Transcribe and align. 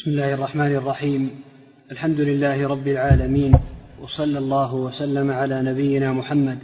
بسم 0.00 0.10
الله 0.10 0.34
الرحمن 0.34 0.76
الرحيم. 0.76 1.30
الحمد 1.90 2.20
لله 2.20 2.68
رب 2.68 2.88
العالمين 2.88 3.52
وصلى 4.00 4.38
الله 4.38 4.74
وسلم 4.74 5.30
على 5.30 5.62
نبينا 5.62 6.12
محمد 6.12 6.58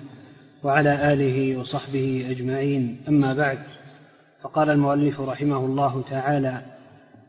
وعلى 0.63 1.13
آله 1.13 1.57
وصحبه 1.57 2.27
أجمعين. 2.31 3.01
أما 3.09 3.35
بعد 3.35 3.59
فقال 4.43 4.71
المؤلف 4.71 5.21
رحمه 5.21 5.67
الله 5.67 6.03
تعالى 6.11 6.63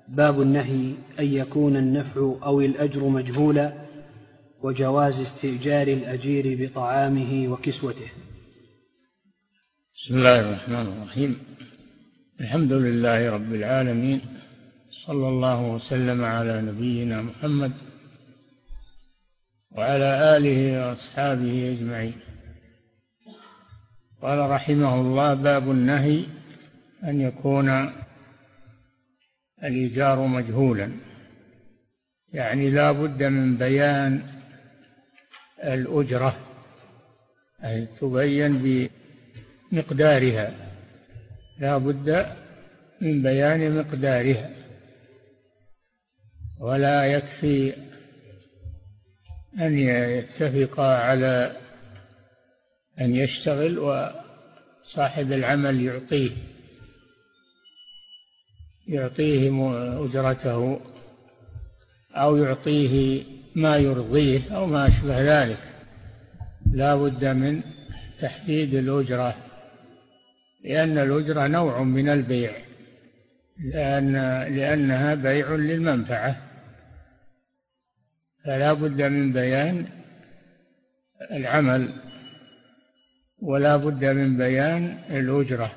باب 0.07 0.41
النهي 0.41 0.93
أن 1.19 1.25
يكون 1.25 1.75
النفع 1.75 2.35
أو 2.43 2.61
الأجر 2.61 3.07
مجهولا 3.07 3.73
وجواز 4.63 5.13
استئجار 5.13 5.87
الأجير 5.87 6.69
بطعامه 6.69 7.47
وكسوته. 7.51 8.09
بسم 9.95 10.17
الله 10.17 10.39
الرحمن 10.39 10.87
الرحيم. 10.87 11.37
الحمد 12.41 12.73
لله 12.73 13.31
رب 13.31 13.53
العالمين 13.53 14.21
صلى 15.05 15.27
الله 15.27 15.61
وسلم 15.61 16.23
على 16.23 16.61
نبينا 16.61 17.21
محمد 17.21 17.71
وعلى 19.71 20.37
آله 20.37 20.87
وأصحابه 20.87 21.77
أجمعين. 21.77 22.13
قال 24.21 24.49
رحمه 24.49 25.01
الله 25.01 25.33
باب 25.33 25.71
النهي 25.71 26.25
أن 27.03 27.21
يكون 27.21 27.91
الإيجار 29.63 30.27
مجهولا. 30.27 30.91
يعني 32.33 32.69
لا 32.69 32.91
بد 32.91 33.23
من 33.23 33.57
بيان 33.57 34.21
الأجرة 35.63 36.37
أي 37.63 37.85
تبين 37.85 38.89
بمقدارها. 39.71 40.51
لا 41.59 41.77
بد 41.77 42.35
من 43.01 43.21
بيان 43.23 43.77
مقدارها. 43.77 44.56
ولا 46.59 47.05
يكفي 47.05 47.73
أن 49.59 49.79
يتفقا 49.79 50.95
على 50.97 51.51
أن 53.01 53.15
يشتغل 53.15 53.79
وصاحب 53.79 55.31
العمل 55.31 55.81
يعطيه 55.81 56.31
يعطيه 58.87 59.49
أجرته 60.05 60.79
أو 62.15 62.37
يعطيه 62.37 63.23
ما 63.55 63.77
يرضيه 63.77 64.55
أو 64.55 64.65
ما 64.65 64.87
أشبه 64.87 65.21
ذلك. 65.21 65.59
لا 66.73 66.95
بد 66.95 67.25
من 67.25 67.61
تحديد 68.21 68.73
الأجرة 68.73 69.35
لأن 70.63 70.97
الأجرة 70.97 71.47
نوع 71.47 71.83
من 71.83 72.09
البيع 72.09 72.51
لأن 73.73 74.13
لأنها 74.55 75.15
بيع 75.15 75.55
للمنفعة. 75.55 76.46
فلا 78.47 78.73
بد 78.73 79.01
من 79.01 79.33
بيان 79.33 79.85
العمل 81.31 81.93
ولا 83.41 83.77
بد 83.77 84.05
من 84.05 84.37
بيان 84.37 84.99
الأجرة 85.09 85.71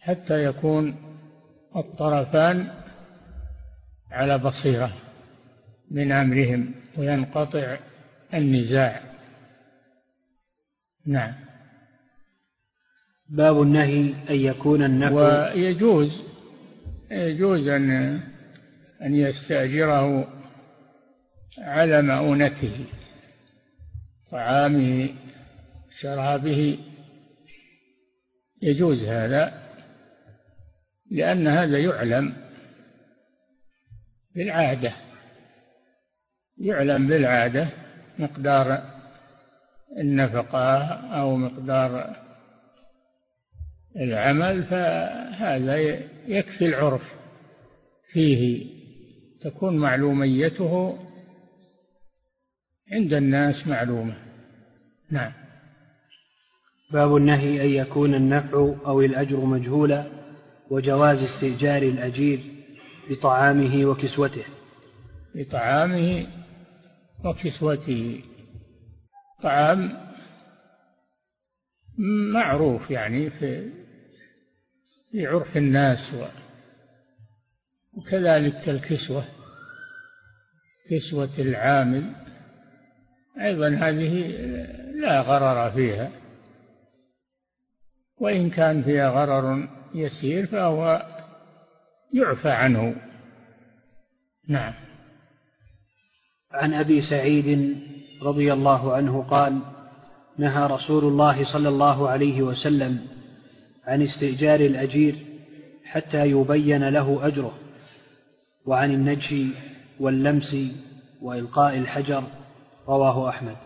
حتى 0.00 0.44
يكون 0.44 0.96
الطرفان 1.76 2.68
على 4.10 4.38
بصيرة 4.38 4.92
من 5.90 6.12
أمرهم 6.12 6.74
وينقطع 6.96 7.76
النزاع. 8.34 9.00
نعم. 11.06 11.34
باب 13.28 13.62
النهي 13.62 14.14
أن 14.30 14.36
يكون 14.36 14.82
النفع 14.82 15.52
ويجوز 15.52 16.22
يجوز 17.10 17.68
أن 17.68 17.90
أن 19.02 19.14
يستأجره 19.14 20.37
على 21.60 22.02
مؤونته 22.02 22.86
طعامه 24.30 25.10
شرابه. 26.00 26.78
يجوز 28.62 29.04
هذا 29.04 29.62
لأن 31.10 31.46
هذا 31.46 31.78
يعلم 31.78 32.36
بالعادة 34.34 34.92
يعلم 36.58 37.06
بالعادة 37.06 37.70
مقدار 38.18 38.82
النفقة 39.98 40.84
أو 41.20 41.36
مقدار 41.36 42.16
العمل 43.96 44.64
فهذا 44.64 45.76
يكفي 46.26 46.66
العرف. 46.66 47.02
فيه 48.12 48.66
تكون 49.40 49.76
معلوميته 49.76 50.98
عند 52.92 53.12
الناس 53.12 53.66
معلومة. 53.66 54.14
نعم. 55.10 55.32
باب 56.92 57.16
النهي 57.16 57.62
أن 57.62 57.86
يكون 57.86 58.14
النفع 58.14 58.58
أو 58.86 59.00
الأجر 59.00 59.40
مجهولا 59.40 60.06
وجواز 60.70 61.18
استئجار 61.18 61.82
الأجير 61.82 62.40
بطعامه 63.10 63.84
وكسوته. 63.84 64.44
بطعامه 65.34 66.26
وكسوته. 67.24 68.22
طعام 69.42 70.08
معروف 72.32 72.90
يعني 72.90 73.30
في 73.30 73.70
في 75.12 75.26
عرف 75.26 75.56
الناس 75.56 76.14
وكذلك 77.92 78.68
الكسوة 78.68 79.24
كسوة 80.90 81.38
العامل. 81.38 82.27
أيضا 83.40 83.68
هذه 83.68 84.26
لا 84.94 85.20
غرر 85.20 85.70
فيها. 85.70 86.10
وإن 88.20 88.50
كان 88.50 88.82
فيها 88.82 89.10
غرر 89.10 89.68
يسير 89.94 90.46
فهو 90.46 91.06
يعفى 92.14 92.50
عنه. 92.50 92.96
نعم. 94.48 94.74
عن 96.52 96.74
أبي 96.74 97.02
سعيد 97.02 97.76
رضي 98.22 98.52
الله 98.52 98.92
عنه 98.92 99.22
قال 99.22 99.58
نهى 100.38 100.66
رسول 100.66 101.04
الله 101.04 101.52
صلى 101.52 101.68
الله 101.68 102.08
عليه 102.08 102.42
وسلم 102.42 103.06
عن 103.86 104.02
استئجار 104.02 104.60
الأجير 104.60 105.14
حتى 105.84 106.26
يبين 106.26 106.88
له 106.88 107.26
أجره 107.26 107.58
وعن 108.66 108.94
النجش 108.94 109.34
واللمس 110.00 110.56
وإلقاء 111.22 111.78
الحجر 111.78 112.24
رواه 112.88 113.28
أحمد. 113.28 113.56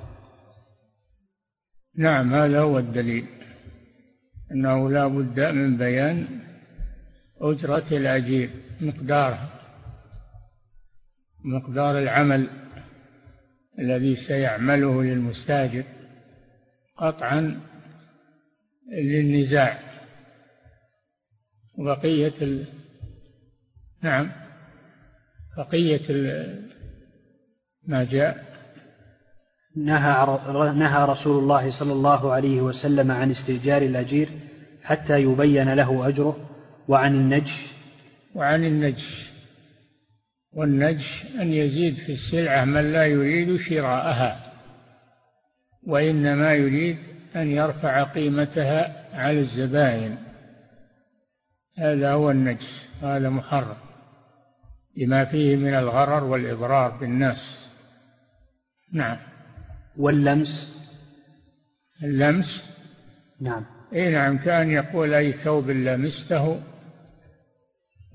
نعم 1.99 2.34
هذا 2.34 2.60
هو 2.60 2.78
الدليل. 2.78 3.27
أنه 4.53 4.91
لا 4.91 5.06
بد 5.06 5.41
من 5.41 5.77
بيان 5.77 6.41
أجرة 7.41 7.97
الأجير 7.97 8.50
مقدارها 8.81 9.49
مقدار 11.44 11.99
العمل 11.99 12.49
الذي 13.78 14.16
سيعمله 14.28 15.03
للمستاجر 15.03 15.84
قطعا 16.97 17.60
للنزاع. 18.93 19.78
وبقية 21.78 22.43
ال... 22.43 22.66
نعم 24.03 24.31
بقية 25.56 26.10
ال... 26.10 26.72
ما 27.87 28.04
جاء 28.04 28.51
نهى 29.77 30.38
نهى 30.75 31.05
رسول 31.05 31.38
الله 31.43 31.78
صلى 31.78 31.93
الله 31.93 32.33
عليه 32.33 32.60
وسلم 32.60 33.10
عن 33.10 33.31
استئجار 33.31 33.83
الأجير 33.83 34.28
حتى 34.83 35.21
يبين 35.21 35.75
له 35.75 36.09
أجره 36.09 36.37
وعن 36.88 37.15
النجش. 37.15 37.72
وعن 38.34 38.65
النجش. 38.65 39.33
والنجش 40.53 41.24
أن 41.41 41.53
يزيد 41.53 41.95
في 41.95 42.13
السلعة 42.13 42.65
من 42.65 42.92
لا 42.92 43.07
يريد 43.07 43.57
شراءها 43.57 44.53
وإنما 45.86 46.54
يريد 46.54 46.98
أن 47.36 47.51
يرفع 47.51 48.03
قيمتها 48.03 49.07
على 49.15 49.41
الزبائن. 49.41 50.18
هذا 51.78 52.13
هو 52.13 52.30
النجس 52.30 52.86
هذا 53.03 53.30
محرم 53.30 53.77
لما 54.97 55.25
فيه 55.25 55.57
من 55.57 55.75
الغرر 55.75 56.25
والإضرار 56.25 56.91
بالناس. 56.91 57.68
نعم. 58.92 59.31
واللمس؟ 59.97 60.48
اللمس؟ 62.04 62.47
نعم. 63.41 63.65
اي 63.92 64.10
نعم 64.10 64.39
كان 64.39 64.71
يقول 64.71 65.15
أي 65.15 65.33
ثوب 65.33 65.71
لمسته 65.71 66.60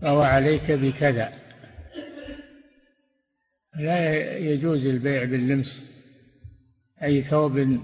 فهو 0.02 0.22
عليك 0.22 0.72
بكذا. 0.72 1.34
لا 3.76 4.14
يجوز 4.38 4.86
البيع 4.86 5.24
باللمس. 5.24 5.82
أي 7.04 7.24
ثوب 7.24 7.80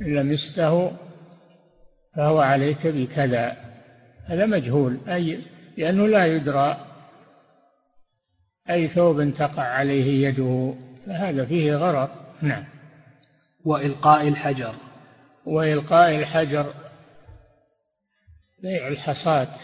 لمسته 0.00 0.96
فهو 2.16 2.40
عليك 2.40 2.86
بكذا. 2.86 3.56
هذا 4.26 4.46
مجهول. 4.46 4.98
أي 5.08 5.38
لأنه 5.76 6.06
لا 6.06 6.26
يدرى 6.26 6.88
أي 8.70 8.88
ثوب 8.88 9.34
تقع 9.34 9.62
عليه 9.62 10.28
يده 10.28 10.74
فهذا 11.06 11.44
فيه 11.44 11.76
غرر 11.76 12.10
نعم. 12.42 12.64
وإلقاء 13.64 14.28
الحجر. 14.28 14.74
وإلقاء 15.46 16.16
الحجر 16.16 16.74
بيع 18.62 18.88
الحصاة 18.88 19.54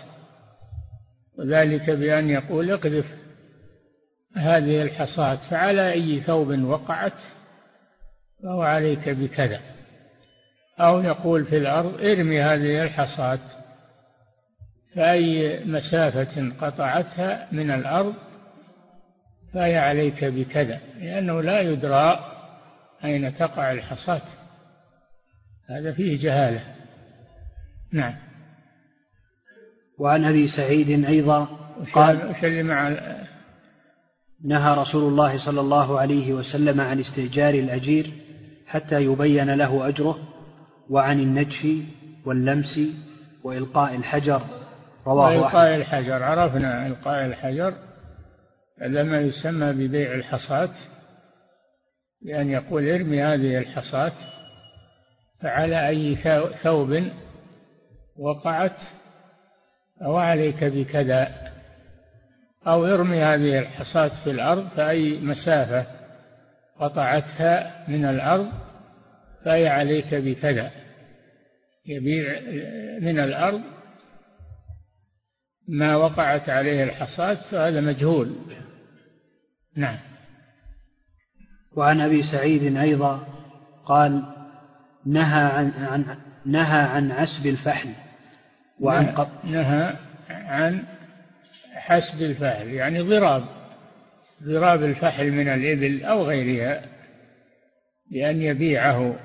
وذلك 1.39 1.91
بأن 1.91 2.31
يقول 2.31 2.71
اقذف 2.71 3.07
هذه 4.37 4.83
الحصاة 4.83 5.51
فعلى 5.51 5.93
أي 5.93 6.21
ثوب 6.21 6.63
وقعت 6.65 7.21
فهو 8.43 8.63
عليك 8.63 9.09
بكذا. 9.09 9.61
أو 10.81 11.01
يقول 11.01 11.45
في 11.45 11.57
الأرض 11.57 12.01
ارمي 12.01 12.43
هذه 12.43 12.83
الحصاة 12.83 13.39
فأي 14.95 15.61
مسافة 15.65 16.53
قطعتها 16.61 17.49
من 17.53 17.71
الأرض 17.71 18.15
فهي 19.55 19.79
عليك 19.79 20.25
بكذا 20.25 20.81
لأنه 21.01 21.43
لا 21.43 21.61
يدرى 21.61 22.34
أين 23.05 23.39
تقع 23.39 23.73
الحصاة؟ 23.73 24.23
هذا 25.71 25.93
فيه 25.93 26.23
جهالة. 26.23 26.61
نعم. 27.93 28.15
وعن 29.99 30.25
أبي 30.25 30.49
سعيد 30.49 31.05
أيضا 31.05 31.45
قال 31.93 32.31
وش 32.31 32.45
اللي 32.45 32.63
مع 32.63 32.89
نهى 34.45 34.75
رسول 34.75 35.13
الله 35.13 35.45
صلى 35.47 35.61
الله 35.61 36.01
عليه 36.01 36.33
وسلم 36.33 36.81
عن 36.81 37.01
استئجار 37.01 37.55
الأجير 37.55 38.13
حتى 38.67 39.03
يبين 39.05 39.51
له 39.55 39.89
أجره 39.89 40.19
وعن 40.91 41.21
النجش 41.21 41.67
واللمس 42.27 42.79
وإلقاء 43.45 43.95
الحجر. 43.95 44.43
رواه 45.07 45.27
وإلقاء 45.27 45.75
الحجر. 45.75 46.23
عرفنا 46.23 46.87
إلقاء 46.87 47.27
الحجر 47.27 47.75
هذا 48.83 49.03
ما 49.03 49.21
يسمى 49.21 49.73
ببيع 49.73 50.15
الحصاة. 50.15 50.71
بأن 52.25 52.51
يقول 52.51 52.89
ارمي 52.89 53.23
هذه 53.23 53.59
الحصاة 53.59 54.13
فعلى 55.43 55.89
أي 55.89 56.17
ثوب 56.63 57.09
وقعت 58.19 58.77
أو 60.03 60.17
عليك 60.17 60.65
بكذا 60.65 61.53
أو 62.67 62.87
ارمي 62.87 63.23
هذه 63.23 63.59
الحصاة 63.59 64.25
في 64.25 64.31
الأرض 64.31 64.69
فأي 64.69 65.21
مسافة 65.21 65.87
قطعتها 66.81 67.85
من 67.89 68.05
الأرض 68.05 68.49
فهي 69.45 69.69
عليك 69.69 70.15
بكذا. 70.15 70.71
يبيع 71.87 72.41
من 73.01 73.19
الأرض 73.19 73.61
ما 75.69 75.97
وقعت 75.97 76.49
عليه 76.49 76.85
الحصاة 76.85 77.51
فهذا 77.51 77.81
مجهول. 77.81 78.37
نعم. 79.77 80.14
وعن 81.77 82.01
أبي 82.01 82.23
سعيد 82.23 82.77
أيضا 82.77 83.27
قال 83.87 84.23
نهى 85.07 85.43
عن, 85.43 85.71
عن 85.71 86.17
نهى 86.47 86.81
عن 86.81 87.13
عسب 87.13 87.47
الفحل 87.47 87.91
وعن 88.81 89.27
نهى 89.45 89.95
عن 90.31 90.83
حسب 91.75 92.23
الفحل 92.23 92.69
يعني 92.69 93.01
ضراب 93.01 93.45
ضراب 94.43 94.83
الفحل 94.83 95.31
من 95.31 95.49
الإبل 95.49 96.05
أو 96.05 96.25
غيرها 96.25 96.83
بأن 98.11 98.43
يبيعه 98.43 99.17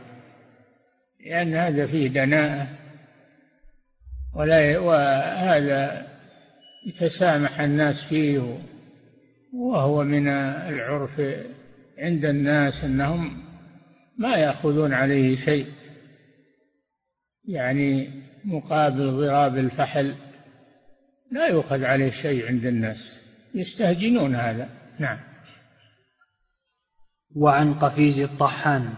لأن 1.25 1.55
هذا 1.55 1.87
فيه 1.87 2.07
دناءة 2.07 2.67
ولا 4.35 4.79
وهذا 4.79 6.07
يتسامح 6.87 7.59
الناس 7.59 7.95
فيه 8.09 8.57
وهو 9.53 10.03
من 10.03 10.27
العرف 10.27 11.21
عند 11.99 12.25
الناس 12.25 12.83
أنهم 12.83 13.43
ما 14.17 14.37
يأخذون 14.37 14.93
عليه 14.93 15.35
شيء 15.45 15.67
يعني 17.47 18.09
مقابل 18.45 19.11
ضراب 19.11 19.57
الفحل 19.57 20.15
لا 21.31 21.47
يؤخذ 21.47 21.83
عليه 21.83 22.11
شيء 22.11 22.47
عند 22.47 22.65
الناس 22.65 22.97
يستهجنون 23.55 24.35
هذا. 24.35 24.69
نعم. 24.99 25.19
وعن 27.35 27.73
قفيز 27.73 28.19
الطحان. 28.19 28.93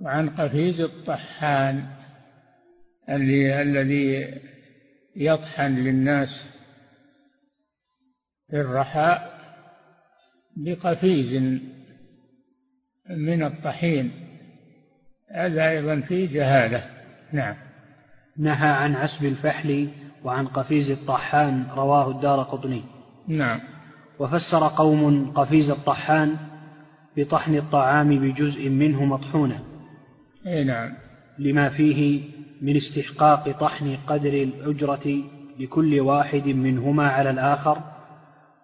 وعن 0.00 0.30
قفيز 0.30 0.80
الطحان 0.80 1.86
اللي 3.08 3.62
الذي 3.62 4.34
يطحن 5.16 5.74
للناس 5.74 6.28
في 8.50 8.60
الرحاء 8.60 9.35
بقفيز 10.56 11.60
من 13.10 13.42
الطحين 13.42 14.10
هذا 15.30 15.68
أيضا 15.68 16.00
فيه 16.00 16.34
جهالة. 16.34 16.84
نعم. 17.32 17.54
نهى 18.38 18.68
عن 18.68 18.94
عسب 18.94 19.24
الفحل 19.24 19.88
وعن 20.24 20.46
قفيز 20.46 20.90
الطحان 20.90 21.66
رواه 21.76 22.10
الدار 22.10 22.42
قطني. 22.42 22.82
نعم. 23.28 23.60
وفسر 24.18 24.68
قوم 24.68 25.30
قفيز 25.30 25.70
الطحان 25.70 26.36
بطحن 27.16 27.54
الطعام 27.54 28.20
بجزء 28.20 28.68
منه 28.68 29.04
مطحونا 29.04 29.58
إي 30.46 30.64
نعم. 30.64 30.92
لما 31.38 31.68
فيه 31.68 32.20
من 32.62 32.76
استحقاق 32.76 33.50
طحن 33.60 33.96
قدر 34.06 34.32
الأجرة 34.42 35.22
لكل 35.58 36.00
واحد 36.00 36.48
منهما 36.48 37.08
على 37.08 37.30
الآخر 37.30 37.82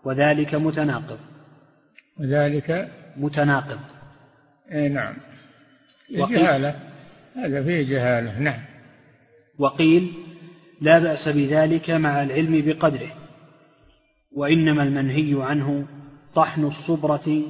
وذلك 0.04 0.54
متناقض. 0.54 1.18
وذلك 2.20 2.90
متناقض. 3.16 3.80
اي 4.72 4.88
نعم. 4.88 5.14
جهالة. 6.10 6.92
هذا 7.36 7.62
فيه 7.64 7.82
جهالة 7.82 8.38
نعم. 8.38 8.60
وقيل 9.58 10.12
لا 10.80 10.98
بأس 10.98 11.28
بذلك 11.28 11.90
مع 11.90 12.22
العلم 12.22 12.62
بقدره 12.66 13.12
وإنما 14.32 14.82
المنهي 14.82 15.42
عنه 15.42 15.86
طحن 16.34 16.64
الصبرة 16.64 17.42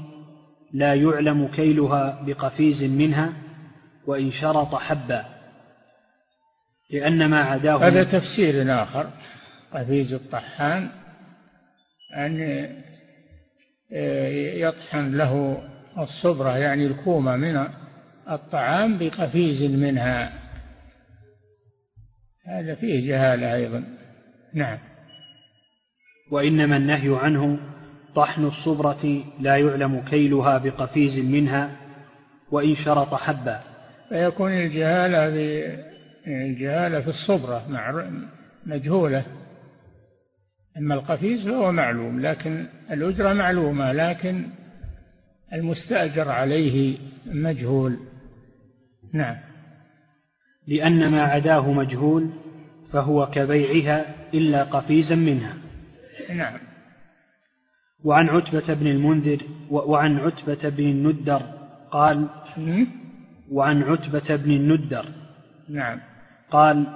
لا 0.73 0.95
يعلم 0.95 1.49
كيلها 1.49 2.23
بقفيز 2.27 2.85
منها 2.85 3.33
وإن 4.07 4.31
شرط 4.31 4.75
حبا 4.75 5.25
لأن 6.91 7.31
ما 7.31 7.41
عداه 7.41 7.89
هذا 7.89 8.05
تفسير 8.05 8.83
آخر 8.83 9.11
قفيز 9.73 10.13
الطحان 10.13 10.89
أن 12.17 12.69
يطحن 14.55 15.17
له 15.17 15.63
الصبرة 15.99 16.59
يعني 16.59 16.87
الكومة 16.87 17.37
من 17.37 17.67
الطعام 18.31 18.99
بقفيز 18.99 19.71
منها. 19.71 20.33
هذا 22.47 22.75
فيه 22.75 23.09
جهالة 23.09 23.55
أيضا. 23.55 23.85
نعم. 24.55 24.79
وإنما 26.31 26.77
النهي 26.77 27.17
عنه 27.17 27.59
طحن 28.15 28.45
الصبرة 28.45 29.25
لا 29.41 29.57
يعلم 29.57 30.01
كيلها 30.01 30.59
بقفيز 30.59 31.25
منها 31.25 31.71
وإن 32.51 32.75
شرط 32.75 33.15
حبا. 33.15 33.61
فيكون 34.09 34.53
الجهالة 34.53 35.29
الجهالة 36.27 37.01
في 37.01 37.09
الصبرة 37.09 37.69
مجهولة. 38.67 39.25
أما 40.83 40.95
القفيز 40.95 41.49
فهو 41.49 41.73
معلوم 41.73 42.21
لكن 42.21 42.67
الأجرة 42.91 43.33
معلومة 43.33 43.93
لكن 43.93 44.47
المستأجر 45.53 46.29
عليه 46.29 46.99
مجهول. 47.27 47.97
نعم. 49.15 49.37
لأن 50.69 51.13
ما 51.13 51.23
عداه 51.23 51.73
مجهول 51.73 52.31
فهو 52.93 53.27
كبيعها 53.27 54.15
إلا 54.35 54.65
قفيزا 54.65 55.15
منها. 55.15 55.55
نعم. 56.35 56.59
وعن 58.05 58.29
عتبة 58.29 58.75
بن 58.75 58.87
المنذر 58.87 59.43
وعن 59.71 60.19
عتبة 60.19 60.69
بن 60.69 60.85
الندر 60.85 61.43
قال 61.91 62.29
وعن 63.51 63.83
عتبة 63.83 64.37
بن 64.37 64.51
الندر 64.51 65.05
نعم. 65.69 66.01
قال 66.51 66.87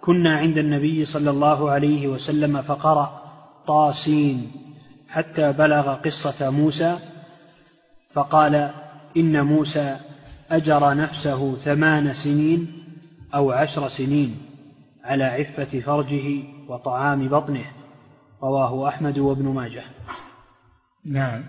كنا 0.00 0.36
عند 0.36 0.58
النبي 0.58 1.04
صلى 1.04 1.30
الله 1.30 1.70
عليه 1.70 2.08
وسلم 2.08 2.62
فقرأ 2.62 3.25
طاسين 3.66 4.52
حتى 5.08 5.52
بلغ 5.52 5.94
قصة 5.94 6.50
موسى 6.50 6.98
فقال 8.12 8.70
إن 9.16 9.44
موسى 9.44 9.96
أجر 10.50 10.94
نفسه 10.94 11.56
ثمان 11.56 12.14
سنين 12.14 12.84
أو 13.34 13.52
عشر 13.52 13.88
سنين 13.88 14.38
على 15.04 15.24
عفة 15.24 15.80
فرجه 15.80 16.42
وطعام 16.68 17.28
بطنه. 17.28 17.66
رواه 18.42 18.88
أحمد 18.88 19.18
وابن 19.18 19.44
ماجه. 19.44 19.84
نعم. 21.04 21.44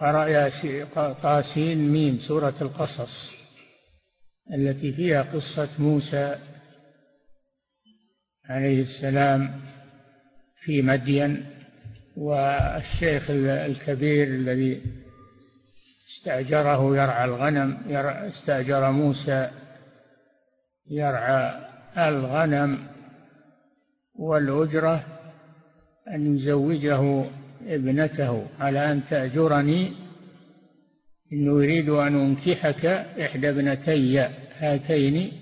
قرأ 0.00 0.48
طاسين 1.22 1.92
ميم 1.92 2.18
سورة 2.18 2.54
القصص 2.60 3.32
التي 4.54 4.92
فيها 4.92 5.22
قصة 5.22 5.68
موسى 5.78 6.36
عليه 8.50 8.82
السلام 8.82 9.60
في 10.66 10.82
مدين 10.82 11.44
والشيخ 12.16 13.30
الكبير 13.30 14.26
الذي 14.26 14.82
استأجره 16.08 16.96
يرعى 16.96 17.24
الغنم 17.24 17.78
استأجر 18.28 18.90
موسى 18.90 19.50
يرعى 20.90 21.52
الغنم 21.98 22.78
والأجرة 24.14 25.04
أن 26.08 26.36
يزوجه 26.36 27.24
ابنته 27.66 28.46
على 28.60 28.92
أن 28.92 29.02
تأجرني 29.10 29.92
إنه 31.32 31.64
يريد 31.64 31.88
أن 31.88 32.16
أنكحك 32.16 32.86
إحدى 33.20 33.48
ابنتي 33.48 34.18
هاتين 34.58 35.32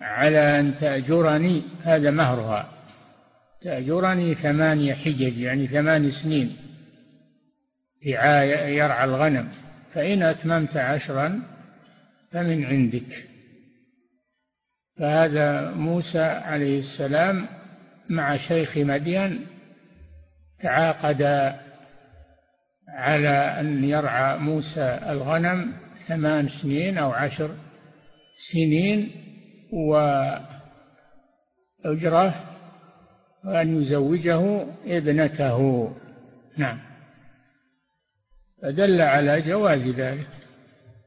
على 0.00 0.60
أن 0.60 0.74
تأجرني 0.80 1.62
هذا 1.82 2.10
مهرها. 2.10 2.73
تأجرني 3.64 4.34
ثمانية 4.34 4.94
حجج 4.94 5.38
يعني 5.38 5.66
ثمان 5.66 6.10
سنين. 6.10 6.56
رعاية 8.06 8.56
يرعى 8.56 9.04
الغنم. 9.04 9.48
فإن 9.94 10.22
أتممت 10.22 10.76
عشرا 10.76 11.42
فمن 12.32 12.64
عندك. 12.64 13.26
فهذا 14.98 15.70
موسى 15.70 16.22
عليه 16.22 16.80
السلام 16.80 17.46
مع 18.10 18.36
شيخ 18.36 18.78
مدين 18.78 19.46
تعاقدا 20.60 21.60
على 22.88 23.60
أن 23.60 23.84
يرعى 23.84 24.38
موسى 24.38 25.00
الغنم 25.08 25.72
ثمان 26.08 26.48
سنين 26.48 26.98
أو 26.98 27.12
عشر 27.12 27.50
سنين 28.52 29.10
وأجره 31.84 32.53
وأن 33.44 33.82
يزوجه 33.82 34.66
ابنته. 34.86 35.90
نعم. 36.56 36.78
فدل 38.62 39.00
على 39.00 39.40
جواز 39.42 39.80
ذلك 39.80 40.28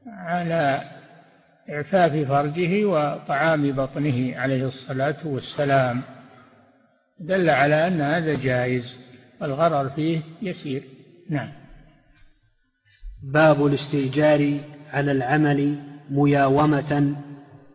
على 0.06 0.82
إعفاف 1.70 2.28
فرجه 2.28 2.84
وطعام 2.84 3.72
بطنه 3.72 4.36
عليه 4.36 4.66
الصلاة 4.66 5.26
والسلام. 5.26 6.02
دل 7.20 7.50
على 7.50 7.86
أن 7.86 8.00
هذا 8.00 8.42
جائز 8.42 8.84
والغرر 9.40 9.88
فيه 9.88 10.20
يسير. 10.42 10.82
نعم. 11.30 11.48
باب 13.22 13.66
الاستئجار 13.66 14.60
على 14.92 15.12
العمل 15.12 15.78
مياومة 16.10 17.16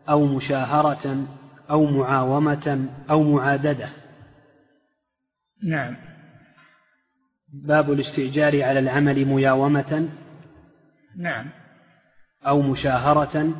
أو 0.08 0.26
مشاهرة 0.26 1.26
أو 1.70 1.84
معاومة 1.84 2.88
أو 3.10 3.22
معاددة. 3.22 4.03
نعم. 5.62 5.96
باب 7.52 7.92
الاستئجار 7.92 8.62
على 8.62 8.78
العمل 8.78 9.24
مياومة. 9.24 10.08
نعم. 11.16 11.50
أو 12.46 12.62
مشاهرة. 12.62 13.54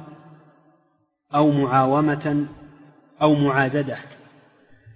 أو 1.34 1.50
معاومة. 1.50 2.48
أو 3.22 3.34
معاددة. 3.34 3.98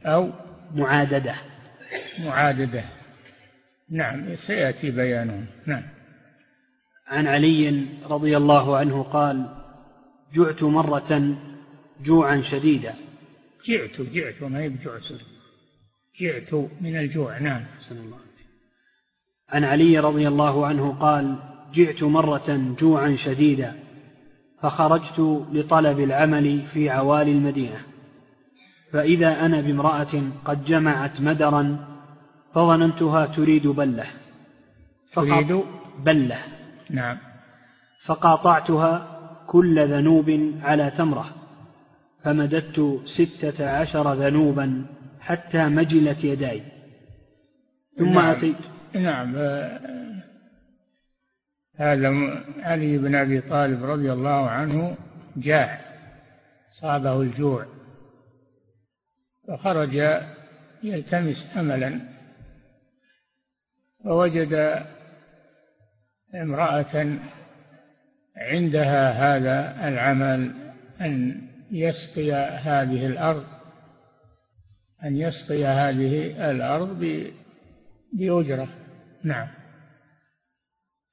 أو 0.07 0.33
معاددة. 0.75 1.35
معاددة. 2.19 2.85
نعم 3.91 4.37
سيأتي 4.47 4.91
بيانه 4.91 5.47
نعم. 5.67 5.83
عن 7.07 7.27
علي 7.27 7.87
رضي 8.05 8.37
الله 8.37 8.77
عنه 8.77 9.03
قال 9.03 9.65
جعت 10.35 10.63
مرة 10.63 11.37
جوعا 12.01 12.43
شديدا. 12.51 12.95
جعت 13.69 14.01
جعت 14.01 14.43
وما 14.43 14.59
هي 14.59 14.69
بجعت 14.69 15.03
جعت 16.21 16.55
من 16.81 16.97
الجوع 16.97 17.39
نعم. 17.39 17.63
الله 17.91 18.19
عن 19.49 19.65
علي 19.65 19.99
رضي 19.99 20.29
الله 20.29 20.67
عنه 20.67 20.93
قال 21.01 21.39
جعت 21.75 22.03
مرة 22.03 22.75
جوعا 22.81 23.17
شديدا 23.17 23.75
فخرجت 24.61 25.47
لطلب 25.53 26.01
العمل 26.01 26.63
في 26.73 26.91
عوالي 26.91 27.33
المدينة. 27.33 27.81
فإذا 28.93 29.47
أنا 29.47 29.61
بامرأة 29.61 30.23
قد 30.45 30.65
جمعت 30.65 31.21
مدرا 31.21 31.87
فظننتها 32.55 33.27
تريد 33.27 33.67
بلة. 33.67 34.07
تريد؟ 35.15 35.63
بلة. 36.05 36.39
نعم. 36.91 37.17
فقاطعتها 38.07 39.19
كل 39.47 39.89
ذنوب 39.89 40.55
على 40.63 40.91
تمرة 40.91 41.31
فمددت 42.25 43.01
ستة 43.05 43.71
عشر 43.71 44.15
ذنوبا 44.15 44.87
حتى 45.29 45.65
مجلت 45.65 46.25
يداي. 46.25 46.63
ثم 47.99 48.15
نعم. 48.15 48.31
أتيت. 48.31 48.57
نعم. 48.95 49.37
هذا 51.77 52.09
علي 52.59 52.99
بن 52.99 53.15
أبي 53.15 53.41
طالب 53.41 53.85
رضي 53.85 54.13
الله 54.13 54.51
عنه 54.51 54.97
جاع 55.37 55.81
صابه 56.81 57.23
الجوع 57.23 57.67
فخرج 59.49 59.95
يلتمس 60.83 61.57
أملا 61.57 62.01
فوجد 64.05 64.85
امرأة 66.35 67.19
عندها 68.37 69.11
هذا 69.11 69.89
العمل 69.89 70.55
أن 71.01 71.43
يسقي 71.71 72.33
هذه 72.33 73.07
الأرض 73.07 73.58
أن 75.05 75.17
يسقي 75.17 75.65
هذه 75.65 76.51
الأرض 76.51 77.23
بأجرة. 78.13 78.69
نعم. 79.25 79.49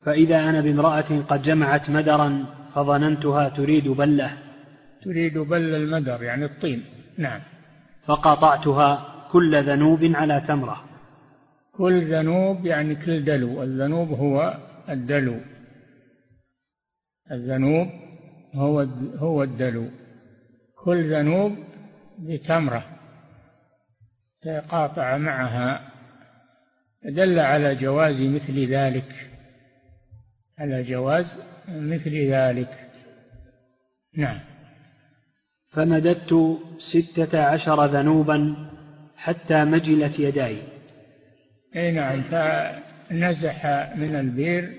فإذا 0.06 0.50
أنا 0.50 0.62
بامرأة 0.62 1.22
قد 1.22 1.42
جمعت 1.42 1.90
مدرا 1.90 2.46
فظننتها 2.74 3.50
تريد 3.50 3.88
بلة. 3.88 4.38
تريد 5.04 5.38
بل 5.38 5.76
المدر 5.76 6.24
يعني 6.24 6.46
الطين. 6.46 6.84
نعم. 7.18 7.42
فقاطعتها 8.06 9.16
كل 9.32 9.64
ذنوب 9.64 10.00
على 10.04 10.42
تمرة. 10.48 10.84
كل 11.72 12.04
ذنوب 12.04 12.66
يعني 12.66 12.96
كل 12.96 13.24
دلو. 13.24 13.64
الذنوب 13.64 14.10
هو 14.10 14.58
الدلو. 14.90 15.40
الذنوب 17.32 17.88
هو 18.54 18.88
هو 19.16 19.44
الدلو. 19.44 19.90
كل 20.84 21.12
ذنوب 21.14 21.58
بتمرة. 22.20 22.95
تقاطع 24.46 25.18
معها 25.18 25.92
دل 27.04 27.40
على 27.40 27.76
جواز 27.76 28.22
مثل 28.22 28.66
ذلك 28.68 29.30
على 30.60 30.84
جواز 30.84 31.26
مثل 31.70 32.16
ذلك. 32.16 32.70
نعم. 34.18 34.40
فمددت 35.70 36.60
ستة 36.94 37.44
عشر 37.44 37.86
ذنوبا 37.86 38.70
حتى 39.18 39.64
مجلت 39.64 40.20
يداي. 40.20 40.62
أي 41.76 41.92
نعم 41.92 42.22
فنزح 42.22 43.66
من 43.96 44.16
البير 44.16 44.74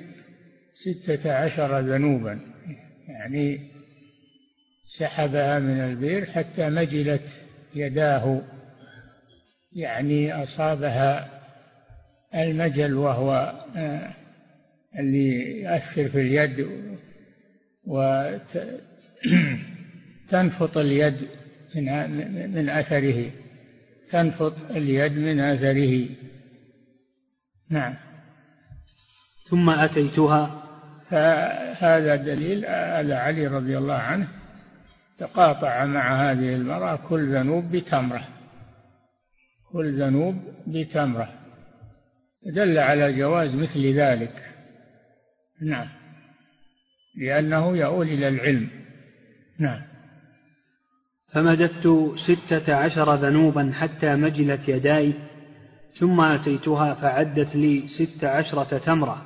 ستة 0.75 1.33
عشر 1.33 1.81
ذنوبا. 1.81 2.41
يعني 3.09 3.61
سحبها 4.99 5.59
من 5.59 5.81
البير 5.81 6.27
حتى 6.27 6.69
مجلت 6.69 7.41
يداه. 7.75 8.43
يعني 9.77 10.43
أصابها 10.43 11.29
المجل 12.35 12.95
وهو 12.95 13.53
آه، 13.77 14.11
اللي 14.99 15.61
يؤثر 15.63 16.09
في 16.09 16.21
اليد 16.21 16.69
وتنفط 17.85 18.37
اليد 20.87 21.29
من 21.75 21.85
من 22.55 22.69
أثره. 22.69 23.31
تنفط 24.11 24.71
اليد 24.71 25.13
من 25.13 25.41
أثره. 25.41 26.09
نعم. 27.71 27.95
ثم 29.49 29.71
أتيتها. 29.71 30.63
فهذا 31.11 32.17
دليل 32.17 32.65
على 32.67 33.15
علي 33.15 33.47
رضي 33.47 33.79
الله 33.79 33.95
عنه 33.95 34.29
تقاطع 35.19 35.85
مع 35.85 36.31
هذه 36.31 36.55
المرأة 36.55 36.97
كل 36.97 37.35
ذنوب 37.35 37.71
بتمرة. 37.71 38.36
كل 39.73 40.03
ذنوب 40.03 40.35
بتمرة. 40.67 41.29
دل 42.55 42.79
على 42.79 43.13
جواز 43.19 43.55
مثل 43.55 43.95
ذلك. 43.95 44.43
نعم. 45.63 45.89
لأنه 47.19 47.77
يؤول 47.77 48.07
إلى 48.07 48.29
العلم. 48.29 48.69
نعم. 49.59 49.83
فمددت 51.33 52.15
ستة 52.17 52.75
عشر 52.75 53.15
ذنوبا 53.15 53.73
حتى 53.75 54.15
مجلت 54.15 54.69
يداي 54.69 55.15
ثم 56.01 56.21
أتيتها 56.21 56.95
فعدت 56.95 57.57
لي 57.57 57.85
ست 57.89 58.25
عشرة 58.25 58.79
تمرة. 58.79 59.23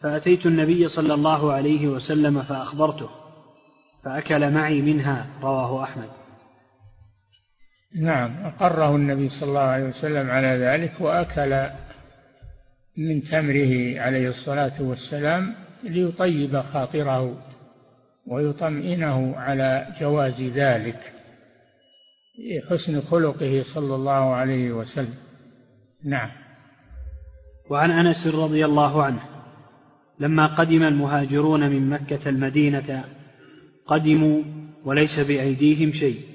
فأتيت 0.00 0.46
النبي 0.46 0.88
صلى 0.88 1.14
الله 1.14 1.52
عليه 1.52 1.88
وسلم 1.88 2.42
فأخبرته 2.42 3.10
فأكل 4.04 4.50
معي 4.50 4.82
منها 4.82 5.26
رواه 5.42 5.82
أحمد. 5.84 6.19
نعم 7.94 8.44
أقره 8.44 8.96
النبي 8.96 9.28
صلى 9.28 9.48
الله 9.48 9.60
عليه 9.60 9.84
وسلم 9.84 10.30
على 10.30 10.46
ذلك 10.46 11.00
وأكل 11.00 11.66
من 12.96 13.22
تمره 13.22 14.00
عليه 14.00 14.28
الصلاة 14.28 14.82
والسلام 14.82 15.54
ليطيب 15.82 16.60
خاطره 16.60 17.42
ويطمئنه 18.26 19.36
على 19.36 19.86
جواز 20.00 20.40
ذلك 20.40 21.12
حسن 22.70 23.00
خلقه 23.00 23.62
صلى 23.74 23.94
الله 23.94 24.34
عليه 24.34 24.72
وسلم. 24.72 25.14
نعم. 26.04 26.30
وعن 27.70 27.90
أنس 27.90 28.34
رضي 28.34 28.64
الله 28.64 29.02
عنه 29.04 29.20
لما 30.20 30.46
قدم 30.46 30.82
المهاجرون 30.82 31.70
من 31.70 31.88
مكة 31.88 32.28
المدينة 32.28 33.04
قدموا 33.86 34.42
وليس 34.84 35.18
بأيديهم 35.20 35.92
شيء. 35.92 36.29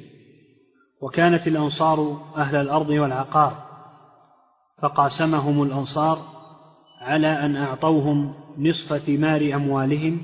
وكانت 1.05 1.47
الأنصار 1.47 2.21
أهل 2.37 2.55
الأرض 2.55 2.89
والعقار 2.89 3.65
فقاسمهم 4.81 5.63
الأنصار 5.63 6.17
على 7.01 7.27
أن 7.27 7.55
أعطوهم 7.55 8.33
نصف 8.57 8.93
ثمار 8.97 9.55
أموالهم 9.55 10.21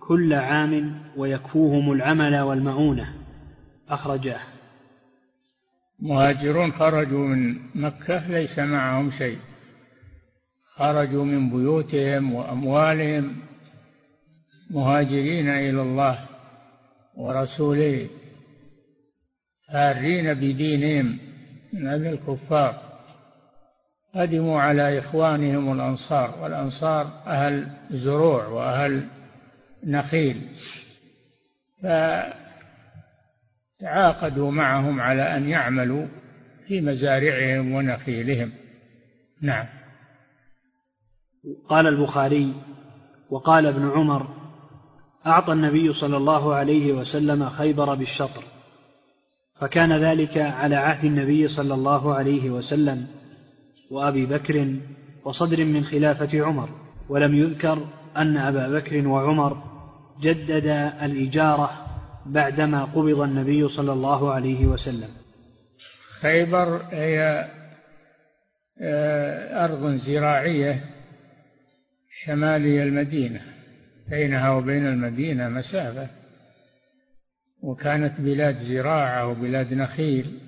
كل 0.00 0.34
عام 0.34 1.02
ويكفوهم 1.16 1.92
العمل 1.92 2.40
والمؤونه 2.40 3.14
أخرجاه. 3.88 4.40
مهاجرون 6.02 6.72
خرجوا 6.72 7.26
من 7.26 7.56
مكة 7.74 8.28
ليس 8.28 8.58
معهم 8.58 9.10
شيء. 9.10 9.38
خرجوا 10.76 11.24
من 11.24 11.50
بيوتهم 11.50 12.34
وأموالهم 12.34 13.36
مهاجرين 14.70 15.48
إلى 15.48 15.82
الله 15.82 16.18
ورسوله. 17.16 18.08
فارين 19.72 20.34
بدينهم 20.34 21.18
من 21.72 21.86
هذا 21.86 22.10
الكفار. 22.10 22.92
قدموا 24.14 24.60
على 24.60 24.98
إخوانهم 24.98 25.72
الأنصار 25.72 26.34
والأنصار 26.42 27.06
أهل 27.26 27.68
زروع 27.90 28.46
وأهل 28.46 29.08
نخيل. 29.84 30.42
تعاقدوا 33.80 34.50
معهم 34.50 35.00
على 35.00 35.36
أن 35.36 35.48
يعملوا 35.48 36.06
في 36.68 36.80
مزارعهم 36.80 37.72
ونخيلهم. 37.72 38.52
نعم. 39.42 39.66
قال 41.68 41.86
البخاري 41.86 42.54
وقال 43.30 43.66
ابن 43.66 43.90
عمر 43.90 44.28
أعطى 45.26 45.52
النبي 45.52 45.92
صلى 45.92 46.16
الله 46.16 46.54
عليه 46.54 46.92
وسلم 46.92 47.48
خيبر 47.48 47.94
بالشطر. 47.94 48.51
فكان 49.60 49.92
ذلك 49.92 50.38
على 50.38 50.76
عهد 50.76 51.04
النبي 51.04 51.48
صلى 51.48 51.74
الله 51.74 52.14
عليه 52.14 52.50
وسلم 52.50 53.06
وأبي 53.90 54.26
بكر 54.26 54.74
وصدر 55.24 55.64
من 55.64 55.84
خلافة 55.84 56.44
عمر 56.44 56.68
ولم 57.08 57.34
يذكر 57.34 57.86
أن 58.16 58.36
أبا 58.36 58.68
بكر 58.68 59.08
وعمر 59.08 59.62
جدد 60.22 60.66
الإجارة 61.02 61.70
بعدما 62.26 62.84
قبض 62.84 63.20
النبي 63.20 63.68
صلى 63.68 63.92
الله 63.92 64.32
عليه 64.32 64.66
وسلم. 64.66 65.08
خيبر 66.20 66.82
هي 66.90 67.48
آه، 68.82 69.64
أرض 69.64 69.96
زراعية 69.96 70.84
شمالي 72.24 72.82
المدينة 72.82 73.40
بينها 74.10 74.50
وبين 74.50 74.86
المدينة 74.86 75.48
مسافة. 75.48 76.21
وكانت 77.62 78.20
بلاد 78.20 78.56
زراعة 78.56 79.26
وبلاد 79.26 79.74
نخيل. 79.74 80.38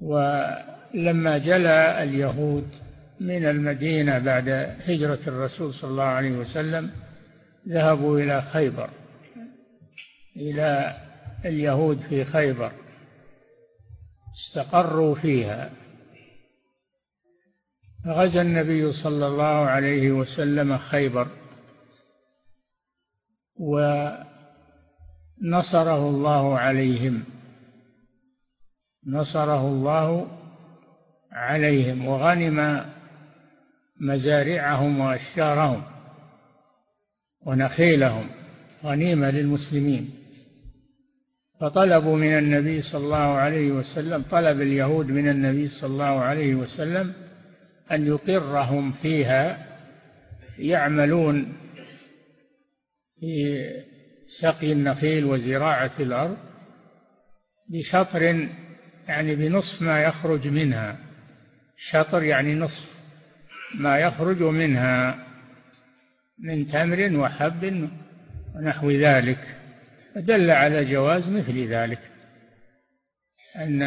ولما 0.00 1.38
جلى 1.38 2.02
اليهود 2.02 2.68
من 3.20 3.44
المدينة 3.44 4.18
بعد 4.18 4.48
هجرة 4.84 5.20
الرسول 5.26 5.74
صلى 5.74 5.90
الله 5.90 6.02
عليه 6.02 6.30
وسلم 6.38 6.90
ذهبوا 7.68 8.20
إلى 8.20 8.42
خيبر 8.42 8.90
إلى 10.36 10.96
اليهود 11.44 11.98
في 11.98 12.24
خيبر 12.24 12.72
استقروا 14.34 15.14
فيها. 15.14 15.70
غزا 18.06 18.42
النبي 18.42 18.92
صلى 18.92 19.26
الله 19.26 19.44
عليه 19.44 20.12
وسلم 20.12 20.78
خيبر 20.78 21.28
ونصره 25.42 26.08
الله 26.08 26.58
عليهم. 26.58 27.24
نصره 29.06 29.68
الله 29.68 30.28
عليهم 31.32 32.06
وغنم 32.06 32.84
مزارعهم 34.00 35.00
وأشجارهم 35.00 35.82
ونخيلهم. 37.46 38.26
غنيمة 38.84 39.30
للمسلمين. 39.30 40.10
فطلبوا 41.60 42.16
من 42.16 42.38
النبي 42.38 42.82
صلى 42.82 43.04
الله 43.04 43.16
عليه 43.16 43.72
وسلم 43.72 44.22
طلب 44.30 44.60
اليهود 44.60 45.10
من 45.10 45.28
النبي 45.28 45.68
صلى 45.68 45.90
الله 45.90 46.20
عليه 46.20 46.54
وسلم 46.54 47.12
أن 47.92 48.06
يقرهم 48.06 48.92
فيها 48.92 49.66
يعملون 50.58 51.52
في 53.20 53.87
سقي 54.28 54.72
النخيل 54.72 55.24
وزراعة 55.24 55.92
الأرض 56.00 56.36
بشطر 57.68 58.22
يعني 59.08 59.34
بنصف 59.34 59.82
ما 59.82 60.02
يخرج 60.02 60.48
منها. 60.48 60.96
شطر 61.90 62.22
يعني 62.22 62.54
نصف 62.54 62.88
ما 63.74 63.98
يخرج 63.98 64.42
منها 64.42 65.26
من 66.38 66.66
تمر 66.66 67.16
وحب 67.16 67.88
ونحو 68.54 68.90
ذلك. 68.90 69.56
دل 70.16 70.50
على 70.50 70.84
جواز 70.84 71.28
مثل 71.28 71.66
ذلك 71.68 72.00
أن 73.56 73.82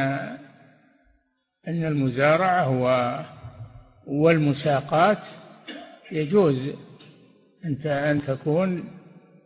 أن 1.68 1.86
المزارعة 1.86 2.70
والمساقات. 4.08 5.24
يجوز 6.12 6.76
أنت 7.66 7.86
أن 7.86 8.18
تكون 8.18 9.01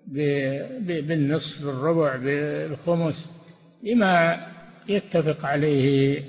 بالنصف 0.08 1.66
بالربع 1.66 2.16
بالخمس 2.16 3.30
بما 3.84 4.46
يتفق 4.88 5.46
عليه 5.46 6.24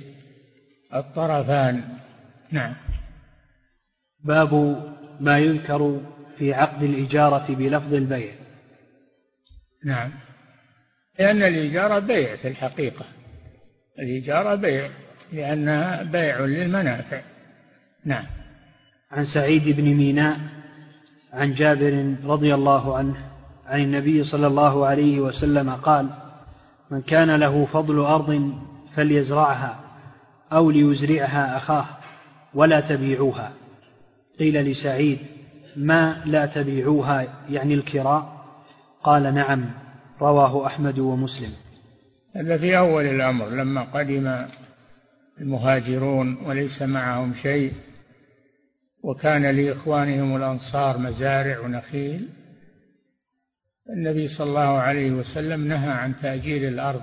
الطرفان. 0.95 1.83
نعم. 2.51 2.75
باب 4.25 4.53
ما 5.21 5.39
يذكر 5.39 6.01
في 6.39 6.55
عقد 6.55 6.83
الإجارة 6.83 7.55
بلفظ 7.55 7.95
البيع. 7.95 8.33
نعم. 9.85 10.11
لأن 11.19 11.43
الإجارة 11.43 11.99
بيع 11.99 12.37
في 12.37 12.49
الحقيقة. 12.49 13.05
الإجارة 13.99 14.55
بيع 14.55 14.91
لأنها 15.33 16.03
بيع 16.03 16.41
للمنافع. 16.41 17.23
نعم. 18.05 18.27
عن 19.11 19.25
سعيد 19.35 19.69
بن 19.69 19.85
ميناء 19.85 20.39
عن 21.33 21.55
جابر 21.55 22.15
رضي 22.25 22.55
الله 22.55 22.97
عنه 22.97 23.36
عن 23.67 23.81
النبي 23.81 24.25
صلى 24.25 24.47
الله 24.47 24.87
عليه 24.87 25.21
وسلم 25.21 25.71
قال 25.71 26.09
من 26.91 27.03
كان 27.03 27.37
له 27.37 27.67
فضل 27.67 28.01
أرض 28.01 28.53
فليزرعها 28.95 29.81
أو 30.53 30.71
ليزرعها 30.71 31.57
أخاه 31.57 31.87
ولا 32.55 32.81
تبيعوها. 32.81 33.53
قيل 34.39 34.65
لسعيد 34.65 35.19
ما 35.77 36.23
لا 36.25 36.47
تبيعوها 36.47 37.27
يعني 37.51 37.75
الكراء؟ 37.75 38.37
قال 39.03 39.35
نعم 39.35 39.71
رواه 40.21 40.67
أحمد 40.67 40.99
ومسلم. 40.99 41.53
هذا 42.37 42.59
في 42.59 42.79
أول 42.79 43.05
الأمر 43.05 43.49
لما 43.49 43.83
قدم 43.83 44.47
المهاجرون 45.41 46.37
وليس 46.47 46.83
معهم 46.83 47.35
شيء 47.35 47.73
وكان 49.03 49.47
لإخوانهم 49.47 50.37
الأنصار 50.37 50.99
مزارع 50.99 51.61
ونخيل 51.61 52.29
النبي 53.91 54.29
صلى 54.29 54.49
الله 54.49 54.79
عليه 54.79 55.11
وسلم 55.11 55.69
نهى 55.69 55.91
عن 55.91 56.17
تأجير 56.17 56.69
الأرض 56.69 57.03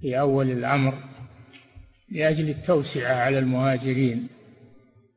في 0.00 0.18
أول 0.18 0.50
الأمر 0.50 0.94
لأجل 2.12 2.48
التوسعة 2.48 3.14
على 3.14 3.38
المهاجرين 3.38 4.28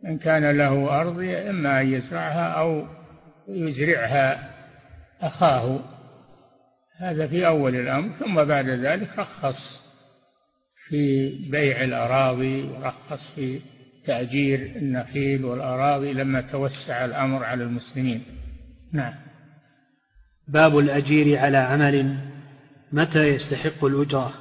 من 0.04 0.18
كان 0.18 0.58
له 0.58 1.02
أرض 1.02 1.20
إما 1.20 1.82
أن 1.82 1.94
يزرعها 1.94 2.48
أو 2.48 2.88
يزرعها 3.48 4.50
أخاه. 5.22 5.80
هذا 6.98 7.28
في 7.28 7.48
أول 7.48 7.76
الأمر 7.76 8.14
ثم 8.14 8.44
بعد 8.44 8.70
ذلك 8.70 9.20
رخص 9.20 9.84
في 10.90 11.30
بيع 11.52 11.84
الأراضي 11.84 12.64
ورخص 12.64 13.32
في 13.36 13.60
تأجير 14.06 14.60
النخيل 14.76 15.46
والأراضي 15.46 16.14
لما 16.14 16.42
توسع 16.42 17.06
الأمر 17.06 17.44
على 17.44 17.64
المسلمين. 17.64 18.24
نعم. 18.94 19.14
باب 20.48 20.78
الأجير 20.78 21.40
على 21.40 21.58
عمل 21.58 22.18
متى 22.92 23.20
يستحق 23.20 23.86
الأجرة؟ 23.86 24.34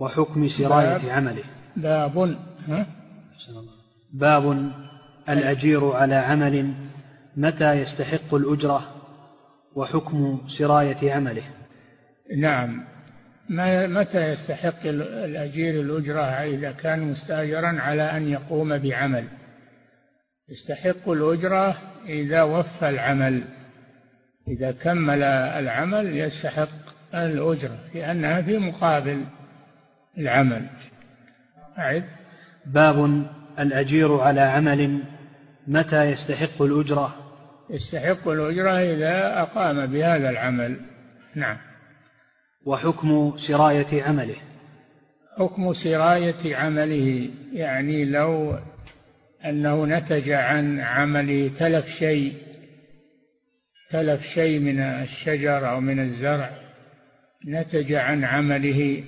وحكم 0.00 0.48
سراية 0.48 1.12
عمله. 1.12 1.44
باب 1.76 2.36
ها؟ 2.68 2.86
باب 4.12 4.72
الأجير 5.28 5.92
على 5.92 6.14
عمل 6.14 6.74
متى 7.36 7.72
يستحق 7.72 8.34
الأجرة؟ 8.34 8.88
وحكم 9.76 10.40
سراية 10.58 11.12
عمله. 11.12 11.44
نعم. 12.38 12.84
متى 13.98 14.32
يستحق 14.32 14.86
الأجير 14.86 15.80
الأجرة؟ 15.80 16.22
إذا 16.22 16.72
كان 16.72 17.10
مستأجرا 17.10 17.80
على 17.80 18.02
أن 18.02 18.28
يقوم 18.28 18.78
بعمل. 18.78 19.24
يستحق 20.48 21.08
الأجرة 21.08 21.76
إذا 22.06 22.42
وفى 22.42 22.88
العمل. 22.88 23.42
إذا 24.48 24.72
كمل 24.72 25.22
العمل 25.22 26.16
يستحق 26.16 26.68
الأجرة 27.14 27.78
لأنها 27.94 28.42
في 28.42 28.58
مقابل 28.58 29.24
العمل. 30.18 30.66
أعد. 31.78 32.04
باب 32.66 33.26
الأجير 33.58 34.20
على 34.20 34.40
عمل 34.40 35.02
متى 35.66 36.04
يستحق 36.04 36.62
الأجرة 36.62 37.14
يستحق 37.70 38.28
الأجرة 38.28 38.94
إذا 38.94 39.42
أقام 39.42 39.86
بهذا 39.86 40.30
العمل. 40.30 40.80
نعم. 41.34 41.56
وحكم 42.66 43.34
سراية 43.48 44.02
عمله؟ 44.02 44.36
حكم 45.38 45.72
سراية 45.72 46.56
عمله 46.56 47.30
يعني 47.52 48.04
لو 48.04 48.58
أنه 49.44 49.86
نتج 49.86 50.30
عن 50.30 50.80
عمل 50.80 51.50
تلف 51.58 51.86
شيء 51.86 52.43
تلف 53.90 54.20
شيء 54.34 54.58
من 54.58 54.80
الشجر 54.80 55.70
أو 55.70 55.80
من 55.80 56.00
الزرع 56.00 56.50
نتج 57.48 57.92
عن 57.92 58.24
عمله 58.24 59.04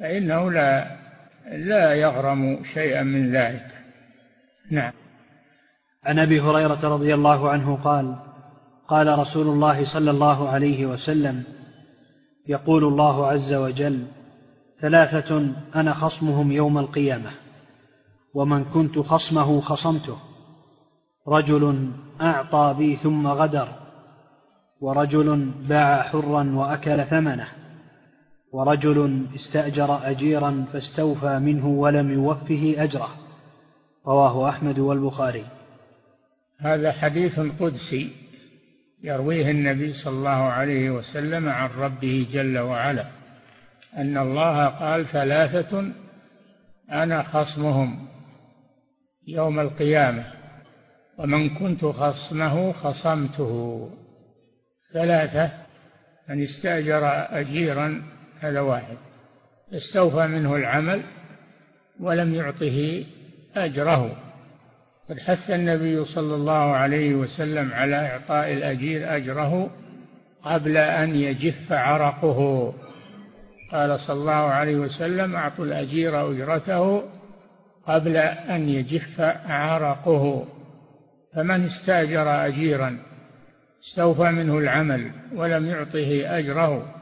فإنه 0.00 0.50
لا 0.50 0.96
لا 1.52 1.94
يغرم 1.94 2.64
شيئا 2.74 3.02
من 3.02 3.36
ذلك. 3.36 3.66
نعم. 4.70 4.92
عن 6.04 6.18
أبي 6.18 6.40
هريرة 6.40 6.94
رضي 6.94 7.14
الله 7.14 7.50
عنه 7.50 7.76
قال 7.76 8.16
قال 8.88 9.18
رسول 9.18 9.46
الله 9.46 9.92
صلى 9.92 10.10
الله 10.10 10.48
عليه 10.48 10.86
وسلم 10.86 11.42
يقول 12.48 12.84
الله 12.84 13.26
عز 13.26 13.52
وجل 13.52 14.06
ثلاثة 14.80 15.52
أنا 15.74 15.94
خصمهم 15.94 16.52
يوم 16.52 16.78
القيامة 16.78 17.30
ومن 18.34 18.64
كنت 18.64 18.98
خصمه 18.98 19.60
خصمته. 19.60 20.18
رجل 21.28 21.90
أعطى 22.20 22.74
بي 22.78 22.96
ثم 22.96 23.26
غدر 23.26 23.68
ورجل 24.80 25.50
باع 25.68 26.02
حرا 26.02 26.50
وأكل 26.54 27.04
ثمنه 27.04 27.48
ورجل 28.52 29.26
استأجر 29.34 30.10
اجيرا 30.10 30.64
فاستوفى 30.72 31.38
منه 31.38 31.66
ولم 31.66 32.10
يوفه 32.10 32.74
أجره 32.78 33.10
رواه 34.06 34.48
أحمد 34.48 34.78
والبخاري. 34.78 35.44
هذا 36.60 36.92
حديث 36.92 37.40
قدسي 37.40 38.12
يرويه 39.04 39.50
النبي 39.50 39.92
صلى 39.92 40.12
الله 40.12 40.30
عليه 40.30 40.90
وسلم 40.90 41.48
عن 41.48 41.70
ربه 41.78 42.26
جل 42.32 42.58
وعلا 42.58 43.06
أن 43.96 44.18
الله 44.18 44.66
قال 44.66 45.06
ثلاثة 45.06 45.92
أنا 46.92 47.22
خصمهم 47.22 48.08
يوم 49.28 49.60
القيامة. 49.60 50.35
ومن 51.18 51.54
كنت 51.54 51.84
خصمه 51.84 52.72
خصمته. 52.72 53.88
ثلاثة 54.92 55.50
من 56.28 56.42
استأجر 56.42 57.00
اجيرا 57.40 58.02
هذا 58.40 58.60
واحد. 58.60 58.96
استوفى 59.72 60.26
منه 60.26 60.56
العمل 60.56 61.02
ولم 62.00 62.34
يعطه 62.34 63.04
أجره. 63.56 64.16
قد 65.08 65.18
حث 65.18 65.50
النبي 65.50 66.04
صلى 66.04 66.34
الله 66.34 66.76
عليه 66.76 67.14
وسلم 67.14 67.72
على 67.72 67.96
إعطاء 67.96 68.52
الأجير 68.52 69.16
أجره 69.16 69.70
قبل 70.42 70.76
أن 70.76 71.14
يجف 71.14 71.72
عرقه. 71.72 72.72
قال 73.72 74.00
صلى 74.00 74.20
الله 74.20 74.32
عليه 74.32 74.76
وسلم 74.76 75.36
أعطوا 75.36 75.64
الأجير 75.64 76.30
أجرته 76.30 77.02
قبل 77.86 78.16
أن 78.16 78.68
يجف 78.68 79.20
عرقه. 79.46 80.55
فمن 81.36 81.64
استأجر 81.64 82.46
أجيرا 82.46 82.98
استوفى 83.84 84.22
منه 84.22 84.58
العمل 84.58 85.10
ولم 85.34 85.66
يعطه 85.66 86.38
أجره 86.38 86.94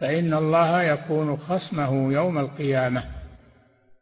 فإن 0.00 0.34
الله 0.34 0.82
يكون 0.82 1.36
خصمه 1.36 2.12
يوم 2.12 2.38
القيامة. 2.38 3.04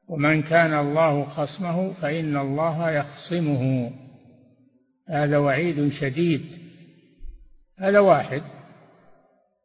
ومن 0.09 0.43
كان 0.43 0.79
الله 0.79 1.25
خصمه 1.25 1.93
فإن 1.93 2.37
الله 2.37 2.91
يخصمه. 2.91 3.91
هذا 5.09 5.39
وعيد 5.39 5.89
شديد. 5.89 6.47
هذا 7.79 7.99
واحد. 7.99 8.43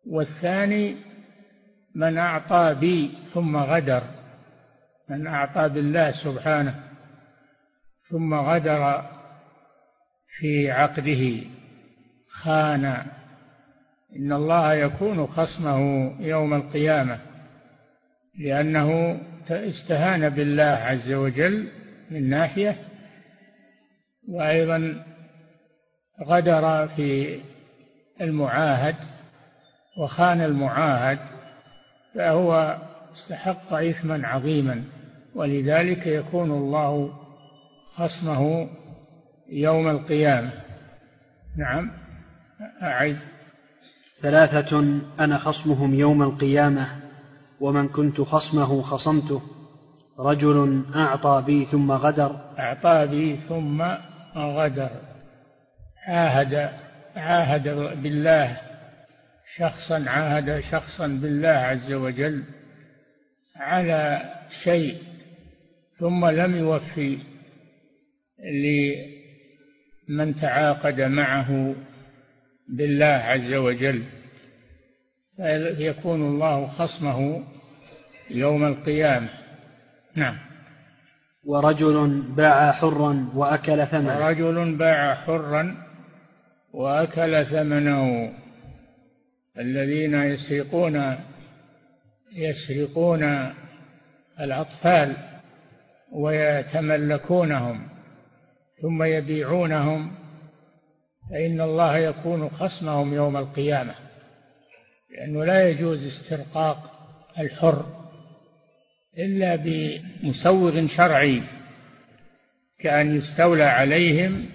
والثاني 0.07 0.95
من 1.95 2.17
أعطى 2.17 2.75
بي 2.79 3.11
ثم 3.33 3.57
غدر. 3.57 4.03
من 5.09 5.27
أعطى 5.27 5.69
بالله 5.69 6.11
سبحانه. 6.11 6.75
ثم 8.09 8.33
غدر 8.33 9.03
في 10.41 10.71
عقده 10.71 11.43
خان. 12.31 12.85
إن 14.15 14.33
الله 14.33 14.73
يكون 14.73 15.27
خصمه 15.27 15.79
يوم 16.19 16.53
القيامة 16.53 17.19
لأنه 18.39 19.19
استهان 19.49 20.29
بالله 20.29 20.63
عز 20.63 21.11
وجل 21.11 21.67
من 22.11 22.29
ناحية 22.29 22.77
وأيضا 24.29 25.05
غدر 26.27 26.87
في 26.87 27.39
المعاهد 28.21 28.95
وخان 29.97 30.41
المعاهد 30.41 31.19
فهو 32.15 32.77
استحق 33.13 33.73
إثما 33.73 34.27
عظيما 34.27 34.83
ولذلك 35.35 36.07
يكون 36.07 36.51
الله 36.51 37.13
خصمه 37.95 38.69
يوم 39.51 39.89
القيامة. 39.89 40.51
نعم. 41.57 41.91
أعد. 42.81 43.17
ثلاثة. 44.21 44.99
أنا 45.19 45.37
خصمهم 45.37 45.93
يوم 45.93 46.23
القيامة 46.23 46.87
ومن 47.59 47.87
كنت 47.87 48.21
خصمه 48.21 48.81
خصمته. 48.81 49.41
رجل 50.19 50.85
أعطى 50.95 51.43
بي 51.45 51.65
ثم 51.65 51.91
غدر. 51.91 52.39
أعطى 52.59 53.07
بي 53.07 53.35
ثم 53.35 53.81
غدر. 54.35 54.89
عاهد 56.07 56.71
عاهد 57.15 57.69
بالله 58.03 58.57
شخصا 59.57 60.09
عاهد 60.09 60.59
شخصا 60.59 61.07
بالله 61.07 61.47
عز 61.47 61.91
وجل 61.91 62.43
على 63.55 64.21
شيء 64.63 64.97
ثم 65.99 66.25
لم 66.25 66.55
يوفي 66.55 67.17
لمن 70.09 70.35
تعاقد 70.35 71.01
معه 71.01 71.75
بالله 72.69 73.05
عز 73.05 73.53
وجل 73.53 74.03
فيكون 75.77 76.21
الله 76.21 76.67
خصمه 76.67 77.43
يوم 78.29 78.65
القيامة. 78.65 79.29
نعم. 80.15 80.37
ورجل 81.45 82.21
باع 82.21 82.71
حرا 82.71 83.29
وأكل 83.35 83.87
ثمنه. 83.87 84.25
ورجل 84.25 84.75
باع 84.77 85.15
حرا 85.15 85.75
وأكل 86.73 87.45
ثمنه. 87.45 88.33
الذين 89.57 90.13
يسرقون 90.13 91.15
يسرقون 92.33 93.53
الأطفال 94.39 95.15
ويتملكونهم. 96.11 97.90
ثم 98.81 99.03
يبيعونهم 99.03 100.11
فإن 101.31 101.61
الله 101.61 101.97
يكون 101.97 102.49
خصمهم 102.49 103.13
يوم 103.13 103.37
القيامة 103.37 103.95
لأنه 105.11 105.45
لا 105.45 105.69
يجوز 105.69 106.05
استرقاق 106.05 106.91
الحر 107.39 107.85
إلا 109.17 109.55
بمسوغ 109.55 110.87
شرعي 110.87 111.43
كأن 112.79 113.15
يستولى 113.17 113.63
عليهم 113.63 114.45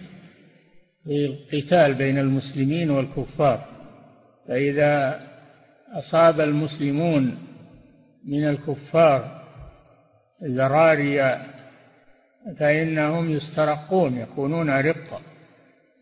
في 1.04 1.26
القتال 1.26 1.94
بين 1.94 2.18
المسلمين 2.18 2.90
والكفار. 2.90 3.64
فإذا 4.48 5.20
أصاب 5.92 6.40
المسلمون 6.40 7.38
من 8.24 8.48
الكفار 8.48 9.42
ذراري 10.44 11.22
فإنهم 12.58 13.30
يسترقون 13.30 14.16
يكونون 14.16 14.70
رقا 14.70 15.20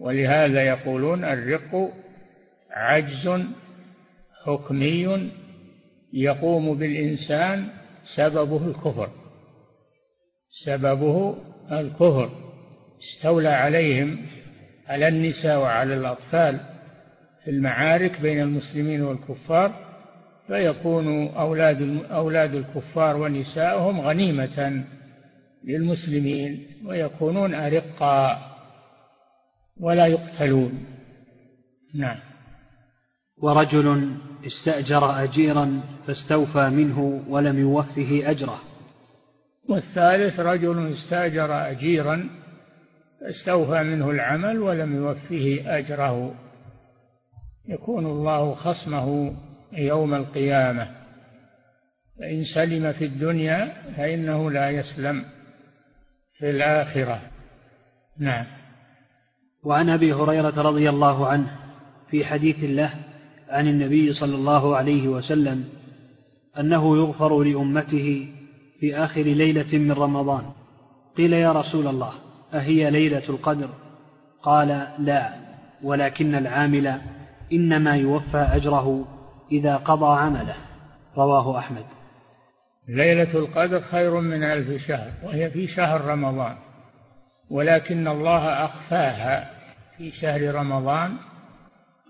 ولهذا 0.01 0.63
يقولون 0.63 1.25
الرق 1.25 1.93
عجز 2.71 3.45
حكمي 4.45 5.31
يقوم 6.13 6.79
بالإنسان 6.79 7.69
سببه 8.17 8.67
الكفر. 8.69 9.09
سببه 10.65 11.37
الكفر. 11.73 12.31
استولى 13.03 13.49
عليهم 13.49 14.19
على 14.89 15.09
النساء 15.09 15.59
وعلى 15.59 15.95
الأطفال 15.95 16.61
في 17.45 17.51
المعارك 17.51 18.21
بين 18.21 18.41
المسلمين 18.41 19.03
والكفار 19.03 19.73
فيكون 20.47 21.27
أولاد 21.29 22.05
أولاد 22.11 22.55
الكفار 22.55 23.17
ونساؤهم 23.17 24.01
غنيمة 24.01 24.85
للمسلمين 25.67 26.67
ويكونون 26.85 27.55
أرقا 27.55 28.39
ولا 29.81 30.07
يقتلون. 30.07 30.85
نعم. 31.95 32.19
ورجل 33.39 34.17
استأجر 34.47 35.25
أجيرا 35.25 35.81
فاستوفى 36.07 36.71
منه 36.71 37.25
ولم 37.29 37.59
يوفه 37.59 38.31
أجره. 38.31 38.61
والثالث 39.69 40.41
رجل 40.41 40.93
استأجر 40.93 41.71
أجيرا 41.71 42.29
فاستوفى 43.21 43.83
منه 43.83 44.11
العمل 44.11 44.59
ولم 44.59 44.97
يوفه 44.97 45.63
أجره. 45.67 46.35
يكون 47.69 48.07
الله 48.07 48.55
خصمه 48.55 49.37
يوم 49.73 50.15
القيامة. 50.15 50.91
فإن 52.19 52.45
سلم 52.55 52.93
في 52.93 53.05
الدنيا 53.05 53.73
فإنه 53.97 54.51
لا 54.51 54.71
يسلم. 54.71 55.25
في 56.39 56.51
الآخرة 56.51 57.21
نعم. 58.19 58.47
وعن 59.65 59.91
أبي 59.91 60.13
هريرة 60.13 60.63
رضي 60.63 60.89
الله 60.89 61.27
عنه 61.27 61.51
في 62.11 62.25
حديث 62.25 62.57
له 62.61 62.95
عن 63.49 63.69
النبي 63.69 64.13
صلى 64.13 64.35
الله 64.35 64.77
عليه 64.77 65.09
وسلم 65.09 65.65
أنه 66.59 66.97
يغفر 66.97 67.43
لأمته 67.43 68.29
في 68.81 68.97
آخر 68.97 69.23
ليلة 69.23 69.79
من 69.79 69.93
رمضان. 69.93 70.43
قيل 71.17 71.33
يا 71.33 71.53
رسول 71.53 71.87
الله 71.87 72.13
أهي 72.55 72.91
ليلة 72.91 73.29
القدر؟ 73.29 73.69
قال 74.43 74.87
لا 74.99 75.35
ولكن 75.83 76.35
العامل 76.35 77.01
إنما 77.53 77.97
يوفى 77.97 78.39
أجره 78.39 79.05
إذا 79.53 79.77
قضى 79.77 80.21
عمله. 80.21 80.57
رواه 81.17 81.59
أحمد. 81.59 81.85
ليلة 82.89 83.35
القدر 83.35 83.81
خير 83.81 84.21
من 84.21 84.43
ألف 84.43 84.87
شهر 84.87 85.11
وهي 85.23 85.51
في 85.51 85.67
شهر 85.67 86.01
رمضان. 86.01 86.57
ولكن 87.51 88.09
الله 88.09 88.65
أخفاها 88.65 89.51
في 89.99 90.11
شهر 90.11 90.55
رمضان. 90.55 91.17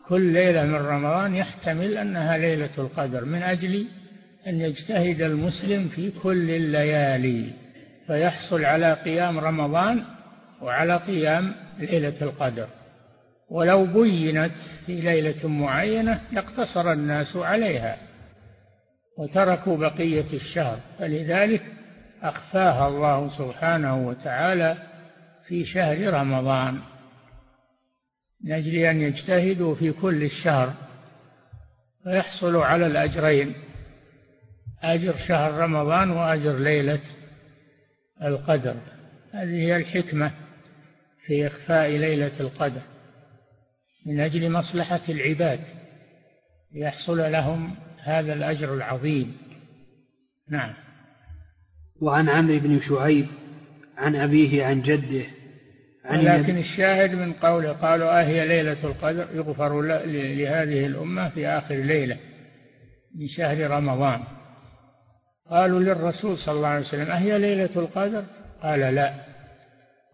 كل 0.08 0.20
ليلة 0.20 0.64
من 0.64 0.74
رمضان 0.74 1.34
يحتمل 1.34 1.96
أنها 1.98 2.38
ليلة 2.38 2.70
القدر 2.78 3.24
من 3.24 3.42
أجل 3.42 3.86
أن 4.46 4.60
يجتهد 4.60 5.22
المسلم 5.22 5.88
في 5.88 6.10
كل 6.10 6.50
الليالي 6.50 7.50
فيحصل 8.06 8.64
على 8.64 8.92
قيام 8.92 9.38
رمضان 9.38 10.04
وعلى 10.62 10.96
قيام 10.96 11.52
ليلة 11.78 12.22
القدر. 12.22 12.66
ولو 13.50 13.86
بينت 13.86 14.54
في 14.86 15.00
ليلة 15.00 15.48
معينة 15.48 16.20
لاقتصر 16.32 16.92
الناس 16.92 17.36
عليها. 17.36 17.96
وتركوا 19.18 19.76
بقية 19.76 20.32
الشهر. 20.32 20.78
فلذلك 20.98 21.62
أخفاها 22.22 22.88
الله 22.88 23.38
سبحانه 23.38 24.08
وتعالى 24.08 24.76
في 25.46 25.64
شهر 25.64 26.14
رمضان 26.14 26.80
من 28.44 28.52
أجل 28.52 28.74
أن 28.76 29.00
يجتهدوا 29.00 29.74
في 29.74 29.92
كل 29.92 30.22
الشهر 30.22 30.72
فيحصلوا 32.04 32.64
على 32.64 32.86
الأجرين 32.86 33.54
أجر 34.82 35.14
شهر 35.28 35.52
رمضان 35.54 36.10
وأجر 36.10 36.58
ليلة 36.58 37.00
القدر. 38.22 38.76
هذه 39.32 39.56
هي 39.56 39.76
الحكمة 39.76 40.32
في 41.26 41.46
إخفاء 41.46 41.90
ليلة 41.90 42.40
القدر 42.40 42.82
من 44.06 44.20
أجل 44.20 44.50
مصلحة 44.50 45.00
العباد 45.08 45.60
ليحصل 46.72 47.32
لهم 47.32 47.76
هذا 48.04 48.32
الأجر 48.32 48.74
العظيم. 48.74 49.36
نعم. 50.50 50.74
وعن 52.02 52.28
عمرو 52.28 52.58
بن 52.58 52.80
شعيب 52.80 53.26
عن 53.98 54.16
أبيه 54.16 54.64
عن 54.64 54.82
جده 54.82 55.24
عن 56.04 56.20
لكن 56.20 56.58
الشاهد 56.58 57.14
من 57.14 57.32
قوله 57.32 57.72
قالوا 57.72 58.20
أهي 58.20 58.42
آه 58.42 58.44
ليلة 58.44 58.84
القدر 58.84 59.26
يغفر 59.34 59.82
لهذه 59.82 60.86
الأمة 60.86 61.28
في 61.28 61.48
آخر 61.48 61.74
ليلة 61.74 62.16
من 63.14 63.28
شهر 63.28 63.70
رمضان. 63.70 64.20
قالوا 65.50 65.80
للرسول 65.80 66.38
صلى 66.38 66.54
الله 66.54 66.68
عليه 66.68 66.86
وسلم 66.86 67.10
أهي 67.10 67.34
آه 67.34 67.38
ليلة 67.38 67.70
القدر؟ 67.76 68.24
قال 68.62 68.80
لا. 68.80 69.14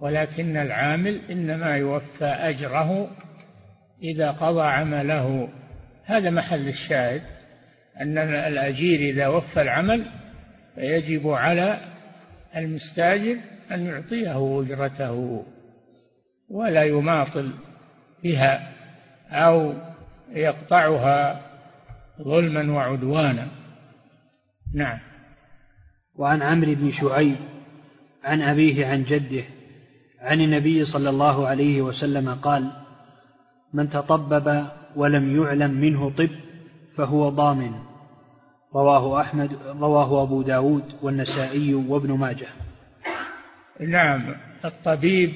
ولكن 0.01 0.57
العامل 0.57 1.21
إنما 1.31 1.77
يوفى 1.77 2.25
أجره 2.25 3.11
إذا 4.03 4.31
قضى 4.31 4.63
عمله. 4.63 5.49
هذا 6.05 6.31
محل 6.31 6.69
الشاهد. 6.69 7.23
أن 8.01 8.19
الأجير 8.19 9.11
إذا 9.11 9.29
وفى 9.29 9.63
العمل 9.63 10.07
فيجب 10.75 11.29
على 11.29 11.81
المستاجر 12.57 13.37
أن 13.73 13.87
يعطيه 13.87 14.61
أجرته 14.63 15.45
ولا 16.51 16.85
يماطل 16.85 17.51
بها 18.25 18.73
أو 19.31 19.73
يقطعها 20.33 21.41
ظلما 22.23 22.73
وعدوانا. 22.73 23.49
نعم. 24.75 24.99
وعن 26.19 26.43
عمرو 26.43 26.75
بن 26.75 26.93
شعيب 26.93 27.37
عن 28.25 28.43
أبيه 28.43 28.87
عن 28.87 29.05
جده 29.05 29.45
عن 30.21 30.41
النبي 30.41 30.85
صلى 30.85 31.11
الله 31.11 31.47
عليه 31.47 31.83
وسلم 31.83 32.35
قال 32.35 32.71
من 33.75 33.91
تطبب 33.91 34.67
ولم 34.97 35.43
يعلم 35.43 35.71
منه 35.71 36.11
طب 36.11 36.31
فهو 36.97 37.29
ضامن. 37.29 37.90
رواه 38.75 39.21
أحمد 39.21 39.53
رواه 39.67 40.23
أبو 40.23 40.43
داود 40.43 40.85
والنسائي 41.03 41.75
وابن 41.75 42.13
ماجه. 42.13 42.49
نعم 43.81 44.35
الطبيب 44.65 45.33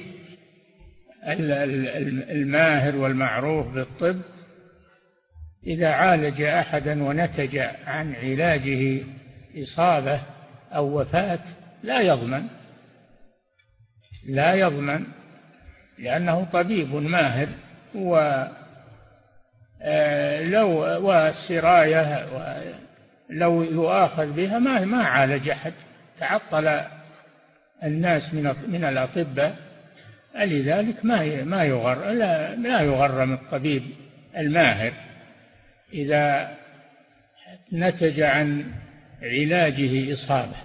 الماهر 2.29 2.95
والمعروف 2.95 3.67
بالطب 3.67 4.21
إذا 5.67 5.89
عالج 5.89 6.41
أحدا 6.41 7.03
ونتج 7.03 7.57
عن 7.87 8.15
علاجه 8.15 9.03
إصابة 9.63 10.21
أو 10.71 11.01
وفاة 11.01 11.39
لا 11.83 12.01
يضمن 12.01 12.43
لا 14.27 14.53
يضمن 14.53 15.05
لأنه 15.99 16.43
طبيب 16.43 16.95
ماهر 16.95 17.47
و 17.95 18.15
آه، 19.81 20.43
لو 20.43 20.69
والسراية 21.07 22.25
لو 23.29 23.63
يؤاخذ 23.63 24.33
بها 24.35 24.59
ما 24.59 24.85
ما 24.85 25.03
عالج 25.03 25.49
أحد. 25.49 25.73
تعطل 26.19 26.81
الناس 27.83 28.33
من 28.33 28.53
من 28.67 28.83
الأطباء. 28.83 29.55
لذلك 30.35 31.05
ما 31.05 31.43
ما 31.43 31.63
يغر 31.63 32.11
لا, 32.11 32.55
لا 32.55 32.81
يغرم 32.81 33.33
الطبيب 33.33 33.83
الماهر. 34.37 34.93
إذا 35.93 36.55
نتج 37.73 38.21
عن 38.21 38.65
علاجه 39.21 40.13
إصابة 40.13 40.55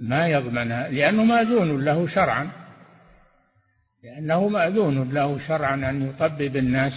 ما 0.00 0.28
يضمنها 0.28 0.88
لأنه 0.88 1.24
مأذون 1.24 1.84
له 1.84 2.06
شرعا. 2.06 2.50
لأنه 4.04 4.48
مأذون 4.48 5.10
له 5.12 5.38
شرعا 5.48 5.74
أن 5.74 6.08
يطبب 6.08 6.56
الناس 6.56 6.92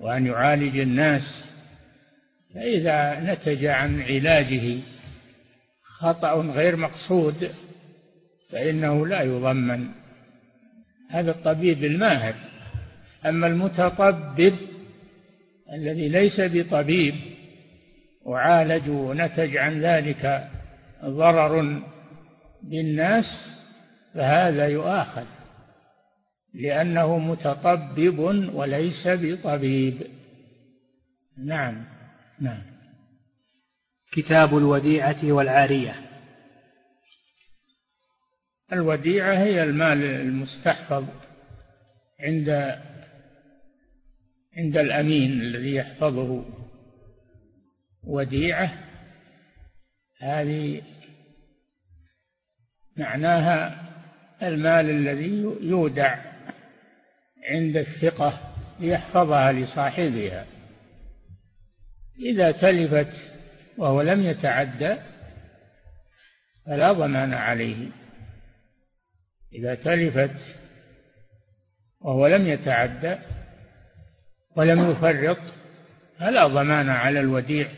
وأن 0.00 0.26
يعالج 0.26 0.78
الناس. 0.78 1.22
فإذا 2.54 3.20
نتج 3.20 3.64
عن 3.64 4.02
علاجه 4.02 4.78
خطأ 5.82 6.32
غير 6.34 6.76
مقصود 6.76 7.50
فإنه 8.50 9.06
لا 9.06 9.22
يضمن. 9.22 9.88
هذا 11.10 11.30
الطبيب 11.30 11.84
الماهر. 11.84 12.34
أما 13.26 13.46
المتطبب 13.46 14.54
الذي 15.72 16.08
ليس 16.08 16.40
بطبيب 16.40 17.14
وعالج 18.24 18.88
ونتج 18.88 19.56
عن 19.56 19.80
ذلك 19.80 20.48
ضرر 21.04 21.82
بالناس 22.62 23.24
فهذا 24.14 24.66
يؤاخذ 24.66 25.26
لأنه 26.54 27.18
متطبب 27.18 28.18
وليس 28.54 29.08
بطبيب. 29.08 29.94
نعم. 31.44 31.95
نعم. 32.40 32.62
كتاب 34.12 34.56
الوديعة 34.56 35.32
والعارية. 35.32 35.94
الوديعة 38.72 39.34
هي 39.34 39.62
المال 39.62 40.02
المستحفظ 40.04 41.04
عند 42.20 42.48
عند 44.56 44.76
الأمين 44.76 45.32
الذي 45.32 45.74
يحفظه. 45.74 46.44
وديعة 48.04 48.72
هذه 50.20 50.82
معناها 52.96 53.86
المال 54.42 54.90
الذي 54.90 55.42
يودع 55.60 56.18
عند 57.48 57.76
الثقة 57.76 58.40
ليحفظها 58.80 59.52
لصاحبها. 59.52 60.55
إذا 62.18 62.52
تلفت 62.52 63.12
وهو 63.78 64.02
لم 64.02 64.22
يتعدى 64.22 64.96
فلا 66.66 66.92
ضمان 66.92 67.34
عليه. 67.34 67.88
إذا 69.52 69.74
تلفت 69.74 70.36
وهو 72.00 72.26
لم 72.26 72.48
يتعدى 72.48 73.16
ولم 74.56 74.90
يفرط 74.90 75.38
فلا 76.18 76.46
ضمان 76.46 76.88
على 76.88 77.20
الوديع 77.20 77.68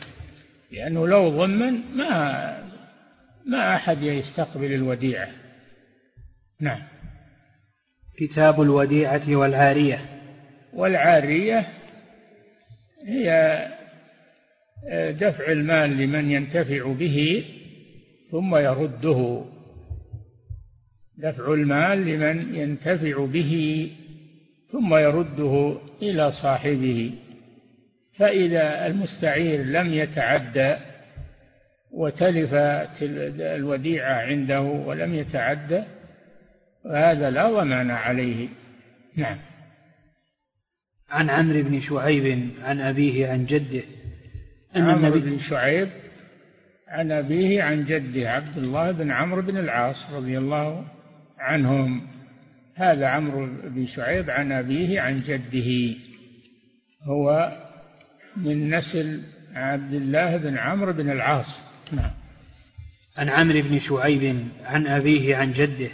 لأنه 0.72 1.07
لو 1.07 1.29
ضمن 1.29 1.96
ما 1.96 2.68
ما 3.46 3.77
أحد 3.77 4.03
يستقبل 4.03 4.72
الوديعة. 4.72 5.29
نعم. 6.61 6.83
كتاب 8.18 8.62
الوديعة 8.62 9.37
والعارية. 9.37 10.05
والعارية 10.72 11.66
هي 13.07 13.78
دفع 15.12 15.53
المال 15.53 15.91
لمن 15.91 16.31
ينتفع 16.31 16.93
به 16.93 17.45
ثم 18.31 18.57
يرده. 18.57 19.45
دفع 21.19 21.53
المال 21.53 22.07
لمن 22.07 22.55
ينتفع 22.55 23.27
به 23.27 23.91
ثم 24.73 24.95
يرده 24.95 25.79
إلى 26.03 26.33
صاحبه. 26.43 27.12
فإذا 28.19 28.87
المستعير 28.87 29.62
لم 29.62 29.95
يتعدى 29.95 30.77
وتلف 31.93 32.55
الوديعة 33.41 34.14
عنده 34.14 34.61
ولم 34.61 35.14
يتعدى 35.14 35.83
فهذا 36.85 37.31
لا 37.31 37.51
ضمان 37.51 37.91
عليه. 37.91 38.49
نعم. 39.17 39.38
عن 41.11 41.31
عمرو 41.31 41.62
بن 41.62 41.81
شعيب 41.81 42.51
عن 42.62 42.81
أبيه 42.81 43.29
عن 43.29 43.47
جده 43.47 43.83
أن 44.76 44.83
عمرو 44.83 45.20
بن 45.20 45.38
شعيب 45.38 45.88
عن 46.88 47.12
أبيه 47.12 47.62
عن 47.62 47.85
جده 47.85 48.31
عبد 48.31 48.57
الله 48.57 48.92
بن 48.92 49.11
عمرو 49.11 49.42
بن 49.42 49.57
العاص 49.57 50.12
رضي 50.12 50.38
الله 50.38 50.85
عنهم. 51.38 52.07
هذا 52.74 53.07
عمرو 53.07 53.46
بن 53.46 53.87
شعيب 53.87 54.31
عن 54.31 54.52
أبيه 54.52 55.00
عن 55.00 55.20
جده. 55.20 55.96
هو 57.04 57.52
من 58.37 58.74
نسل 58.74 59.22
عبد 59.54 59.94
الله 59.94 60.37
بن 60.37 60.59
عمرو 60.59 60.92
بن 60.92 61.11
العاص. 61.11 61.61
نعم. 61.92 62.11
عن 63.16 63.28
عمرو 63.28 63.62
بن 63.62 63.78
شعيب 63.78 64.48
عن 64.64 64.87
أبيه 64.87 65.37
عن 65.37 65.52
جده 65.52 65.90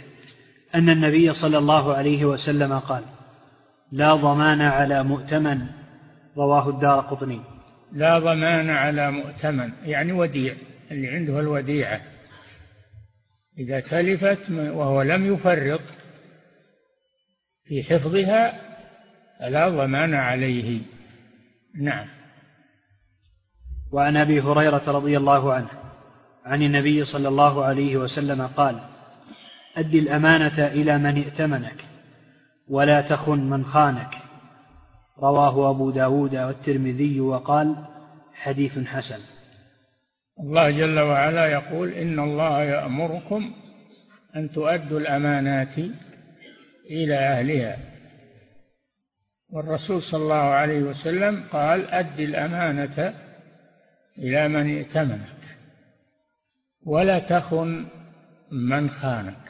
أن 0.75 0.89
النبي 0.89 1.33
صلى 1.33 1.57
الله 1.57 1.93
عليه 1.93 2.25
وسلم 2.25 2.79
قال 2.79 3.03
لا 3.91 4.15
ضمان 4.15 4.61
على 4.61 5.03
مؤتمن. 5.03 5.61
رواه 6.37 6.69
الدار 6.69 6.99
قطني. 6.99 7.54
لا 7.95 8.19
ضمان 8.19 8.69
على 8.69 9.11
مؤتمن 9.11 9.71
يعني 9.85 10.11
وديع 10.11 10.55
اللي 10.91 11.07
عنده 11.07 11.39
الوديعة. 11.39 12.01
إذا 13.57 13.79
تلفت 13.79 14.49
وهو 14.51 15.01
لم 15.01 15.33
يفرط 15.33 15.81
في 17.65 17.83
حفظها 17.83 18.61
فلا 19.39 19.69
ضمان 19.69 20.13
عليه. 20.13 20.81
نعم. 21.81 22.07
وعن 23.91 24.17
أبي 24.17 24.41
هريرة 24.41 24.91
رضي 24.91 25.17
الله 25.17 25.53
عنه 25.53 25.69
عن 26.45 26.61
النبي 26.61 27.05
صلى 27.05 27.27
الله 27.27 27.65
عليه 27.65 27.97
وسلم 27.97 28.47
قال 28.47 28.79
اد 29.77 29.95
الأمانة 29.95 30.67
إلى 30.67 30.97
من 30.97 31.23
ائتمنك 31.23 31.85
ولا 32.69 33.01
تخن 33.01 33.39
من 33.49 33.65
خانك. 33.65 34.24
رواه 35.19 35.69
أبو 35.69 35.91
داود 35.91 36.35
والترمذي 36.35 37.19
وقال 37.19 37.75
حديث 38.33 38.79
حسن. 38.79 39.19
الله 40.39 40.71
جل 40.71 40.99
وعلا 40.99 41.45
يقول 41.45 41.89
إن 41.89 42.19
الله 42.19 42.63
يأمركم 42.63 43.53
أن 44.35 44.51
تؤدوا 44.51 44.99
الأمانات 44.99 45.77
إلى 46.89 47.17
أهلها. 47.17 47.77
والرسول 49.49 50.01
صلى 50.01 50.21
الله 50.21 50.35
عليه 50.35 50.83
وسلم 50.83 51.43
قال 51.51 51.87
أد 51.87 52.19
الأمانة 52.19 53.13
إلى 54.17 54.47
من 54.47 54.77
ائتمنك 54.77 55.57
ولا 56.85 57.19
تخن 57.19 57.85
من 58.51 58.89
خانك. 58.89 59.45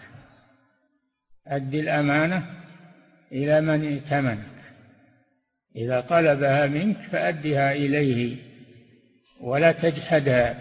أد 1.47 1.73
الأمانة 1.73 2.45
إلى 3.31 3.61
من 3.61 3.85
ائتمنك. 3.85 4.54
إذا 5.75 6.01
طلبها 6.01 6.67
منك 6.67 6.97
فأدها 7.11 7.71
إليه 7.71 8.37
ولا 9.41 9.71
تجحدها 9.71 10.55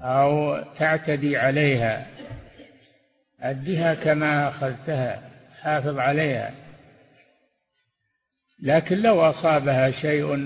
أو 0.00 0.62
تعتدي 0.78 1.36
عليها. 1.36 2.06
أدها 3.40 3.94
كما 3.94 4.48
أخذتها 4.48 5.22
حافظ 5.62 5.98
عليها. 5.98 6.54
لكن 8.62 8.96
لو 8.96 9.20
أصابها 9.20 9.90
شيء 9.90 10.36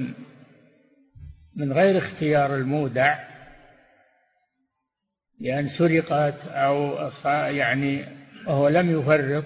من 1.56 1.72
غير 1.72 1.98
اختيار 1.98 2.54
المودع 2.54 3.18
لأن 5.40 5.68
سرقت 5.68 6.46
أو 6.46 7.10
يعني 7.50 8.04
وهو 8.46 8.68
لم 8.68 9.00
يفرط 9.00 9.44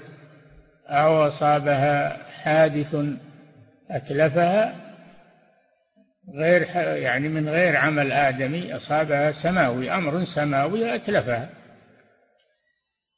أو 0.86 1.26
أصابها 1.26 2.16
حادث 2.42 2.96
أتلفها 3.90 4.84
غير 6.34 6.62
يعني 6.96 7.28
من 7.28 7.48
غير 7.48 7.76
عمل 7.76 8.12
آدمي 8.12 8.76
أصابها 8.76 9.32
سماوي 9.42 9.90
أمر 9.90 10.24
سماوي 10.24 10.94
أتلفها. 10.94 11.50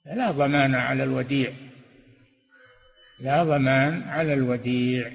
لا 0.06 0.30
ضمان 0.30 0.74
على 0.74 1.04
الوديع. 1.04 1.52
لا 3.20 3.44
ضمان 3.44 4.02
على 4.02 4.34
الوديع. 4.34 5.10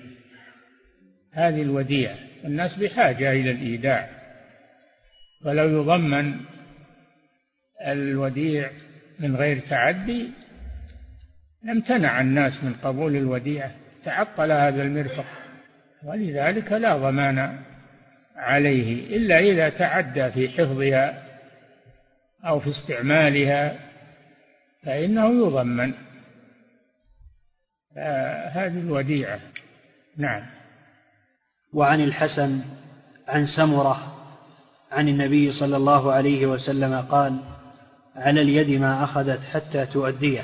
هذه 1.33 1.61
الوديعة 1.61 2.15
الناس 2.45 2.79
بحاجة 2.79 3.31
إلى 3.31 3.51
الإيداع. 3.51 4.09
ولو 5.45 5.81
يضمن 5.81 6.35
الوديع 7.85 8.69
من 9.19 9.35
غير 9.35 9.59
تعدي 9.59 10.29
لامتنع 11.63 12.21
الناس 12.21 12.63
من 12.63 12.73
قبول 12.73 13.15
الوديعة. 13.15 13.71
تعطل 14.03 14.51
هذا 14.51 14.83
المرفق. 14.83 15.40
ولذلك 16.05 16.71
لا 16.71 16.97
ضمان 16.97 17.59
عليه 18.35 19.17
إلا 19.17 19.39
إذا 19.39 19.69
تعدى 19.69 20.31
في 20.31 20.49
حفظها 20.49 21.23
أو 22.45 22.59
في 22.59 22.69
استعمالها 22.69 23.75
فإنه 24.83 25.29
يضمن. 25.29 25.93
هذه 28.51 28.79
الوديعة. 28.79 29.39
نعم. 30.17 30.43
وعن 31.73 32.01
الحسن 32.01 32.61
عن 33.27 33.45
سمرة 33.45 34.17
عن 34.91 35.07
النبي 35.07 35.53
صلى 35.53 35.77
الله 35.77 36.11
عليه 36.11 36.45
وسلم 36.45 37.01
قال 37.01 37.39
على 38.15 38.41
اليد 38.41 38.69
ما 38.69 39.03
أخذت 39.03 39.39
حتى 39.39 39.85
تؤديه 39.85 40.43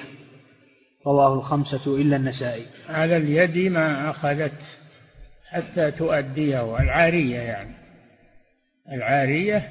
رواه 1.05 1.33
الخمسة 1.33 1.95
إلا 1.95 2.15
النسائي. 2.15 2.65
على 2.89 3.17
اليد 3.17 3.71
ما 3.71 4.09
أخذت 4.09 4.61
حتى 5.49 5.91
تؤديه 5.91 6.79
العاريه 6.79 7.39
يعني. 7.39 7.73
العارية 8.91 9.69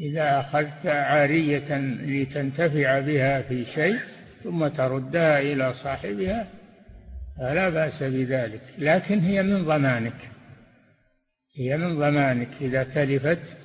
إذا 0.00 0.40
أخذت 0.40 0.86
عارية 0.86 1.78
لتنتفع 2.02 3.00
بها 3.00 3.42
في 3.42 3.64
شيء 3.64 3.98
ثم 4.44 4.68
تردها 4.68 5.38
إلى 5.38 5.72
صاحبها 5.72 6.48
فلا 7.38 7.68
بأس 7.68 8.02
بذلك 8.02 8.62
لكن 8.78 9.18
هي 9.18 9.42
من 9.42 9.64
ضمانك. 9.64 10.30
هي 11.56 11.76
من 11.76 11.98
ضمانك. 11.98 12.48
إذا 12.60 12.84
تلفت 12.84 13.56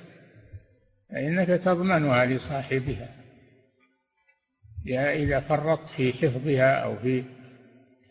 فإنك 1.10 1.48
تضمنها 1.48 2.24
لصاحبها. 2.24 3.08
إذا 5.12 5.40
فرطت 5.40 5.88
في 5.96 6.12
حفظها 6.12 6.74
أو 6.74 6.96
في 6.96 7.24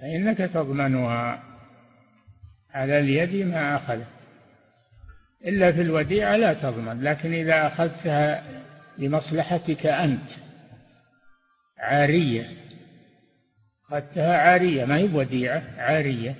فإنك 0.01 0.38
تضمنها. 0.38 1.53
على 2.74 2.99
اليد 2.99 3.47
ما 3.47 3.76
أخذت. 3.76 4.07
إلا 5.45 5.71
في 5.71 5.82
الوديعة 5.82 6.36
لا 6.36 6.53
تضمن 6.53 7.03
لكن 7.03 7.34
إذا 7.34 7.67
أخذتها 7.67 8.43
لمصلحتك 8.97 9.86
أنت 9.86 10.30
عارية. 11.78 12.49
أخذتها 13.86 14.38
عارية 14.38 14.86
ما 14.86 14.97
هي 14.97 15.03
وديعة 15.03 15.63
عارية. 15.78 16.36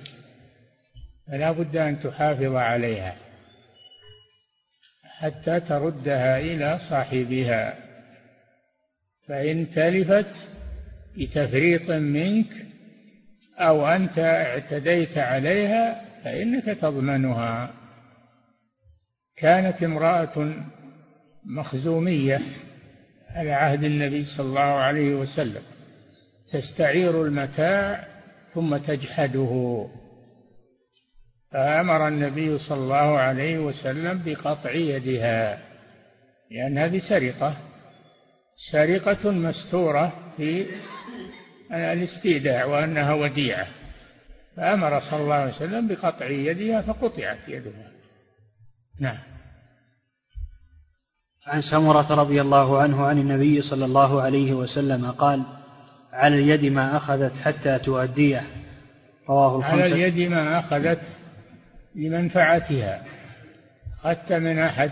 فلا 1.28 1.50
بد 1.50 1.76
أن 1.76 2.00
تحافظ 2.00 2.54
عليها 2.54 3.16
حتى 5.18 5.60
تردها 5.60 6.38
إلى 6.38 6.78
صاحبها. 6.90 7.74
فإن 9.28 9.70
تلفت 9.70 10.48
بتفريط 11.18 11.90
منك 11.90 12.46
أو 13.58 13.86
أنت 13.86 14.18
اعتديت 14.18 15.18
عليها 15.18 16.04
فإنك 16.24 16.64
تضمنها. 16.64 17.70
كانت 19.36 19.82
امرأة 19.82 20.54
مخزومية 21.46 22.40
على 23.30 23.52
عهد 23.52 23.84
النبي 23.84 24.24
صلى 24.24 24.46
الله 24.46 24.60
عليه 24.60 25.14
وسلم 25.14 25.62
تستعير 26.52 27.22
المتاع 27.22 28.04
ثم 28.54 28.76
تجحده. 28.76 29.86
فأمر 31.52 32.08
النبي 32.08 32.58
صلى 32.58 32.78
الله 32.78 33.18
عليه 33.18 33.58
وسلم 33.58 34.22
بقطع 34.24 34.70
يدها 34.70 35.58
لأن 36.50 36.78
هذه 36.78 36.98
سرقة 37.08 37.56
سرقة 38.72 39.30
مستورة 39.30 40.32
في 40.36 40.66
الاستيداع 41.72 42.64
وأنها 42.64 43.12
وديعة. 43.12 43.83
فأمر 44.56 45.00
صلى 45.00 45.22
الله 45.22 45.34
عليه 45.34 45.54
وسلم 45.54 45.88
بقطع 45.88 46.26
يدها 46.26 46.82
فقطعت 46.82 47.48
يدها. 47.48 47.90
نعم. 49.00 49.18
عن 51.46 51.62
سمرة 51.62 52.14
رضي 52.14 52.40
الله 52.40 52.82
عنه 52.82 53.06
عن 53.06 53.18
النبي 53.18 53.62
صلى 53.62 53.84
الله 53.84 54.22
عليه 54.22 54.52
وسلم 54.52 55.10
قال 55.10 55.42
على 56.12 56.38
اليد 56.38 56.72
ما 56.72 56.96
أخذت 56.96 57.36
حتى 57.36 57.78
تؤديه 57.78 58.42
رواه 59.28 59.56
الخمسة. 59.56 59.82
على 59.82 59.86
اليد 59.86 60.30
ما 60.30 60.58
أخذت 60.58 61.02
لمنفعتها 61.94 63.04
أخذت 63.92 64.32
من 64.32 64.58
أحد. 64.58 64.90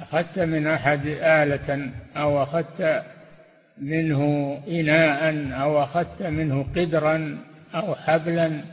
أخذت 0.00 0.38
من 0.38 0.66
أحد 0.66 1.06
آلة 1.06 1.90
أو 2.16 2.42
أخذت 2.42 3.04
منه 3.78 4.22
إناء 4.68 5.52
أو 5.62 5.82
أخذت 5.82 6.22
منه 6.22 6.62
قدرا 6.62 7.38
أو 7.74 7.94
حبلا 7.94 8.64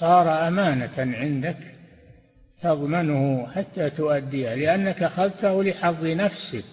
صار 0.00 0.48
أمانة 0.48 1.16
عندك 1.16 1.56
تضمنه 2.60 3.46
حتى 3.46 3.90
تؤديه 3.90 4.54
لأنك 4.54 5.02
أخذته 5.02 5.62
لحظ 5.62 6.04
نفسك 6.04 6.64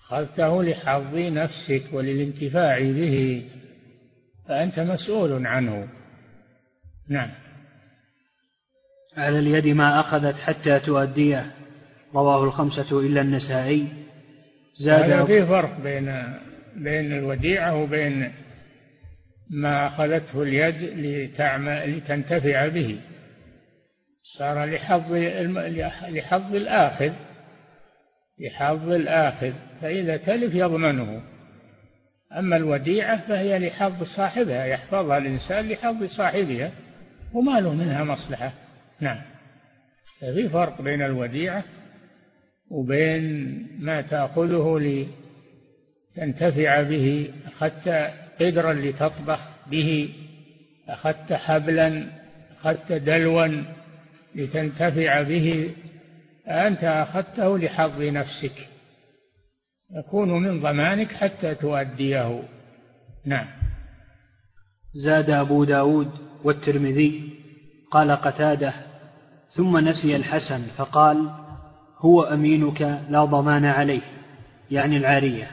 أخذته 0.00 0.62
لحظ 0.62 1.16
نفسك 1.16 1.82
وللانتفاع 1.92 2.78
به 2.80 3.42
فأنت 4.48 4.80
مسؤول 4.80 5.46
عنه. 5.46 5.88
نعم. 7.08 7.30
على 9.16 9.38
اليد 9.38 9.66
ما 9.66 10.00
أخذت 10.00 10.34
حتى 10.34 10.80
تؤديه 10.80 11.46
رواه 12.14 12.44
الخمسة 12.44 13.00
إلا 13.00 13.20
النسائي. 13.20 13.88
زاد 14.80 15.10
هذا 15.10 15.24
في 15.24 15.46
فرق 15.46 15.80
بين 15.80 16.34
بين 16.76 17.12
الوديعة 17.12 17.74
وبين 17.82 18.32
ما 19.52 19.86
أخذته 19.86 20.42
اليد 20.42 20.82
لتعمل 20.82 21.96
لتنتفع 21.96 22.68
به. 22.68 23.00
صار 24.38 24.64
لحظ 24.64 25.12
لحظ 26.08 26.54
الآخذ 26.54 27.12
لحظ 28.40 28.90
الآخذ. 28.90 29.52
فإذا 29.80 30.16
تلف 30.16 30.54
يضمنه. 30.54 31.22
أما 32.38 32.56
الوديعة 32.56 33.28
فهي 33.28 33.58
لحظ 33.58 34.02
صاحبها 34.16 34.64
يحفظها 34.64 35.18
الإنسان 35.18 35.68
لحظ 35.68 36.04
صاحبها 36.04 36.72
وما 37.34 37.60
له 37.60 37.74
منها 37.74 38.04
مصلحة. 38.04 38.52
نعم. 39.00 39.22
ففي 40.20 40.48
فرق 40.48 40.82
بين 40.82 41.02
الوديعة 41.02 41.64
وبين 42.70 43.66
ما 43.78 44.00
تأخذه 44.00 44.78
لتنتفع 46.16 46.82
به 46.82 47.30
أخذت 47.46 48.12
قدرا 48.42 48.72
لتطبخ 48.72 49.40
به 49.70 50.14
أخذت 50.88 51.32
حبلا 51.32 52.06
أخذت 52.50 52.92
دلوا 52.92 53.64
لتنتفع 54.34 55.22
به 55.22 55.74
أنت 56.48 56.84
أخذته 56.84 57.58
لحظ 57.58 58.02
نفسك. 58.02 58.68
يكون 59.98 60.42
من 60.42 60.60
ضمانك 60.60 61.12
حتى 61.12 61.54
تؤديه. 61.54 62.42
نعم. 63.26 63.46
زاد 64.94 65.30
أبو 65.30 65.64
داود 65.64 66.10
والترمذي. 66.44 67.38
قال 67.90 68.10
قتادة 68.10 68.74
ثم 69.56 69.78
نسي 69.78 70.16
الحسن 70.16 70.66
فقال 70.78 71.30
هو 71.98 72.22
أمينك 72.22 72.82
لا 73.08 73.24
ضمان 73.24 73.64
عليه. 73.64 74.02
يعني 74.70 74.96
العارية. 74.96 75.50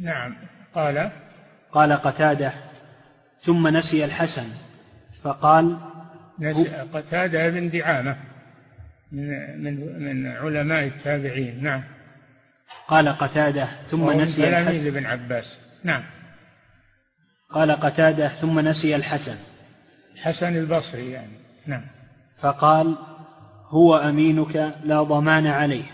نعم. 0.00 0.36
قال 0.74 1.12
قال 1.72 1.92
قتادة 1.92 2.52
ثم 3.44 3.68
نسي 3.68 4.04
الحسن 4.04 4.48
فقال 5.22 5.78
نسي 6.40 6.68
قتادة 6.92 7.48
بن 7.48 7.70
دعامة 7.70 8.16
من 9.12 9.64
من 9.64 10.02
من 10.02 10.26
علماء 10.26 10.84
التابعين 10.84 11.62
نعم. 11.62 11.82
قال 12.88 13.08
قتادة 13.08 13.68
ثم 13.90 14.10
نسي 14.10 14.48
الحسن. 14.48 14.86
ابن 14.86 15.06
عباس 15.06 15.58
نعم. 15.84 16.04
قال 17.50 17.72
قتادة 17.72 18.28
ثم 18.28 18.60
نسي 18.60 18.96
الحسن. 18.96 19.36
الحسن 20.14 20.56
البصري 20.56 21.10
يعني 21.10 21.36
نعم. 21.66 21.84
فقال 22.40 22.96
هو 23.68 23.96
أمينك 23.96 24.56
لا 24.84 25.02
ضمان 25.02 25.46
عليه 25.46 25.84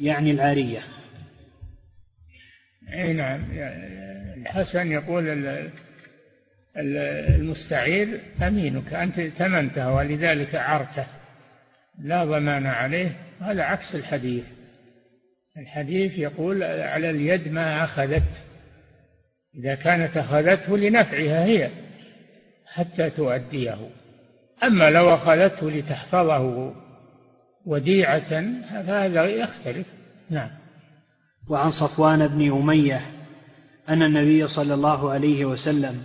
يعني 0.00 0.30
العارية. 0.30 0.82
أي 2.92 3.12
نعم 3.12 3.52
الحسن 4.40 4.92
يقول 4.92 5.54
المستعير 6.76 8.20
أمينك 8.42 8.94
أنت 8.94 9.20
ثمنته 9.20 9.94
ولذلك 9.94 10.54
عرته. 10.54 11.06
لا 12.02 12.24
ضمان 12.24 12.66
عليه 12.66 13.12
هذا 13.40 13.62
عكس 13.62 13.94
الحديث. 13.94 14.44
الحديث 15.56 16.18
يقول 16.18 16.62
على 16.62 17.10
اليد 17.10 17.52
ما 17.52 17.84
أخذت. 17.84 18.42
إذا 19.54 19.74
كانت 19.74 20.16
أخذته 20.16 20.76
لنفعها 20.76 21.44
هي 21.44 21.70
حتى 22.66 23.10
تؤديه. 23.10 23.78
أما 24.64 24.90
لو 24.90 25.14
أخذته 25.14 25.70
لتحفظه 25.70 26.74
وديعة 27.66 28.30
فهذا 28.70 29.24
يختلف. 29.24 29.86
نعم. 30.30 30.50
وعن 31.48 31.70
صفوان 31.70 32.28
بن 32.28 32.52
أمية 32.52 33.19
أن 33.90 34.02
النبي 34.02 34.48
صلى 34.48 34.74
الله 34.74 35.10
عليه 35.10 35.44
وسلم 35.44 36.02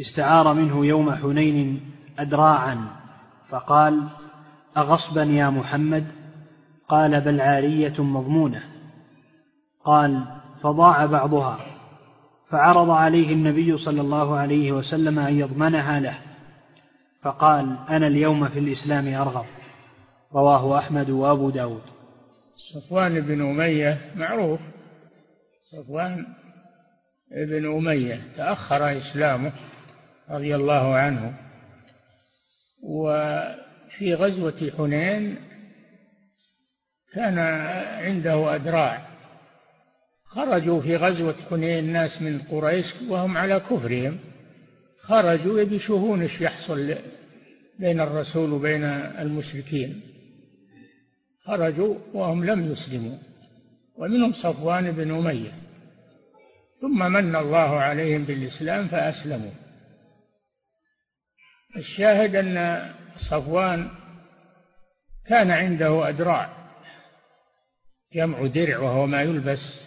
استعار 0.00 0.54
منه 0.54 0.86
يوم 0.86 1.14
حنين 1.14 1.80
أدراعا 2.18 2.86
فقال 3.48 4.02
أغصبا 4.76 5.22
يا 5.22 5.50
محمد؟ 5.50 6.06
قال 6.88 7.20
بل 7.20 7.40
عارية 7.40 8.02
مضمونة. 8.02 8.62
قال 9.84 10.24
فضاع 10.62 11.06
بعضها 11.06 11.58
فعرض 12.50 12.90
عليه 12.90 13.32
النبي 13.32 13.78
صلى 13.78 14.00
الله 14.00 14.36
عليه 14.36 14.72
وسلم 14.72 15.18
أن 15.18 15.38
يضمنها 15.38 16.00
له. 16.00 16.18
فقال 17.22 17.76
أنا 17.90 18.06
اليوم 18.06 18.48
في 18.48 18.58
الإسلام 18.58 19.14
أرغب. 19.14 19.46
رواه 20.34 20.78
أحمد 20.78 21.10
وأبو 21.10 21.50
داود. 21.50 21.82
صفوان 22.74 23.20
بن 23.20 23.50
أمية 23.50 23.98
معروف. 24.16 24.60
صفوان 25.62 26.26
بن 27.30 27.76
أمية 27.76 28.20
تأخر 28.36 28.98
إسلامه 28.98 29.52
رضي 30.30 30.54
الله 30.54 30.94
عنه. 30.94 31.34
وفي 32.82 34.14
غزوة 34.14 34.70
حنين 34.78 35.36
كان 37.12 37.38
عنده 38.04 38.54
أدراع. 38.54 39.06
خرجوا 40.24 40.80
في 40.80 40.96
غزوة 40.96 41.36
حنين 41.50 41.92
ناس 41.92 42.22
من 42.22 42.38
قريش 42.38 42.86
وهم 43.08 43.38
على 43.38 43.60
كفرهم. 43.60 44.18
خرجوا 45.00 45.60
يبي 45.60 45.80
إيش 46.22 46.40
يحصل 46.40 46.94
بين 47.78 48.00
الرسول 48.00 48.52
وبين 48.52 48.84
المشركين. 48.84 50.00
خرجوا 51.44 51.94
وهم 52.14 52.44
لم 52.44 52.72
يسلموا. 52.72 53.18
ومنهم 53.96 54.32
صفوان 54.32 54.92
بن 54.92 55.14
أمية. 55.14 55.65
ثم 56.80 57.12
من 57.12 57.36
الله 57.36 57.80
عليهم 57.80 58.24
بالإسلام 58.24 58.88
فأسلموا. 58.88 59.50
الشاهد 61.76 62.36
أن 62.36 62.82
صفوان 63.30 63.90
كان 65.26 65.50
عنده 65.50 66.08
أدراع 66.08 66.56
جمع 68.14 68.46
درع 68.46 68.78
وهو 68.78 69.06
ما 69.06 69.22
يلبس 69.22 69.86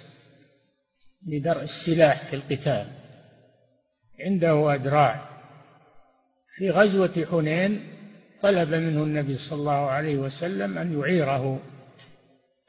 لدرء 1.28 1.64
السلاح 1.64 2.30
في 2.30 2.36
القتال. 2.36 2.88
عنده 4.20 4.76
أدراع. 4.76 5.30
في 6.58 6.70
غزوة 6.70 7.26
حنين 7.32 7.94
طلب 8.42 8.70
منه 8.70 9.04
النبي 9.04 9.38
صلى 9.38 9.60
الله 9.60 9.90
عليه 9.90 10.18
وسلم 10.18 10.78
أن 10.78 11.00
يعيره 11.00 11.60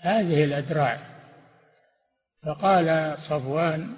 هذه 0.01 0.45
الأدراع. 0.45 1.11
فقال 2.47 3.19
صفوان 3.19 3.97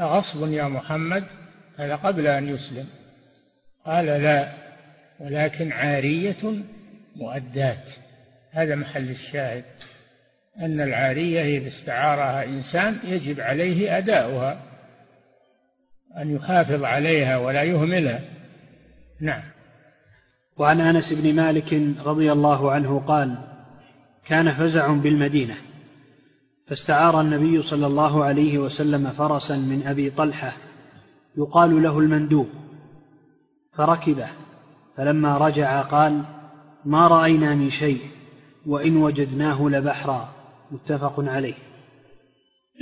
أغصب 0.00 0.52
يا 0.52 0.64
محمد؟ 0.64 1.24
هذا 1.76 1.96
قبل 1.96 2.26
أن 2.26 2.48
يسلم. 2.48 2.86
قال 3.86 4.06
لا 4.06 4.52
ولكن 5.20 5.72
عارية 5.72 6.54
مؤدات. 7.16 7.88
هذا 8.52 8.74
محل 8.74 9.10
الشاهد 9.10 9.64
أن 10.60 10.80
العارية 10.80 11.58
إذا 11.58 11.68
استعارها 11.68 12.44
إنسان 12.44 12.98
يجب 13.04 13.40
عليه 13.40 13.98
أداؤها 13.98 14.62
أن 16.18 16.36
يحافظ 16.36 16.84
عليها 16.84 17.36
ولا 17.36 17.62
يهملها. 17.62 18.20
نعم. 19.20 19.42
وعن 20.56 20.80
أنس 20.80 21.12
بن 21.12 21.34
مالك 21.34 21.72
رضي 22.04 22.32
الله 22.32 22.72
عنه 22.72 23.00
قال 23.00 23.38
كان 24.26 24.54
فزع 24.54 24.92
بالمدينة. 24.92 25.56
فاستعار 26.66 27.20
النبي 27.20 27.62
صلى 27.62 27.86
الله 27.86 28.24
عليه 28.24 28.58
وسلم 28.58 29.10
فرسا 29.10 29.56
من 29.56 29.86
أبي 29.86 30.10
طلحة 30.10 30.56
يقال 31.38 31.82
له 31.82 31.98
المندوب 31.98 32.48
فركبه 33.74 34.28
فلما 34.96 35.38
رجع 35.38 35.80
قال 35.80 36.22
ما 36.84 37.08
رأينا 37.08 37.54
من 37.54 37.70
شيء 37.70 38.00
وإن 38.66 38.96
وجدناه 38.96 39.68
لبحرا. 39.68 40.34
متفق 40.70 41.14
عليه. 41.18 41.54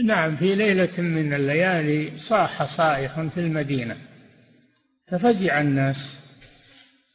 نعم 0.04 0.36
في 0.36 0.54
ليلة 0.54 1.00
من 1.00 1.34
الليالي 1.34 2.12
صاح 2.28 2.76
صائح 2.76 3.20
في 3.20 3.40
المدينة 3.40 3.96
ففزع 5.08 5.60
الناس. 5.60 5.96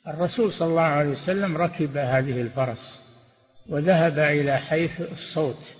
الرسول 0.08 0.52
صلى 0.52 0.68
الله 0.68 0.82
عليه 0.82 1.10
وسلم 1.10 1.58
ركب 1.58 1.98
هذه 1.98 2.42
الفرس 2.42 3.00
وذهب 3.70 4.20
إلى 4.20 4.58
حيث 4.58 5.02
الصوت. 5.02 5.79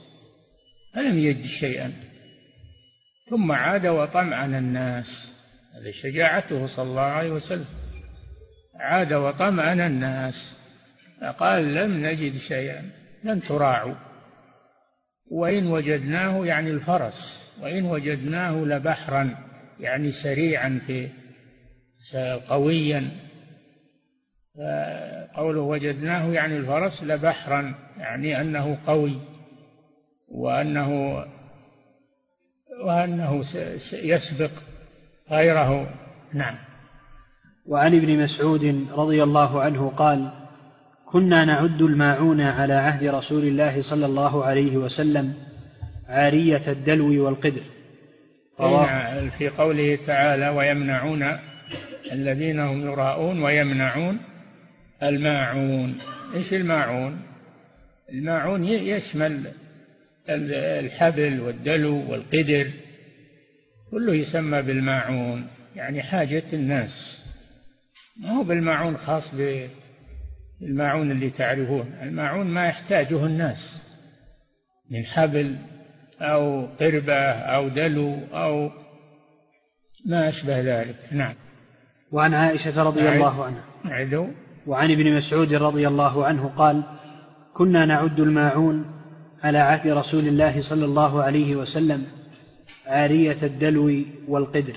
فلم 0.94 1.20
يجد 1.20 1.46
شيئا؟ 1.46 1.94
ثم 3.30 3.52
عاد 3.52 3.88
وطمعن 3.88 4.56
الناس. 4.56 5.06
هذه 5.76 5.92
شجاعته 5.92 6.68
صلى 6.68 6.90
الله 6.90 7.02
عليه 7.02 7.32
وسلم. 7.32 7.66
عاد 8.80 9.14
وطمأن 9.14 9.82
الناس. 9.82 10.58
فقال 11.22 11.74
لم 11.74 12.06
نجد 12.06 12.38
شيئا 12.38 12.90
لن 13.24 13.42
تراعوا. 13.42 13.96
وإن 15.32 15.68
وجدناه 15.68 16.46
يعني 16.46 16.70
الفرس 16.70 17.50
وإن 17.62 17.86
وجدناه 17.86 18.52
لبحرا 18.52 19.36
يعني 19.80 20.12
سريعا 20.24 20.82
في 20.88 21.10
قويا. 22.50 23.12
قوله 25.36 25.62
وجدناه 25.62 26.34
يعني 26.34 26.58
الفرس 26.58 27.04
لبحرا 27.04 27.76
يعني 27.98 28.42
أنه 28.42 28.78
قوي. 28.88 29.39
وأنه 30.32 31.24
وأنه 32.86 33.44
يسبق 33.94 34.52
غيره. 35.32 35.90
نعم. 36.34 36.56
وعن 37.68 37.96
ابن 37.96 38.24
مسعود 38.24 38.88
رضي 38.92 39.24
الله 39.24 39.62
عنه 39.62 39.90
قال 39.90 40.32
كنا 41.06 41.46
نعد 41.46 41.82
الماعون 41.82 42.42
على 42.42 42.74
عهد 42.74 43.04
رسول 43.04 43.44
الله 43.44 43.82
صلى 43.90 44.06
الله 44.06 44.46
عليه 44.46 44.78
وسلم 44.78 45.34
عارية 46.08 46.72
الدلو 46.72 47.26
والقدر. 47.26 47.62
في 49.38 49.50
قوله 49.50 50.00
تعالى 50.08 50.50
ويمنعون 50.50 51.38
الذين 52.12 52.60
هم 52.60 52.82
يراءون 52.82 53.44
ويمنعون 53.44 54.20
الماعون. 55.04 55.98
إيش 56.34 56.54
الماعون؟ 56.54 57.22
الماعون 58.14 58.64
يشمل 58.64 59.52
الحبل 60.30 61.40
والدلو 61.40 62.12
والقدر 62.12 62.68
كله 63.92 64.16
يسمى 64.16 64.62
بالماعون. 64.62 65.48
يعني 65.76 66.02
حاجة 66.02 66.44
الناس. 66.54 67.20
ما 68.22 68.32
هو 68.32 68.44
بالماعون 68.44 68.98
خاص 68.98 69.36
بالماعون 70.62 71.12
اللي 71.12 71.30
تعرفون. 71.30 71.94
الماعون 72.04 72.48
ما 72.48 72.68
يحتاجه 72.68 73.26
الناس. 73.26 73.82
من 74.92 75.06
حبل 75.06 75.56
أو 76.22 76.66
قربة 76.66 77.32
أو 77.32 77.70
دلو 77.70 78.20
أو 78.34 78.72
ما 80.06 80.30
أشبه 80.30 80.62
ذلك. 80.62 80.96
نعم. 81.12 81.36
وعن 82.12 82.34
عائشة 82.34 82.84
رضي 82.84 83.10
الله 83.10 83.46
عنها. 83.46 83.64
عدو 83.86 84.28
وعن 84.68 84.92
ابن 84.92 85.18
مسعود 85.18 85.54
رضي 85.54 85.88
الله 85.88 86.26
عنه 86.26 86.48
قال 86.48 86.84
كنا 87.54 87.86
نعد 87.86 88.20
الماعون 88.20 88.99
على 89.44 89.58
عهد 89.58 89.88
رسول 89.88 90.28
الله 90.28 90.70
صلى 90.70 90.86
الله 90.86 91.24
عليه 91.24 91.56
وسلم 91.56 92.06
عارية 92.88 93.44
الدلو 93.44 94.06
والقدر. 94.28 94.76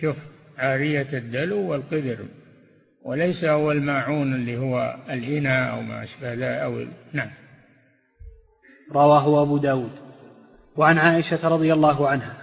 شوف 0.00 0.16
عارية 0.58 1.18
الدلو 1.18 1.70
والقدر. 1.70 2.18
وليس 3.04 3.44
هو 3.44 3.72
الماعون 3.72 4.34
اللي 4.34 4.58
هو 4.58 4.96
الإناء 5.10 5.74
أو 5.74 5.82
ما 5.82 6.04
أشبه 6.04 6.32
ذلك 6.32 6.42
أو 6.42 6.86
نعم. 7.12 7.30
رواه 8.92 9.42
أبو 9.42 9.58
داود. 9.58 9.92
وعن 10.76 10.98
عائشة 10.98 11.48
رضي 11.48 11.72
الله 11.72 12.08
عنها 12.08 12.36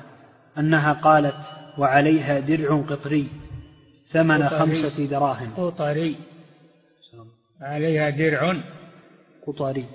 أنها 0.57 0.93
قالت 0.93 1.37
وعليها 1.77 2.39
درع 2.39 2.81
قطري 2.81 3.27
ثمن 4.11 4.43
قطري. 4.43 4.59
خمسة 4.59 5.05
دراهم. 5.05 5.53
قطري. 5.57 6.15
عليها 7.61 8.09
درع. 8.09 8.57
قطري. 9.47 9.85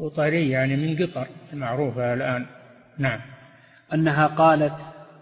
قطري 0.00 0.50
يعني 0.50 0.76
من 0.76 0.96
قطر 1.06 1.26
المعروفة 1.52 2.14
الآن. 2.14 2.46
نعم. 2.98 3.20
أنها 3.94 4.26
قالت 4.26 4.76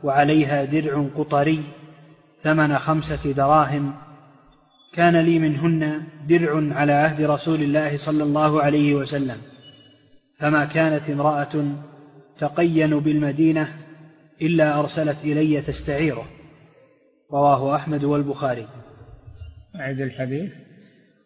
وعليها 0.05 0.65
درع 0.65 1.07
قطري 1.17 1.65
ثمن 2.43 2.79
خمسة 2.79 3.33
دراهم. 3.33 3.95
كان 4.95 5.21
لي 5.21 5.39
منهن 5.39 6.03
درع 6.29 6.75
على 6.79 6.93
عهد 6.93 7.23
رسول 7.23 7.63
الله 7.63 7.97
صلى 8.07 8.23
الله 8.25 8.63
عليه 8.63 8.95
وسلم. 8.95 9.37
فما 10.39 10.65
كانت 10.65 11.11
امرأة 11.11 11.65
تقين 12.39 12.99
بالمدينة 13.01 13.69
إلا 14.43 14.81
أرسلت 14.81 15.19
إلي 15.25 15.63
تستعيره. 15.63 16.25
رواه 17.33 17.77
أحمد 17.77 18.05
والبخاري. 18.05 18.67
أعد 19.81 20.01
الحديث. 20.01 20.53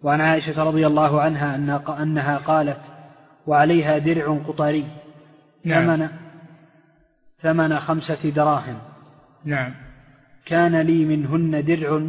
وعن 0.02 0.20
عائشة 0.20 0.64
رضي 0.64 0.86
الله 0.86 1.20
عنها 1.20 1.54
أنها 2.02 2.38
قالت 2.38 2.80
وعليها 3.46 3.98
درع 3.98 4.38
قطري. 4.46 4.86
نعم. 5.64 5.96
ثمن 5.96 6.08
ثمن 7.38 7.78
خمسة 7.78 8.30
دراهم. 8.30 8.78
نعم. 9.44 9.74
كان 10.46 10.80
لي 10.80 11.04
منهن 11.04 11.64
درع 11.64 12.02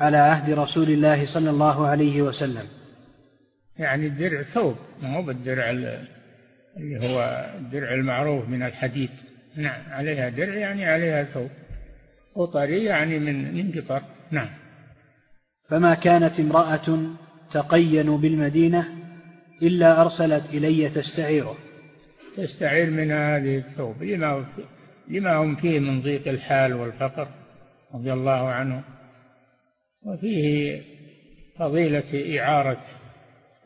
على 0.00 0.16
عهد 0.16 0.50
رسول 0.50 0.88
الله 0.88 1.34
صلى 1.34 1.50
الله 1.50 1.86
عليه 1.86 2.22
وسلم. 2.22 2.66
يعني 3.78 4.06
الدرع 4.06 4.42
ثوب 4.42 4.76
ما 5.02 5.16
هو 5.16 5.22
بالدرع 5.22 5.70
اللي 5.70 6.98
هو 7.00 7.46
الدرع 7.58 7.94
المعروف 7.94 8.48
من 8.48 8.62
الحديد. 8.62 9.10
نعم 9.56 9.80
عليها 9.90 10.28
درع 10.28 10.54
يعني 10.54 10.84
عليها 10.84 11.24
ثوب. 11.24 11.50
قطري 12.34 12.84
يعني 12.84 13.18
من 13.18 13.54
من 13.54 13.72
قطر. 13.72 14.02
نعم. 14.30 14.48
فما 15.68 15.94
كانت 15.94 16.40
امرأة 16.40 16.98
تقين 17.52 18.16
بالمدينة 18.16 18.95
إلا 19.62 20.02
أرسلت 20.02 20.44
إلي 20.54 20.88
تستعيره. 20.88 21.56
تستعير 22.36 22.90
من 22.90 23.12
هذه 23.12 23.56
الثوب 23.56 24.02
لما 24.02 24.44
لما 25.08 25.36
هم 25.36 25.56
فيه 25.56 25.80
من 25.80 26.02
ضيق 26.02 26.28
الحال 26.28 26.74
والفقر 26.74 27.28
رضي 27.94 28.12
الله 28.12 28.48
عنه 28.48 28.84
وفيه 30.06 30.80
فضيلة 31.58 32.40
إعارة 32.40 32.78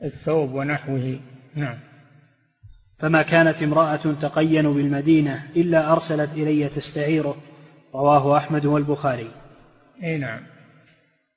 الثوب 0.03 0.55
ونحوه. 0.55 1.20
نعم. 1.55 1.78
فما 2.99 3.22
كانت 3.22 3.62
امرأة 3.62 4.14
تقين 4.22 4.74
بالمدينة 4.74 5.43
إلا 5.57 5.93
أرسلت 5.93 6.30
إلي 6.30 6.68
تستعيره. 6.68 7.36
رواه 7.95 8.36
أحمد 8.36 8.66
والبخاري. 8.66 9.30
أي 10.03 10.18
نعم. 10.18 10.41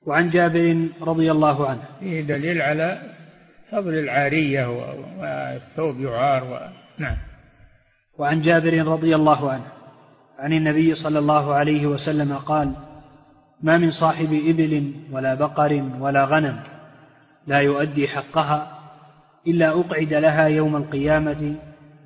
وعن 0.06 0.30
جابر 0.30 0.88
رضي 1.00 1.30
الله 1.30 1.68
عنه. 1.68 1.84
فيه 2.00 2.20
دليل 2.20 2.62
على 2.62 3.02
فضل 3.74 3.94
العارية 3.94 4.66
والثوب 5.18 6.00
يعار 6.00 6.44
و... 6.44 6.58
نعم. 6.98 7.16
وعن 8.18 8.40
جابر 8.40 8.86
رضي 8.86 9.14
الله 9.14 9.50
عنه 9.50 9.66
عن 10.38 10.52
النبي 10.52 10.94
صلى 10.94 11.18
الله 11.18 11.54
عليه 11.54 11.86
وسلم 11.86 12.36
قال 12.36 12.72
ما 13.62 13.78
من 13.78 13.90
صاحب 13.90 14.40
إبل 14.46 14.92
ولا 15.12 15.34
بقر 15.34 15.90
ولا 16.00 16.24
غنم 16.24 16.60
لا 17.46 17.58
يؤدي 17.58 18.08
حقها 18.08 18.78
إلا 19.46 19.68
أقعد 19.80 20.14
لها 20.14 20.44
يوم 20.44 20.76
القيامة 20.76 21.56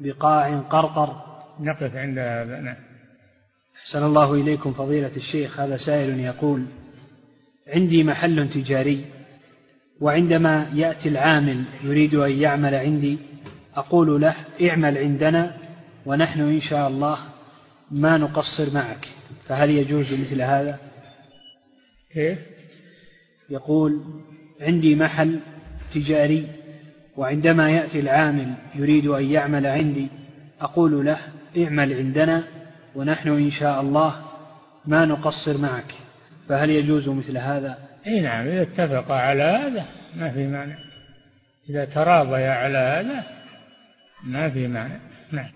بقاع 0.00 0.58
قرقر 0.58 1.16
نقف 1.60 1.96
عند 1.96 2.18
هذا 2.18 2.60
نعم. 2.60 2.76
أحسن 3.82 4.04
الله 4.04 4.34
إليكم 4.34 4.72
فضيلة 4.72 5.16
الشيخ 5.16 5.60
هذا 5.60 5.76
سائل 5.76 6.20
يقول 6.20 6.64
عندي 7.68 8.04
محل 8.04 8.48
تجاري 8.48 9.04
وعندما 10.00 10.66
يأتي 10.74 11.08
العامل 11.08 11.64
يريد 11.84 12.14
أن 12.14 12.30
يعمل 12.30 12.74
عندي 12.74 13.18
أقول 13.76 14.20
له 14.20 14.36
اعمل 14.62 14.98
عندنا 14.98 15.56
ونحن 16.06 16.40
إن 16.40 16.60
شاء 16.60 16.88
الله 16.88 17.18
ما 17.90 18.18
نقصر 18.18 18.74
معك. 18.74 19.08
فهل 19.46 19.70
يجوز 19.70 20.12
مثل 20.12 20.42
هذا؟ 20.42 20.78
كيف؟ 22.12 22.38
يقول 23.50 24.02
عندي 24.60 24.94
محل 24.94 25.40
تجاري 25.94 26.48
وعندما 27.16 27.70
يأتي 27.70 28.00
العامل 28.00 28.54
يريد 28.74 29.06
أن 29.06 29.24
يعمل 29.24 29.66
عندي 29.66 30.08
أقول 30.60 31.06
له 31.06 31.18
اعمل 31.58 31.92
عندنا 31.92 32.44
ونحن 32.94 33.28
إن 33.28 33.50
شاء 33.50 33.80
الله 33.80 34.22
ما 34.86 35.04
نقصر 35.04 35.58
معك. 35.58 35.94
فهل 36.48 36.70
يجوز 36.70 37.08
مثل 37.08 37.38
هذا؟ 37.38 37.87
إي 38.06 38.20
نعم 38.20 38.46
اذا 38.46 38.62
اتفق 38.62 39.10
على 39.10 39.42
هذا 39.42 39.86
ما 40.16 40.30
في 40.30 40.46
معنى 40.46 40.74
إذا 41.70 41.84
تراضيا 41.84 42.50
على 42.50 42.78
هذا 42.78 43.24
ما 44.24 44.50
في 44.50 44.68
معنى 44.68 45.00
نعم. 45.32 45.50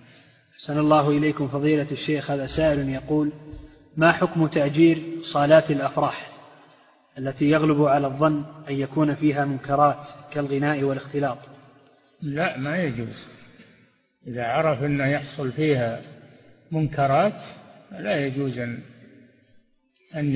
أحسن 0.55 0.78
الله 0.78 1.11
إليكم 1.11 1.49
فضيلة 1.49 1.90
الشيخ 1.90 2.30
هذا 2.30 2.47
سائل 2.47 2.88
يقول 2.88 3.32
ما 3.97 4.12
حكم 4.12 4.47
تأجير 4.47 5.03
صالات 5.32 5.70
الأفراح 5.70 6.32
التي 7.18 7.45
يغلب 7.45 7.84
على 7.84 8.07
الظن 8.07 8.45
أن 8.68 8.74
يكون 8.74 9.14
فيها 9.14 9.45
منكرات 9.45 10.07
كالغناء 10.32 10.82
والاختلاط؟ 10.82 11.38
لا 12.22 12.59
ما 12.59 12.76
يجوز. 12.76 13.26
إذا 14.26 14.47
عرف 14.47 14.82
أنه 14.82 15.07
يحصل 15.07 15.53
فيها 15.53 16.01
منكرات 16.72 17.43
لا 17.93 18.26
يجوز 18.26 18.59
أن 18.59 18.78
أن 20.16 20.34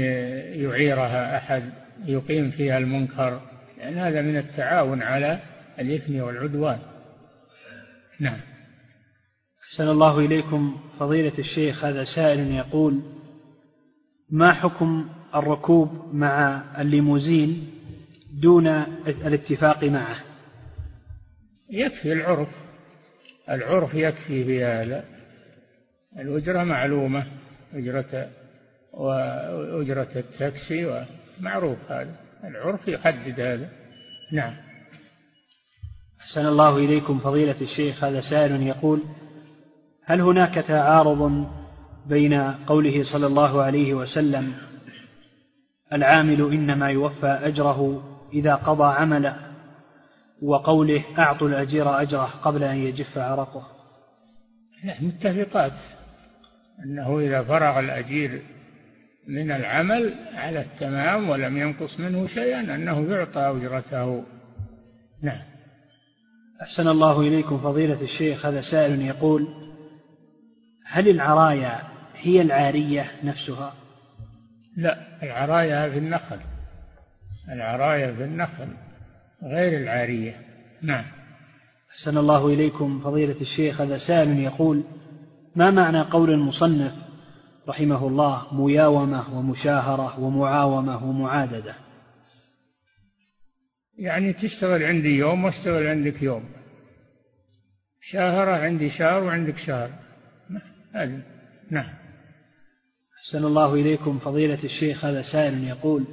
يعيرها 0.60 1.36
أحد. 1.36 1.72
يقيم 2.04 2.50
فيها 2.50 2.78
المنكر 2.78 3.40
لأن 3.78 3.94
هذا 3.98 4.22
من 4.22 4.36
التعاون 4.36 5.02
على 5.02 5.40
الإثم 5.78 6.20
والعدوان. 6.20 6.78
نعم. 8.20 8.40
أحسن 9.64 9.88
الله 9.88 10.18
إليكم 10.18 10.80
فضيلة 10.98 11.38
الشيخ 11.38 11.84
هذا 11.84 12.04
سائل 12.04 12.52
يقول 12.52 13.02
ما 14.30 14.52
حكم 14.52 15.08
الركوب 15.34 16.14
مع 16.14 16.64
الليموزين 16.80 17.70
دون 18.42 18.66
الاتفاق 19.06 19.84
معه؟ 19.84 20.16
يكفي 21.70 22.12
العرف. 22.12 22.48
العرف 23.50 23.94
يكفي 23.94 24.44
في 24.44 24.64
هذا 24.64 25.04
الأجرة 26.18 26.64
معلومة 26.64 27.26
أجرة 27.74 28.30
وأجرة 28.92 30.08
التاكسي 30.16 31.06
معروف 31.40 31.78
هذا 31.88 32.16
العرف 32.44 32.88
يحدد 32.88 33.40
هذا. 33.40 33.68
نعم. 34.32 34.54
أحسن 36.20 36.46
الله 36.46 36.76
إليكم 36.76 37.18
فضيلة 37.18 37.60
الشيخ 37.60 38.04
هذا 38.04 38.20
سائل 38.20 38.62
يقول 38.62 39.02
هل 40.04 40.20
هناك 40.20 40.54
تعارض 40.54 41.46
بين 42.06 42.34
قوله 42.42 43.02
صلى 43.12 43.26
الله 43.26 43.62
عليه 43.62 43.94
وسلم 43.94 44.54
العامل 45.92 46.52
إنما 46.52 46.90
يوفى 46.90 47.26
أجره 47.26 48.02
إذا 48.32 48.54
قضى 48.54 48.94
عمله 48.94 49.36
وقوله 50.42 51.04
أعطوا 51.18 51.48
الأجير 51.48 52.02
أجره 52.02 52.30
قبل 52.42 52.64
أن 52.64 52.76
يجف 52.76 53.18
عرقه؟ 53.18 53.66
لا 54.84 54.94
متفقات. 55.00 55.72
أنه 56.84 57.18
إذا 57.18 57.42
فرغ 57.42 57.78
الأجير 57.78 58.42
من 59.28 59.50
العمل 59.50 60.14
على 60.34 60.60
التمام 60.60 61.28
ولم 61.28 61.56
ينقص 61.56 62.00
منه 62.00 62.24
شيئا 62.24 62.60
أنه 62.60 63.12
يعطى 63.12 63.40
أجرته. 63.40 64.24
نعم. 65.22 65.42
أحسن 66.62 66.88
الله 66.88 67.20
إليكم 67.20 67.58
فضيلة 67.58 68.02
الشيخ 68.02 68.46
هذا 68.46 68.62
سائل 68.70 69.02
يقول 69.02 69.48
هل 70.86 71.08
العرايا 71.08 71.82
هي 72.14 72.42
العارية 72.42 73.10
نفسها؟ 73.24 73.74
لا 74.76 74.98
العرايا 75.22 75.90
في 75.90 75.98
النخل. 75.98 76.38
العرايا 77.52 78.14
في 78.14 78.24
النخل 78.24 78.68
غير 79.42 79.80
العارية. 79.80 80.34
نعم. 80.82 81.04
أحسن 81.90 82.18
الله 82.18 82.46
إليكم 82.46 83.00
فضيلة 83.04 83.40
الشيخ 83.40 83.80
هذا 83.80 83.98
سائل 83.98 84.38
يقول 84.38 84.84
ما 85.56 85.70
معنى 85.70 86.02
قول 86.02 86.30
المصنف 86.30 87.05
رحمه 87.68 88.06
الله 88.06 88.54
مياومة 88.54 89.38
ومشاهرة 89.38 90.20
ومعاومة 90.20 91.04
ومعاددة. 91.04 91.74
يعني 93.98 94.32
تشتغل 94.32 94.82
عندي 94.82 95.16
يوم 95.16 95.44
وأشتغل 95.44 95.86
عندك 95.86 96.22
يوم. 96.22 96.44
شاهرة 98.10 98.50
عندي 98.50 98.90
شهر 98.90 99.22
وعندك 99.24 99.56
شهر. 99.56 99.90
هذه. 100.94 101.22
نعم. 101.70 101.94
أحسن 103.18 103.44
الله 103.44 103.74
إليكم 103.74 104.18
فضيلة 104.18 104.64
الشيخ 104.64 105.04
هذا 105.04 105.22
سائل 105.32 105.64
يقول 105.64 106.04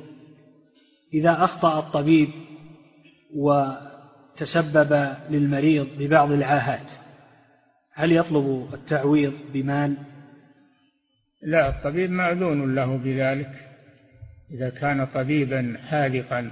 إذا 1.14 1.44
أخطأ 1.44 1.80
الطبيب 1.80 2.30
وتسبب 3.36 5.16
للمريض 5.30 5.88
ببعض 6.00 6.32
العاهات 6.32 6.90
هل 7.94 8.12
يطلب 8.12 8.70
التعويض 8.74 9.34
بمال؟ 9.54 9.98
لا 11.46 11.70
الطبيب 11.70 12.12
مأذون 12.12 12.76
له 12.76 12.98
بذلك 12.98 13.52
إذا 14.52 14.70
كان 14.70 15.06
طبيبا 15.06 15.78
حاذقا 15.90 16.52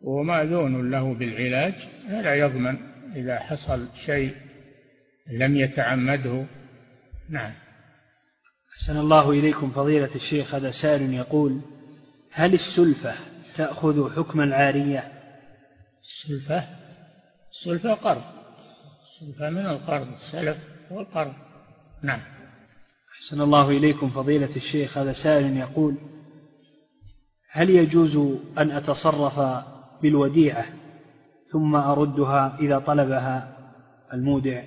ومأذون 0.00 0.90
له 0.90 1.14
بالعلاج 1.14 1.74
فلا 2.08 2.34
يضمن 2.34 2.78
إذا 3.16 3.38
حصل 3.38 3.88
شيء 4.06 4.34
لم 5.30 5.56
يتعمده. 5.56 6.44
نعم. 7.30 7.52
أحسن 8.76 8.96
الله 8.96 9.30
إليكم 9.30 9.70
فضيلة 9.70 10.14
الشيخ 10.14 10.54
هذا 10.54 10.70
سائل 10.70 11.14
يقول 11.14 11.60
هل 12.32 12.54
السلفة 12.54 13.14
تأخذ 13.56 14.16
حكم 14.16 14.40
العارية 14.40 15.12
السلفة؟ 16.00 16.64
السلفة 17.50 17.94
قرض 17.94 18.22
السلفة 19.02 19.50
من 19.50 19.66
القرض 19.66 20.08
السلف 20.12 20.56
والقرض 20.90 21.32
نعم. 22.02 22.20
أحسن 23.22 23.40
الله 23.40 23.70
إليكم 23.70 24.10
فضيلة 24.10 24.56
الشيخ 24.56 24.98
هذا 24.98 25.12
سائل 25.12 25.56
يقول 25.56 25.96
هل 27.50 27.70
يجوز 27.70 28.16
أن 28.58 28.70
أتصرف 28.70 29.64
بالوديعة 30.02 30.64
ثم 31.52 31.74
أردها 31.74 32.58
إذا 32.60 32.78
طلبها 32.78 33.56
المودع؟ 34.12 34.62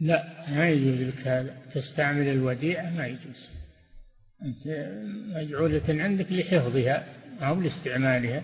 لا 0.00 0.24
ما 0.48 0.68
يجوز 0.68 1.08
لك 1.08 1.26
هذا 1.26 1.56
تستعمل 1.74 2.28
الوديعة 2.28 2.90
ما 2.90 3.06
يجوز. 3.06 3.50
أنت 4.42 4.92
مجعولة 5.36 6.02
عندك 6.02 6.32
لحفظها 6.32 7.06
أو 7.40 7.60
لاستعمالها. 7.60 8.42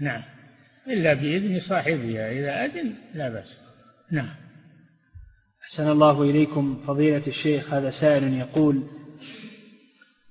نعم. 0.00 0.22
إلا 0.86 1.14
بإذن 1.14 1.60
صاحبها 1.60 2.32
إذا 2.32 2.64
أذن 2.64 2.94
لا 3.14 3.28
بأس. 3.28 3.58
نعم. 4.12 4.47
أحسن 5.68 5.88
الله 5.88 6.22
إليكم 6.22 6.78
فضيلة 6.86 7.26
الشيخ 7.26 7.74
هذا 7.74 7.90
سائل 7.90 8.34
يقول 8.34 8.82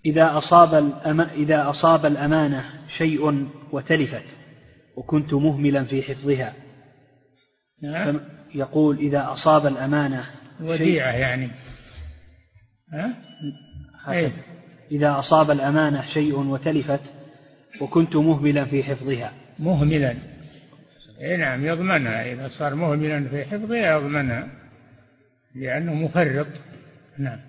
إذا 0.05 0.38
أصاب 0.38 0.73
الأم... 0.73 1.21
إذا 1.21 1.69
أصاب 1.69 2.05
الأمانة 2.05 2.65
شيء 2.97 3.47
وتلفت 3.71 4.38
وكنت 4.95 5.33
مهملا 5.33 5.83
في 5.83 6.03
حفظها 6.03 6.53
نعم. 7.81 8.19
يقول 8.55 8.97
إذا 8.97 9.33
أصاب 9.33 9.67
الأمانة 9.67 10.25
وديعة 10.61 11.11
يعني. 11.11 11.49
ها؟ 12.93 13.13
أيه؟ 14.09 14.31
إذا 14.91 15.19
أصاب 15.19 15.51
الأمانة 15.51 16.05
شيء 16.13 16.39
وتلفت 16.39 17.13
وكنت 17.81 18.15
مهملا 18.15 18.65
في 18.65 18.83
حفظها. 18.83 19.33
مهملا. 19.59 20.15
اي 21.21 21.38
نعم 21.38 21.65
يضمنها. 21.65 22.33
إذا 22.33 22.47
صار 22.47 22.75
مهملا 22.75 23.27
في 23.27 23.45
حفظها 23.45 23.97
يضمنها. 23.97 24.66
لأنه 25.57 25.93
مفرط. 25.93 26.47
نعم. 27.17 27.39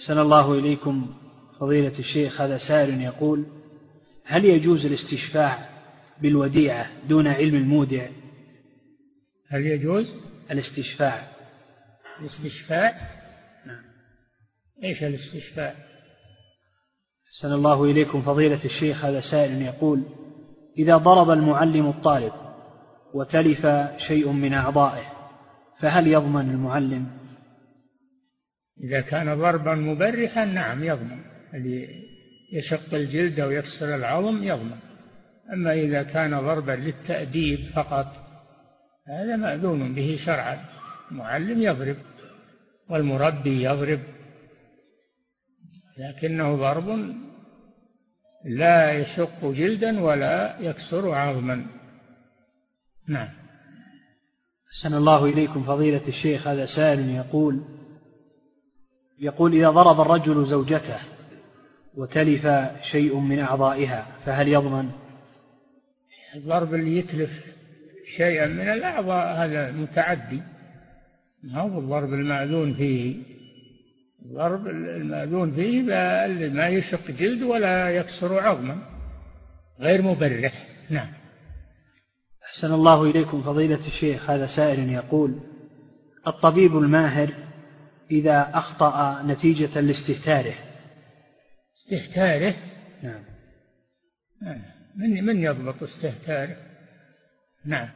أحسن 0.00 0.18
الله 0.18 0.52
إليكم 0.58 1.14
فضيلة 1.60 1.98
الشيخ 1.98 2.40
هذا 2.40 2.58
سائل 2.58 3.00
يقول 3.00 3.46
هل 4.24 4.44
يجوز 4.44 4.86
الاستشفاع 4.86 5.68
بالوديعة 6.22 6.90
دون 7.08 7.26
علم 7.26 7.54
المودع؟ 7.54 8.06
هل 9.48 9.66
يجوز؟ 9.66 10.14
الاستشفاع. 10.50 11.28
الاستشفاع؟ 12.20 12.94
نعم. 13.66 13.84
إيش 14.84 15.02
الاستشفاع؟ 15.02 15.74
أحسن 17.28 17.52
الله 17.52 17.84
إليكم 17.84 18.22
فضيلة 18.22 18.64
الشيخ 18.64 19.04
هذا 19.04 19.20
سائل 19.20 19.62
يقول 19.62 20.02
إذا 20.78 20.96
ضرب 20.96 21.30
المعلم 21.30 21.88
الطالب 21.88 22.32
وتلف 23.14 23.66
شيء 24.08 24.32
من 24.32 24.54
أعضائه 24.54 25.11
فهل 25.82 26.06
يضمن 26.06 26.50
المعلم؟ 26.50 27.06
إذا 28.84 29.00
كان 29.00 29.34
ضربا 29.34 29.74
مبرحا 29.74 30.44
نعم 30.44 30.84
يضمن. 30.84 31.18
اللي 31.54 31.88
يشق 32.52 32.94
الجلد 32.94 33.40
أو 33.40 33.50
يكسر 33.50 33.94
العظم 33.94 34.42
يضمن. 34.42 34.76
أما 35.52 35.72
إذا 35.72 36.02
كان 36.02 36.40
ضربا 36.40 36.72
للتأديب 36.72 37.58
فقط 37.74 38.06
هذا 39.08 39.36
مأذون 39.36 39.94
به 39.94 40.18
شرعا. 40.26 40.64
المعلم 41.10 41.62
يضرب 41.62 41.96
والمربي 42.90 43.62
يضرب 43.62 44.00
لكنه 45.98 46.56
ضرب 46.56 47.14
لا 48.44 48.92
يشق 48.92 49.44
جلدا 49.44 50.00
ولا 50.00 50.60
يكسر 50.60 51.14
عظما. 51.14 51.66
نعم. 53.08 53.41
أحسن 54.72 54.94
الله 54.94 55.24
إليكم 55.24 55.62
فضيلة 55.62 56.08
الشيخ 56.08 56.46
هذا 56.46 56.66
سائل 56.66 57.10
يقول 57.10 57.60
يقول 59.20 59.54
إذا 59.54 59.70
ضرب 59.70 60.00
الرجل 60.00 60.46
زوجته 60.46 60.98
وتلف 61.94 62.46
شيء 62.90 63.18
من 63.18 63.38
أعضائها 63.38 64.06
فهل 64.26 64.48
يضمن؟ 64.48 64.90
الضرب 66.36 66.74
اللي 66.74 66.98
يتلف 66.98 67.30
شيئا 68.16 68.46
من 68.46 68.68
الأعضاء 68.68 69.36
هذا 69.36 69.72
متعدي. 69.72 70.42
ما 71.42 71.60
هو 71.60 71.78
الضرب 71.78 72.12
المأذون 72.12 72.74
فيه؟ 72.74 73.16
الضرب 74.24 74.66
المأذون 74.66 75.52
فيه 75.52 75.82
ما 76.50 76.68
يشق 76.68 77.10
جلد 77.10 77.42
ولا 77.42 77.90
يكسر 77.90 78.40
عظما 78.40 78.78
غير 79.80 80.02
مبرح. 80.02 80.68
نعم. 80.90 81.21
أحسن 82.52 82.74
الله 82.74 83.02
إليكم 83.02 83.42
فضيلة 83.42 83.86
الشيخ 83.86 84.30
هذا 84.30 84.46
سائل 84.56 84.92
يقول 84.92 85.40
الطبيب 86.26 86.78
الماهر 86.78 87.34
إذا 88.10 88.50
أخطأ 88.54 89.22
نتيجة 89.22 89.80
لاستهتاره. 89.80 90.54
استهتاره؟ 91.76 92.54
نعم. 93.02 93.24
من 94.96 95.24
من 95.24 95.42
يضبط 95.42 95.82
استهتاره؟ 95.82 96.56
نعم. 97.64 97.88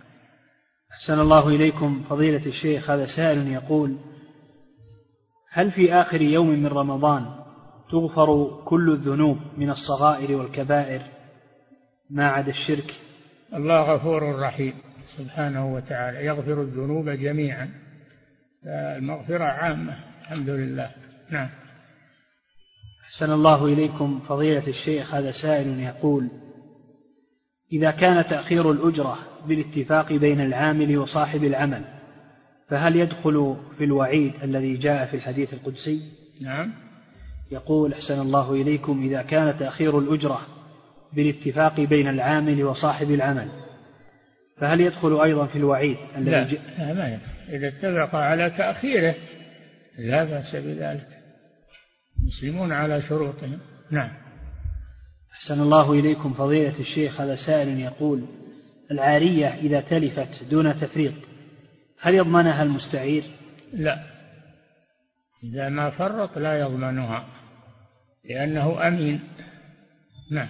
أحسن 0.93 1.21
الله 1.21 1.49
إليكم 1.49 2.05
فضيلة 2.11 2.47
الشيخ 2.47 2.91
هذا 2.91 3.07
سائل 3.17 3.49
يقول 3.49 3.97
هل 5.53 5.71
في 5.71 5.93
آخر 5.93 6.23
يوم 6.23 6.49
من 6.49 6.67
رمضان 6.67 7.45
تغفر 7.91 8.61
كل 8.65 8.91
الذنوب 8.91 9.39
من 9.57 9.71
الصغائر 9.71 10.37
والكبائر 10.37 11.03
ما 12.11 12.29
عدا 12.29 12.51
الشرك؟ 12.51 13.06
الله 13.55 13.95
غفور 13.95 14.39
رحيم 14.39 14.73
سبحانه 15.17 15.75
وتعالى 15.75 16.27
يغفر 16.27 16.63
الذنوب 16.63 17.09
جميعا. 17.09 17.71
المغفرة 18.67 19.45
عامة 19.45 19.97
الحمد 20.23 20.51
لله. 20.51 20.91
نعم. 21.31 21.49
أحسن 23.05 23.33
الله 23.33 23.65
إليكم 23.67 24.21
فضيلة 24.29 24.67
الشيخ 24.69 25.15
هذا 25.15 25.33
سائل 25.33 25.81
يقول 25.81 26.29
إذا 27.73 27.91
كان 27.91 28.27
تأخير 28.27 28.71
الأجرة 28.71 29.19
بالاتفاق 29.49 30.13
بين 30.13 30.41
العامل 30.41 30.99
وصاحب 30.99 31.45
العمل 31.45 31.85
فهل 32.69 32.97
يدخل 32.97 33.57
في 33.79 33.85
الوعيد 33.85 34.33
الذي 34.43 34.77
جاء 34.77 35.07
في 35.07 35.17
الحديث 35.17 35.55
القدسي؟ 35.55 36.01
نعم. 36.41 36.73
يقول 37.51 37.93
أحسن 37.93 38.21
الله 38.21 38.53
إليكم 38.53 39.03
إذا 39.03 39.23
كان 39.23 39.59
تأخير 39.59 39.99
الأجرة 39.99 40.41
بالاتفاق 41.17 41.81
بين 41.81 42.09
العامل 42.09 42.65
وصاحب 42.65 43.11
العمل. 43.11 43.49
فهل 44.61 44.81
يدخل 44.81 45.23
أيضا 45.23 45.47
في 45.47 45.59
الوعيد 45.59 45.97
الذي 46.17 46.59
لا, 46.79 46.85
لا 46.85 46.95
ما 46.95 47.09
يدخل. 47.09 47.57
إذا 47.57 47.69
اتفق 47.69 48.15
على 48.15 48.51
تأخيره 48.51 49.15
لا 49.99 50.25
بأس 50.25 50.57
بذلك. 50.57 51.09
المسلمون 52.21 52.73
على 52.73 53.03
شروطهم. 53.03 53.59
نعم. 53.91 54.11
أحسن 55.33 55.61
الله 55.61 55.93
إليكم 55.93 56.33
فضيلة 56.33 56.81
الشيخ. 56.81 57.21
هذا 57.21 57.37
سائل 57.47 57.81
يقول 57.81 58.25
العارية 58.91 59.47
إذا 59.47 59.81
تلفت 59.81 60.45
دون 60.51 60.77
تفريط 60.77 61.15
هل 62.01 62.15
يضمنها 62.15 62.63
المستعير؟ 62.63 63.25
لا. 63.73 63.99
إذا 65.45 65.69
ما 65.69 65.91
فرط 65.91 66.39
لا 66.39 66.61
يضمنها 66.61 67.25
لأنه 68.25 68.89
أمين. 68.89 69.21
نعم. 70.31 70.49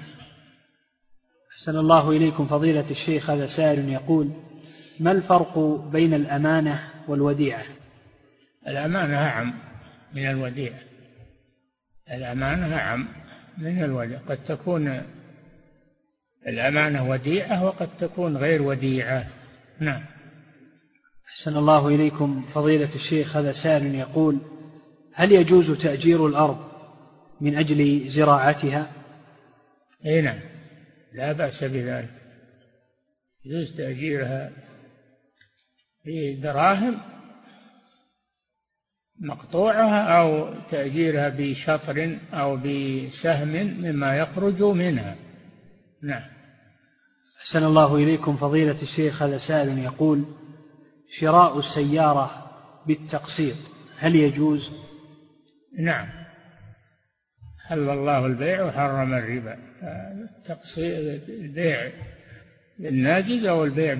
أحسن 1.56 1.78
الله 1.78 2.10
إليكم 2.10 2.46
فضيلة 2.46 2.90
الشيخ 2.90 3.30
هذا 3.30 3.46
سائل 3.56 3.88
يقول 3.88 4.30
ما 5.00 5.12
الفرق 5.12 5.58
بين 5.92 6.14
الأمانة 6.14 6.80
والوديعة؟ 7.08 7.64
الأمانة 8.68 9.16
أعم 9.16 9.54
من 10.14 10.30
الوديعة. 10.30 10.78
الأمانة 12.12 12.76
أعم 12.76 13.08
من 13.58 13.84
الوديعة. 13.84 14.20
قد 14.28 14.38
تكون 14.44 15.02
الأمانة 16.48 17.10
وديعة 17.10 17.64
وقد 17.64 17.88
تكون 17.98 18.36
غير 18.36 18.62
وديعة. 18.62 19.26
نعم. 19.80 20.02
أحسن 21.28 21.56
الله 21.56 21.88
إليكم 21.88 22.44
فضيلة 22.54 22.94
الشيخ 22.94 23.36
هذا 23.36 23.52
سائل 23.62 23.94
يقول 23.94 24.38
هل 25.14 25.32
يجوز 25.32 25.82
تأجير 25.82 26.26
الأرض 26.26 26.58
من 27.40 27.58
أجل 27.58 28.08
زراعتها؟ 28.08 28.86
أي 30.06 30.20
نعم. 30.20 30.55
لا 31.16 31.32
بأس 31.32 31.64
بذلك. 31.64 32.10
يجوز 33.44 33.76
تأجيرها 33.76 34.52
بدراهم 36.06 37.00
مقطوعة 39.20 39.90
أو 40.18 40.54
تأجيرها 40.70 41.28
بشطر 41.28 42.18
أو 42.32 42.56
بسهم 42.56 43.48
مما 43.82 44.16
يخرج 44.16 44.62
منها. 44.62 45.16
نعم. 46.02 46.22
أحسن 47.40 47.64
الله 47.64 47.96
إليكم 47.96 48.36
فضيلة 48.36 48.82
الشيخ. 48.82 49.22
هذا 49.22 49.38
سائل 49.38 49.78
يقول 49.78 50.24
شراء 51.20 51.58
السيارة 51.58 52.52
بالتقسيط 52.86 53.56
هل 53.98 54.16
يجوز؟ 54.16 54.70
نعم. 55.78 56.08
حل 57.68 57.90
الله 57.90 58.26
البيع 58.26 58.62
وحرم 58.62 59.14
الربا. 59.14 59.65
البيع 61.28 61.90
بالناجز 62.78 63.44
أو 63.44 63.64
البيع 63.64 63.94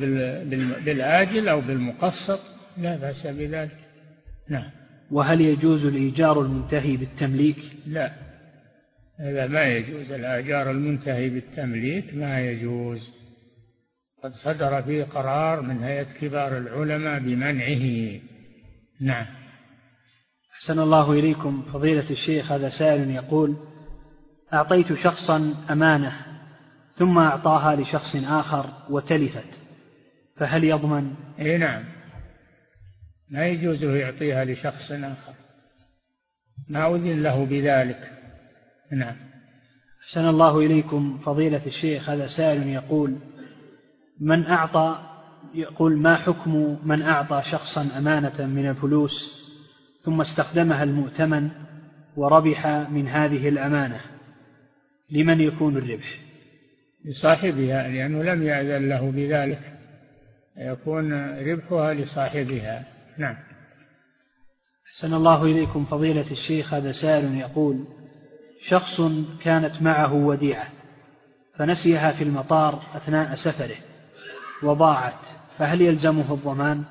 بالآجل 0.85 1.49
أو 1.49 1.61
بالمقسط 1.61 2.41
لا 2.79 2.97
بأس 2.97 3.27
بذلك. 3.27 3.77
نعم. 4.49 4.71
وهل 5.11 5.41
يجوز 5.41 5.85
الإيجار 5.85 6.41
المنتهي 6.41 6.97
بالتمليك؟ 6.97 7.59
لا. 7.87 8.13
هذا 9.21 9.47
ما 9.47 9.65
يجوز. 9.65 10.13
الآجار 10.13 10.71
المنتهي 10.71 11.31
بالتمليك 11.31 12.15
ما 12.15 12.41
يجوز. 12.41 13.11
قد 14.23 14.31
صدر 14.45 14.83
فيه 14.83 15.05
قرار 15.05 15.61
من 15.61 15.83
هيئة 15.83 16.13
كبار 16.21 16.59
العلماء 16.59 17.21
بمنعه. 17.21 18.21
نعم. 19.01 19.27
أحسن 20.55 20.79
الله 20.79 21.13
إليكم. 21.13 21.63
فضيلة 21.73 22.11
الشيخ 22.11 22.53
هذا 22.53 22.69
سائل 22.69 23.11
يقول 23.11 23.57
أعطيت 24.55 24.95
شخصا 24.95 25.55
أمانة 25.71 26.13
ثم 26.95 27.19
أعطاها 27.19 27.77
لشخص 27.77 28.17
آخر 28.17 28.67
وتلفت 28.91 29.61
فهل 30.37 30.65
يضمن؟ 30.65 31.15
أي 31.39 31.59
نعم. 31.59 31.85
ما 33.31 33.47
يجوز 33.47 33.85
يعطيها 33.85 34.45
لشخص 34.45 34.93
آخر. 34.93 35.33
ما 36.69 36.95
أذن 36.95 37.23
له 37.23 37.45
بذلك. 37.45 38.13
نعم. 38.93 39.17
أحسن 40.09 40.29
الله 40.29 40.59
إليكم 40.59 41.19
فضيلة 41.19 41.67
الشيخ 41.67 42.11
هذا 42.11 42.29
سائل 42.29 42.69
يقول 42.69 43.17
من 44.21 44.47
أعطى 44.47 44.99
يقول 45.55 45.99
ما 45.99 46.17
حكم 46.17 46.79
من 46.85 47.03
أعطى 47.03 47.43
شخصا 47.51 47.99
أمانة 47.99 48.47
من 48.47 48.69
الفلوس 48.69 49.13
ثم 50.03 50.21
استخدمها 50.21 50.83
المؤتمن 50.83 51.51
وربح 52.17 52.67
من 52.67 53.09
هذه 53.09 53.49
الأمانة؟ 53.49 54.01
لمن 55.11 55.41
يكون 55.41 55.77
الربح؟ 55.77 56.19
لصاحبها 57.05 57.89
لأنه 57.89 58.23
لم 58.23 58.43
يأذن 58.43 58.89
له 58.89 59.11
بذلك. 59.11 59.73
يكون 60.57 61.13
ربحها 61.39 61.95
لصاحبها. 61.95 62.85
نعم. 63.19 63.37
أحسن 64.87 65.15
الله 65.15 65.45
إليكم 65.45 65.85
فضيلة 65.85 66.31
الشيخ 66.31 66.75
هذا 66.75 66.93
سائل 66.93 67.35
يقول 67.35 67.85
شخص 68.69 69.01
كانت 69.43 69.83
معه 69.83 70.15
وديعة 70.15 70.71
فنسيها 71.57 72.13
في 72.13 72.25
المطار 72.25 72.83
أثناء 72.95 73.35
سفره 73.35 73.77
وضاعت 74.63 75.27
فهل 75.59 75.83
يلزمه 75.83 76.35
الضمان؟ 76.35 76.85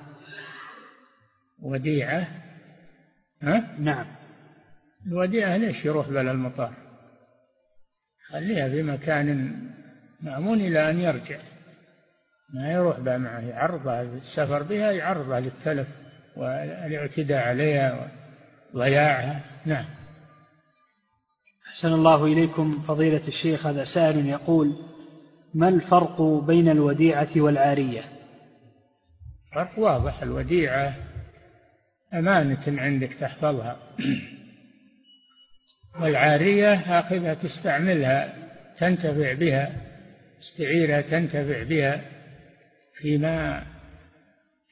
وديعة؟ 1.62 2.28
ها؟ 3.42 3.76
نعم. 3.80 4.06
الوديعة 5.08 5.58
ليش 5.58 5.86
يروح 5.86 6.10
بلا 6.10 6.32
المطار؟ 6.32 6.74
خليها 8.32 8.70
في 8.70 8.84
مكان 8.84 9.56
مأمون 10.22 10.62
إلى 10.62 10.90
أن 10.90 11.00
يرجع. 11.00 11.40
ما 12.54 12.72
يروح 12.72 13.00
بها 13.00 13.18
معه 13.18 13.40
يعرضها 13.40 14.02
السفر 14.02 14.64
بها 14.64 14.92
يعرضها 14.92 15.40
للتلف 15.40 15.88
والاعتداء 16.36 17.48
عليها 17.48 18.12
وضياعها. 18.74 19.42
نعم. 19.66 19.86
أحسن 21.68 21.94
الله 21.94 22.26
إليكم 22.26 22.72
فضيلة 22.72 23.28
الشيخ 23.28 23.66
هذا 23.66 23.86
سائل 23.86 24.26
يقول 24.26 24.76
ما 25.54 25.70
الفرق 25.70 26.22
بين 26.22 26.70
الوديعة 26.70 27.30
والعارية؟ 27.36 28.04
فرق 29.56 29.80
واضح 29.80 30.22
الوديعة 30.22 30.96
أمانة 32.14 32.82
عندك 32.82 33.14
تحفظها. 33.14 33.78
والعارية 36.02 37.00
آخذها 37.00 37.34
تستعملها 37.34 38.34
تنتفع 38.80 39.34
بها 39.34 39.72
استعيرها 40.42 41.02
تنتفع 41.02 41.64
بها 41.64 42.02
فيما 42.98 43.64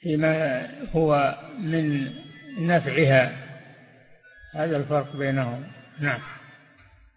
فيما 0.01 0.65
هو 0.95 1.35
من 1.63 2.09
نفعها. 2.59 3.31
هذا 4.53 4.77
الفرق 4.77 5.15
بينهم. 5.15 5.63
نعم. 5.99 6.19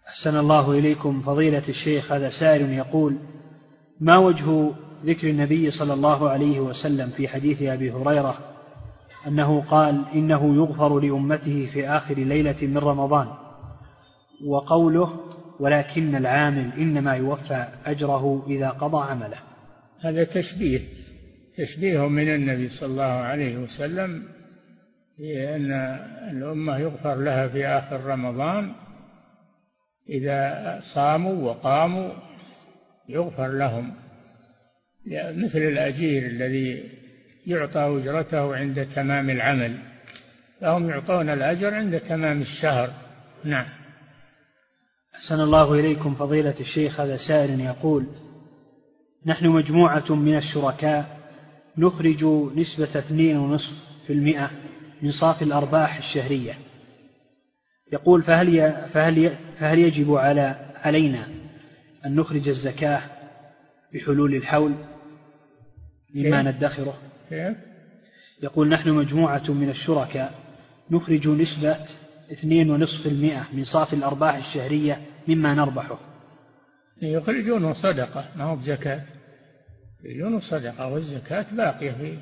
أحسن 0.07 0.37
الله 0.37 0.71
إليكم. 0.71 1.21
فضيلة 1.21 1.63
الشيخ 1.69 2.11
هذا 2.11 2.29
سائل 2.29 2.69
يقول 2.69 3.17
ما 3.99 4.17
وجه 4.17 4.71
ذكر 5.05 5.29
النبي 5.29 5.71
صلى 5.71 5.93
الله 5.93 6.29
عليه 6.29 6.59
وسلم 6.59 7.09
في 7.09 7.27
حديث 7.27 7.61
أبي 7.61 7.91
هريرة 7.91 8.37
أنه 9.27 9.61
قال 9.61 10.03
إنه 10.13 10.55
يغفر 10.55 10.99
لأمته 10.99 11.69
في 11.73 11.89
آخر 11.89 12.15
ليلة 12.15 12.55
من 12.61 12.77
رمضان؟ 12.77 13.27
وقوله 14.45 15.19
ولكن 15.59 16.15
العامل 16.15 16.73
إنما 16.77 17.15
يوفى 17.15 17.67
أجره 17.85 18.45
إذا 18.49 18.69
قضى 18.69 19.11
عمله. 19.11 19.39
هذا 20.01 20.23
تشبيه 20.23 20.81
تشبيه 21.57 22.07
من 22.07 22.35
النبي 22.35 22.69
صلى 22.69 22.89
الله 22.89 23.03
عليه 23.03 23.57
وسلم 23.57 24.23
في 25.17 25.55
أن 25.55 25.71
الأمة 26.31 26.77
يغفر 26.77 27.15
لها 27.15 27.47
في 27.47 27.67
آخر 27.67 28.05
رمضان 28.05 28.71
إذا 30.09 30.79
صاموا 30.95 31.49
وقاموا 31.49 32.13
يغفر 33.09 33.47
لهم. 33.47 33.93
مثل 35.31 35.59
الأجير 35.59 36.25
الذي 36.25 36.83
يعطى 37.47 38.01
أجرته 38.01 38.55
عند 38.55 38.87
تمام 38.95 39.29
العمل 39.29 39.77
فهم 40.61 40.89
يعطون 40.89 41.29
الأجر 41.29 41.73
عند 41.73 41.99
تمام 41.99 42.41
الشهر. 42.41 42.89
نعم. 43.43 43.76
أحسن 45.17 45.39
الله 45.41 45.73
إليكم 45.73 46.15
فضيلة 46.15 46.59
الشيخ 46.59 46.99
هذا 46.99 47.17
سائل 47.17 47.59
يقول 47.59 48.05
نحن 49.25 49.47
مجموعة 49.47 50.15
من 50.15 50.35
الشركاء 50.37 51.17
نخرج 51.77 52.23
نسبة 52.55 52.99
اثنين 52.99 53.37
ونصف 53.37 53.71
في 54.07 54.13
المئة 54.13 54.51
من 55.01 55.11
صافي 55.11 55.43
الأرباح 55.43 55.97
الشهرية. 55.97 56.53
يقول 57.93 58.23
فهل 58.23 58.75
فهل 58.93 59.35
فهل 59.59 59.79
يجب 59.79 60.13
على 60.13 60.73
علينا 60.75 61.27
أن 62.05 62.15
نخرج 62.15 62.49
الزكاة 62.49 63.01
بحلول 63.93 64.35
الحول؟ 64.35 64.73
مما 66.15 66.41
ندخره؟ 66.41 66.97
يقول 68.43 68.69
نحن 68.69 68.89
مجموعة 68.89 69.51
من 69.51 69.69
الشركاء 69.69 70.33
نخرج 70.91 71.27
نسبة 71.27 71.77
اثنين 72.31 72.71
ونصف 72.71 73.07
المئة 73.07 73.47
من 73.53 73.65
صافي 73.65 73.93
الأرباح 73.93 74.35
الشهرية 74.35 75.01
مما 75.27 75.53
نربحه. 75.53 75.99
يخرجون 77.01 77.73
صدقة 77.73 78.29
ما 78.35 78.43
هو 78.43 78.55
بزكاة. 78.55 79.03
يخرجون 79.99 80.39
صدقة 80.39 80.87
والزكاة 80.87 81.45
باقية 81.55 81.91
في 81.91 82.17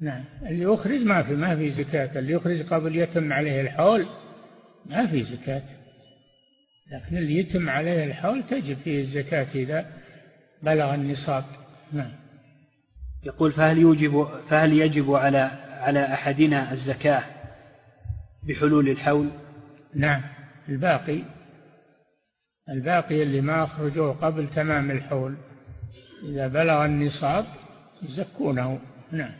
نعم 0.00 0.24
اللي 0.46 0.62
يخرج 0.62 1.00
ما 1.02 1.22
في 1.22 1.36
ما 1.36 1.56
في 1.56 1.70
زكاة 1.70 2.18
اللي 2.18 2.32
يخرج 2.32 2.62
قبل 2.62 2.96
يتم 2.96 3.32
عليه 3.32 3.60
الحول 3.60 4.06
ما 4.86 5.06
في 5.06 5.22
زكاة. 5.22 5.62
لكن 6.92 7.16
اللي 7.16 7.38
يتم 7.38 7.68
عليه 7.68 8.04
الحول 8.04 8.42
تجب 8.42 8.76
فيه 8.76 9.00
الزكاة 9.00 9.46
إذا 9.54 9.86
بلغ 10.62 10.94
النصاب. 10.94 11.44
نعم. 11.92 12.12
يقول 13.24 13.52
فهل 13.52 13.78
يوجب 13.78 14.28
فهل 14.48 14.72
يجب 14.72 15.12
على 15.12 15.38
على 15.80 16.04
أحدنا 16.04 16.72
الزكاة 16.72 17.39
بحلول 18.42 18.88
الحول؟ 18.88 19.28
نعم. 19.94 20.22
الباقي 20.68 21.22
الباقي 22.70 23.22
اللي 23.22 23.40
ما 23.40 23.64
أخرجوه 23.64 24.12
قبل 24.12 24.48
تمام 24.48 24.90
الحول. 24.90 25.36
إذا 26.22 26.48
بلغ 26.48 26.84
النصاب 26.84 27.44
يزكونه. 28.02 28.80
نعم. 29.12 29.32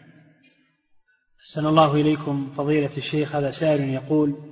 أحسن 1.40 1.66
الله 1.66 1.94
إليكم. 1.94 2.52
فضيلة 2.56 2.96
الشيخ 2.96 3.36
هذا 3.36 3.52
سائل 3.52 3.80
يقول 3.80 4.50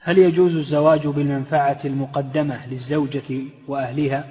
هل 0.00 0.18
يجوز 0.18 0.56
الزواج 0.56 1.06
بالمنفعة 1.06 1.80
المقدمة 1.84 2.66
للزوجة 2.66 3.42
وأهلها 3.68 4.24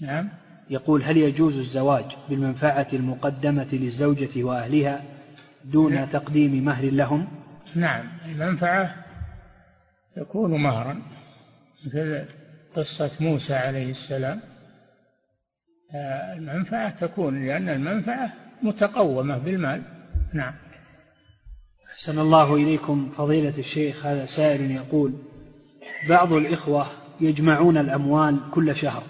نعم. 0.00 0.28
يقول 0.70 1.02
هل 1.02 1.16
يجوز 1.16 1.58
الزواج 1.58 2.04
بالمنفعة 2.28 2.86
المقدمة 2.92 3.68
للزوجة 3.72 4.44
وأهلها 4.44 5.02
دون 5.64 5.94
نعم. 5.94 6.06
تقديم 6.06 6.64
مهر 6.64 6.84
لهم؟ 6.84 7.28
نعم 7.74 8.04
المنفعة 8.26 8.94
تكون 10.16 10.62
مهرا. 10.62 11.02
مثل 11.86 12.24
قصة 12.76 13.10
موسى 13.20 13.54
عليه 13.54 13.90
السلام. 13.90 14.40
المنفعة 16.36 16.90
تكون 16.90 17.46
لأن 17.46 17.68
المنفعة 17.68 18.32
متقومة 18.62 19.38
بالمال. 19.38 19.82
نعم. 20.34 20.54
أحسن 21.92 22.18
الله 22.18 22.54
إليكم 22.54 23.10
فضيلة 23.16 23.58
الشيخ 23.58 24.06
هذا 24.06 24.26
سائل 24.26 24.70
يقول 24.70 25.12
بعض 26.08 26.32
الإخوة 26.32 26.86
يجمعون 27.20 27.76
الأموال 27.76 28.40
كل 28.50 28.76
شهر 28.76 29.02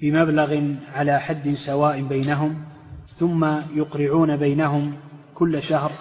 بمبلغ 0.00 0.74
على 0.94 1.20
حد 1.20 1.54
سواء 1.66 2.02
بينهم 2.02 2.64
ثم 3.18 3.44
يقرعون 3.74 4.36
بينهم 4.36 4.96
كل 5.34 5.62
شهر 5.62 5.92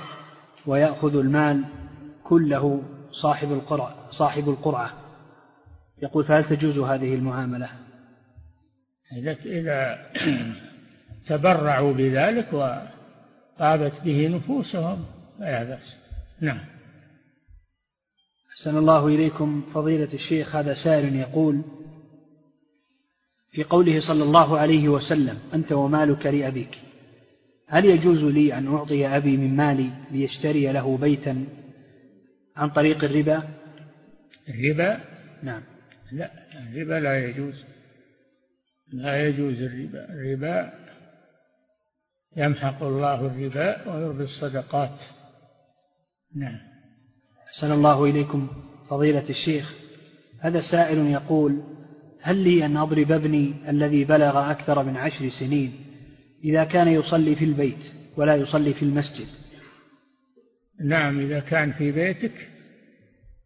ويأخذ 0.68 1.16
المال 1.16 1.64
كله 2.24 2.84
صاحب 3.12 3.52
القرعة 3.52 3.96
صاحب 4.12 4.50
القرعة. 4.50 4.94
يقول 6.04 6.24
فهل 6.24 6.44
تجوز 6.46 6.78
هذه 6.78 7.16
المعاملة؟ 7.16 7.70
إذا 9.18 9.32
إذا 9.32 9.98
تبرعوا 11.28 11.94
بذلك 11.94 12.54
وطابت 12.54 14.02
به 14.06 14.28
نفوسهم 14.28 15.06
فلا 15.40 15.64
بأس. 15.64 15.98
نعم. 16.42 16.60
أحسن 18.52 18.78
الله 18.78 19.08
إليكم 19.08 19.64
فضيلة 19.74 20.14
الشيخ. 20.14 20.56
هذا 20.56 20.74
سائل 20.84 21.16
يقول 21.16 21.62
في 23.52 23.64
قوله 23.64 24.08
صلى 24.08 24.24
الله 24.24 24.58
عليه 24.58 24.90
وسلم 24.90 25.40
أنت 25.54 25.72
ومالك 25.72 26.26
لأبيك. 26.26 26.82
هل 27.68 27.86
يجوز 27.86 28.24
لي 28.24 28.58
أن 28.58 28.68
أعطي 28.68 29.08
أبي 29.08 29.38
من 29.38 29.56
مالي 29.56 29.90
ليشتري 30.12 30.72
له 30.72 30.98
بيتا 30.98 31.46
عن 32.56 32.70
طريق 32.70 33.04
الربا؟ 33.04 33.44
الربا؟ 34.50 35.02
نعم. 35.44 35.62
لا 36.12 36.30
الربا 36.60 36.94
لا 36.94 37.28
يجوز. 37.28 37.64
لا 38.94 39.28
يجوز 39.28 39.62
الربا. 39.62 40.10
الربا 40.10 40.74
يمحق 42.38 42.84
الله 42.84 43.26
الربا 43.26 43.90
ويربي 43.90 44.24
الصدقات. 44.24 45.00
نعم. 46.36 46.60
أحسن 47.48 47.72
الله 47.72 48.06
إليكم 48.06 48.48
فضيلة 48.90 49.30
الشيخ. 49.30 49.74
هذا 50.40 50.62
سائل 50.72 50.98
يقول 50.98 51.64
هل 52.22 52.38
لي 52.38 52.66
أن 52.66 52.78
أضرب 52.78 53.12
ابني 53.12 53.70
الذي 53.70 54.04
بلغ 54.04 54.52
أكثر 54.52 54.84
من 54.84 54.98
عشر 54.98 55.30
سنين؟ 55.30 55.85
إذا 56.46 56.64
كان 56.64 56.88
يصلي 56.88 57.36
في 57.36 57.46
البيت 57.46 57.92
ولا 58.18 58.36
يصلي 58.36 58.74
في 58.74 58.84
المسجد. 58.84 59.28
نعم 60.86 61.20
إذا 61.20 61.40
كان 61.40 61.72
في 61.72 61.92
بيتك 61.92 62.50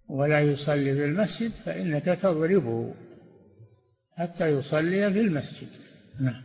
ولا 0.09 0.39
يصلي 0.39 0.95
في 0.95 1.05
المسجد 1.05 1.51
فإنك 1.65 2.05
تضربه 2.05 2.93
حتى 4.17 4.47
يصلي 4.47 5.13
في 5.13 5.21
المسجد. 5.21 5.67
نعم. 6.21 6.41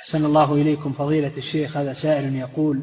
أحسن 0.00 0.24
الله 0.24 0.54
إليكم 0.54 0.92
فضيلة 0.92 1.36
الشيخ 1.36 1.76
هذا 1.76 1.92
سائل 1.92 2.36
يقول 2.36 2.82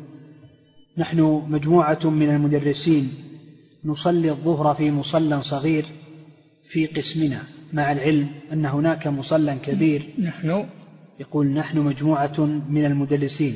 نحن 0.98 1.22
مجموعة 1.48 2.10
من 2.10 2.30
المدرسين 2.30 3.14
نصلي 3.86 4.32
الظهر 4.32 4.76
في 4.76 4.92
مصلى 4.92 5.44
صغير 5.44 5.86
في 6.72 6.86
قسمنا 6.86 7.44
مع 7.74 7.92
العلم 7.92 8.30
أن 8.54 8.66
هناك 8.66 9.08
مصلى 9.08 9.56
كبير. 9.56 10.14
نحن 10.20 10.66
يقول 11.20 11.48
نحن 11.48 11.80
مجموعة 11.80 12.46
من 12.70 12.86
المدرسين 12.86 13.56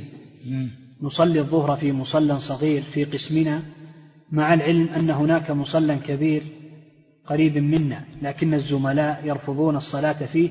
نصلي 1.02 1.40
الظهر 1.40 1.78
في 1.78 1.92
مصلى 1.92 2.40
صغير 2.40 2.82
في 2.82 3.04
قسمنا 3.04 3.64
مع 4.32 4.54
العلم 4.54 4.90
أن 4.90 5.10
هناك 5.10 5.52
مصلى 5.52 5.96
كبير 5.96 6.44
قريب 7.26 7.58
منا 7.58 8.06
لكن 8.22 8.54
الزملاء 8.54 9.22
يرفضون 9.26 9.76
الصلاة 9.76 10.26
فيه 10.26 10.50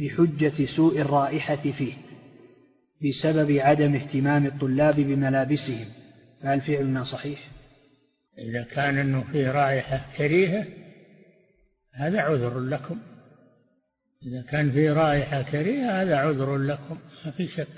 بحجة 0.00 0.64
سوء 0.76 1.00
الرائحة 1.00 1.56
فيه 1.56 1.92
بسبب 3.04 3.50
عدم 3.58 3.94
اهتمام 3.94 4.46
الطلاب 4.46 4.94
بملابسهم. 4.94 5.86
فهل 6.42 6.60
فعلنا 6.60 7.04
صحيح؟ 7.04 7.48
إذا 8.38 8.62
كان 8.62 8.98
أنه 8.98 9.24
فيه 9.32 9.50
رائحة 9.50 10.00
كريهة 10.16 10.66
هذا 11.94 12.20
عذر 12.20 12.60
لكم. 12.60 12.96
إذا 14.26 14.42
كان 14.42 14.72
فيه 14.72 14.92
رائحة 14.92 15.42
كريهة 15.42 16.02
هذا 16.02 16.16
عذر 16.16 16.56
لكم 16.56 16.98
ما 17.24 17.30
في 17.30 17.48
شك. 17.48 17.68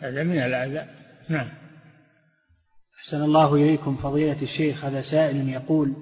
هذا 0.00 0.22
من 0.22 0.38
الأذى 0.38 0.86
نعم. 1.28 1.48
أحسن 2.98 3.22
الله 3.22 3.54
إليكم 3.54 3.96
فضيلة 3.96 4.42
الشيخ 4.42 4.84
هذا 4.84 5.02
سائل 5.02 5.48
يقول 5.48 5.94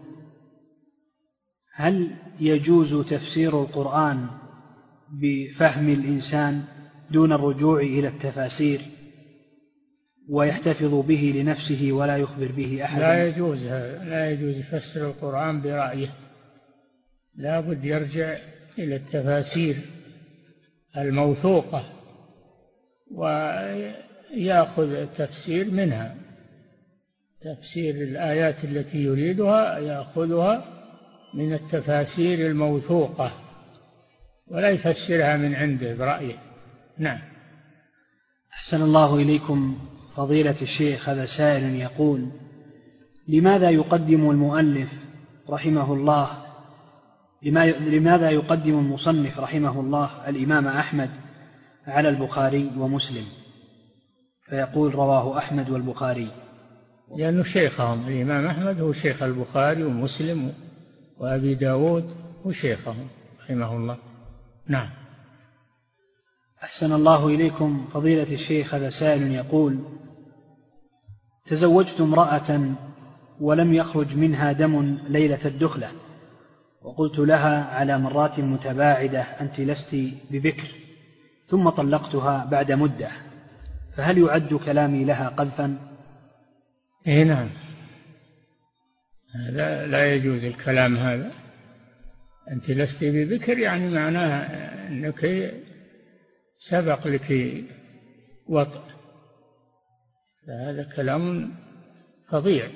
هل 1.75 2.11
يجوز 2.41 3.07
تفسير 3.07 3.63
القرآن 3.63 4.27
بفهم 5.23 5.89
الإنسان 5.89 6.65
دون 7.11 7.33
الرجوع 7.33 7.81
إلى 7.81 8.09
التفاسير 8.09 8.81
ويحتفظ 10.29 10.95
به 10.95 11.33
لنفسه 11.37 11.93
ولا 11.93 12.17
يخبر 12.17 12.53
به 12.53 12.85
أحد 12.85 13.01
لا 13.01 13.27
يجوز 13.27 13.65
لا 13.65 14.31
يجوز 14.31 14.57
يفسر 14.57 15.11
القرآن 15.11 15.63
برأيه. 15.63 16.09
لا 17.37 17.61
بد 17.61 17.85
يرجع 17.85 18.39
إلى 18.79 18.97
التفاسير 18.97 19.77
الموثوقة 20.97 21.85
ويأخذ 23.15 24.91
التفسير 24.93 25.71
منها. 25.71 26.15
تفسير 27.41 27.95
الآيات 27.95 28.65
التي 28.65 28.99
يريدها 28.99 29.79
يأخذها 29.79 30.65
من 31.35 31.53
التفاسير 31.53 32.47
الموثوقة 32.47 33.33
ولا 34.49 34.71
يفسرها 34.71 35.37
من 35.37 35.55
عنده 35.55 35.95
برأيه. 35.95 36.37
نعم. 36.99 37.19
أحسن 38.53 38.83
الله 38.83 39.17
إليكم 39.17 39.79
فضيلة 40.17 40.63
الشيخ 40.63 41.09
هذا 41.09 41.27
سائل 41.27 41.75
يقول 41.75 42.29
لماذا 43.29 43.71
يقدم 43.71 44.31
المؤلف 44.31 44.89
رحمه 45.51 45.93
الله 45.93 46.48
لماذا 47.43 48.31
يقدم 48.31 48.79
المصنف 48.79 49.41
رحمه 49.41 49.81
الله 49.81 50.29
الإمام 50.29 50.67
أحمد 50.67 51.11
على 51.87 52.09
البخاري 52.09 52.71
ومسلم؟ 52.79 53.25
فيقول 54.49 54.95
رواه 54.95 55.39
أحمد 55.39 55.71
والبخاري. 55.71 56.31
لأنه 57.17 57.43
شيخهم 57.43 58.09
الإمام 58.09 58.47
أحمد 58.47 58.81
هو 58.81 58.93
شيخ 58.93 59.23
البخاري 59.23 59.85
ومسلم 59.85 60.53
وأبي 61.19 61.55
داود 61.55 62.15
هو 62.47 62.53
شيخهم 62.53 63.09
رحمه 63.45 63.77
الله. 63.77 63.97
نعم. 64.69 64.91
أحسن 66.63 66.93
الله 66.93 67.27
إليكم 67.27 67.85
فضيلة 67.93 68.35
الشيخ 68.35 68.75
هذا 68.75 68.91
سائل 68.91 69.33
يقول 69.33 69.79
تزوجت 71.47 72.01
امرأة 72.01 72.75
ولم 73.41 73.75
يخرج 73.75 74.17
منها 74.17 74.53
دم 74.53 74.99
ليلة 75.09 75.47
الدخلة. 75.47 75.91
وقلت 76.83 77.19
لها 77.19 77.65
على 77.65 77.99
مرات 77.99 78.39
متباعدة 78.41 79.23
أنت 79.23 79.61
لست 79.61 79.97
ببكر. 80.31 80.69
ثم 81.49 81.69
طلقتها 81.69 82.45
بعد 82.45 82.73
مدة. 82.73 83.11
فهل 83.97 84.19
يعد 84.19 84.55
كلامي 84.55 85.05
لها 85.05 85.29
قذفا؟ 85.29 85.79
اي 87.07 87.25
نعم. 87.25 87.49
هذا 89.35 89.87
لا 89.87 90.15
يجوز 90.15 90.45
الكلام 90.45 90.97
هذا. 90.97 91.33
أنت 92.51 92.71
لست 92.71 93.05
ببكر 93.05 93.59
يعني 93.59 93.91
معناها 93.91 94.89
أنك 94.89 95.53
سبق 96.71 97.07
لك 97.07 97.65
وطء 98.49 98.83
فهذا 100.47 100.89
كلام 100.97 101.55
فظيع. 102.31 102.69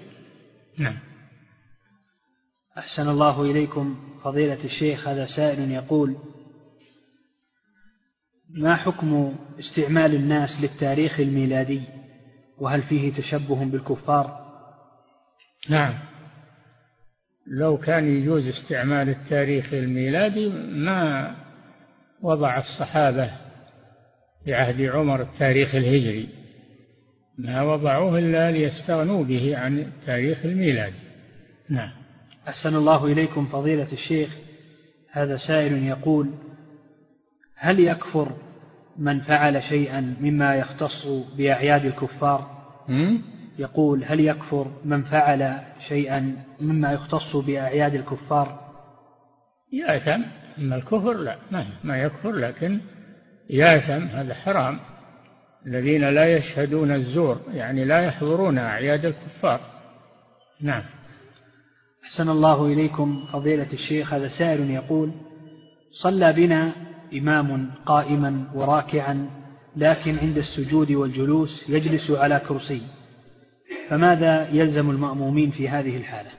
نعم. 0.79 1.12
أحسن 2.79 3.09
الله 3.09 3.43
إليكم 3.43 3.97
فضيلة 4.25 4.65
الشيخ 4.65 5.09
هذا 5.09 5.27
سائل 5.27 5.71
يقول 5.71 6.17
ما 8.51 8.77
حكم 8.77 9.37
استعمال 9.59 10.15
الناس 10.15 10.49
للتاريخ 10.61 11.21
الميلادي؟ 11.21 11.83
وهل 12.59 12.83
فيه 12.83 13.13
تشبه 13.13 13.65
بالكفار؟ 13.65 14.43
نعم. 15.71 15.95
لو 17.47 17.79
كان 17.79 18.17
يجوز 18.17 18.47
استعمال 18.47 19.09
التاريخ 19.09 19.75
الميلادي 19.75 20.49
ما 20.49 21.35
وضع 22.23 22.59
الصحابة 22.59 23.31
في 24.45 24.55
عهد 24.55 24.81
عمر 24.81 25.23
التاريخ 25.23 25.75
الهجري. 25.75 26.29
ما 27.39 27.63
وضعوه 27.63 28.19
إلا 28.19 28.51
ليستغنوا 28.51 29.25
به 29.25 29.57
عن 29.57 29.79
التاريخ 29.79 30.45
الميلادي. 30.45 30.99
نعم. 31.71 32.02
أحسن 32.49 32.77
الله 32.77 33.07
إليكم 33.07 33.47
فضيلة 33.47 33.93
الشيخ. 33.93 34.37
هذا 35.11 35.37
سائل 35.37 35.85
يقول 35.85 36.31
هل 37.57 37.81
يكفر 37.81 38.33
من 38.99 39.21
فعل 39.21 39.63
شيئا 39.63 40.17
مما 40.21 40.55
يختص 40.55 41.07
بأعياد 41.37 41.85
الكفار؟ 41.85 42.51
يقول 43.59 44.05
هل 44.05 44.21
يكفر 44.21 44.67
من 44.85 45.03
فعل 45.03 45.61
شيئا 45.89 46.37
مما 46.61 46.93
يختص 46.93 47.37
بأعياد 47.37 47.95
الكفار؟ 47.95 48.61
يأثم 49.73 50.23
أما 50.59 50.77
الكفر 50.77 51.13
لا 51.13 51.37
ما, 51.85 52.03
يكفر 52.03 52.33
لكن 52.33 52.81
يأثم 53.51 54.07
هذا 54.07 54.35
حرام. 54.35 54.79
الذين 55.67 56.05
لا 56.05 56.37
يشهدون 56.37 56.91
الزور 56.91 57.41
يعني 57.53 57.85
لا 57.85 58.01
يحضرون 58.01 58.59
أعياد 58.59 59.05
الكفار. 59.05 59.61
نعم. 60.61 60.83
أحسن 62.05 62.29
الله 62.29 62.67
إليكم 62.67 63.27
فضيلة 63.33 63.73
الشيخ 63.73 64.15
هذا 64.15 64.29
سائل 64.29 64.71
يقول 64.71 65.13
صلى 66.03 66.33
بنا 66.33 66.73
إمام 67.13 67.71
قائما 67.87 68.51
وراكعا 68.55 69.31
لكن 69.77 70.19
عند 70.19 70.39
السجود 70.39 70.93
والجلوس 70.93 71.65
يجلس 71.69 72.11
على 72.11 72.41
كرسي. 72.49 72.83
فماذا 73.89 74.49
يلزم 74.49 74.91
المأمومين 74.91 75.51
في 75.51 75.69
هذه 75.69 75.97
الحالة؟ 75.97 76.31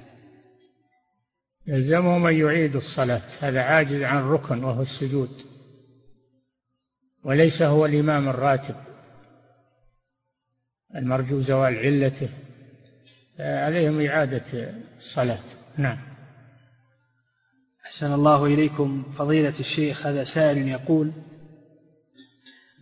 يلزمهم 1.68 2.28
أن 2.28 2.36
يعيدوا 2.36 2.82
الصلاة 2.82 3.22
هذا 3.40 3.62
عاجز 3.62 4.02
عن 4.02 4.18
الركن 4.18 4.64
وهو 4.64 4.82
السجود. 4.82 5.30
وليس 7.24 7.62
هو 7.62 7.86
الإمام 7.86 8.30
الراتب 8.30 8.76
المرجو 10.96 11.40
زوال 11.40 11.78
علته. 11.78 12.30
عليهم 13.44 14.02
إعادة 14.02 14.74
الصلاة. 14.98 15.44
نعم. 15.78 15.98
أحسن 17.86 18.14
الله 18.14 18.46
إليكم 18.46 19.04
فضيلة 19.18 19.60
الشيخ 19.60 20.08
هذا 20.08 20.24
سائل 20.24 20.68
يقول 20.68 21.12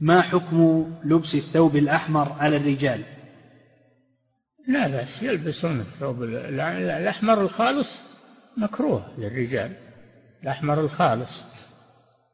ما 0.01 0.21
حكم 0.21 0.85
لبس 1.03 1.35
الثوب 1.35 1.75
الأحمر 1.75 2.31
على 2.39 2.57
الرجال؟ 2.57 3.03
لا 4.67 4.87
بأس 4.87 5.23
يلبسون 5.23 5.79
الثوب 5.79 6.23
الأحمر 6.23 7.41
الخالص 7.41 7.87
مكروه 8.57 9.05
للرجال 9.17 9.71
الأحمر 10.43 10.81
الخالص. 10.81 11.43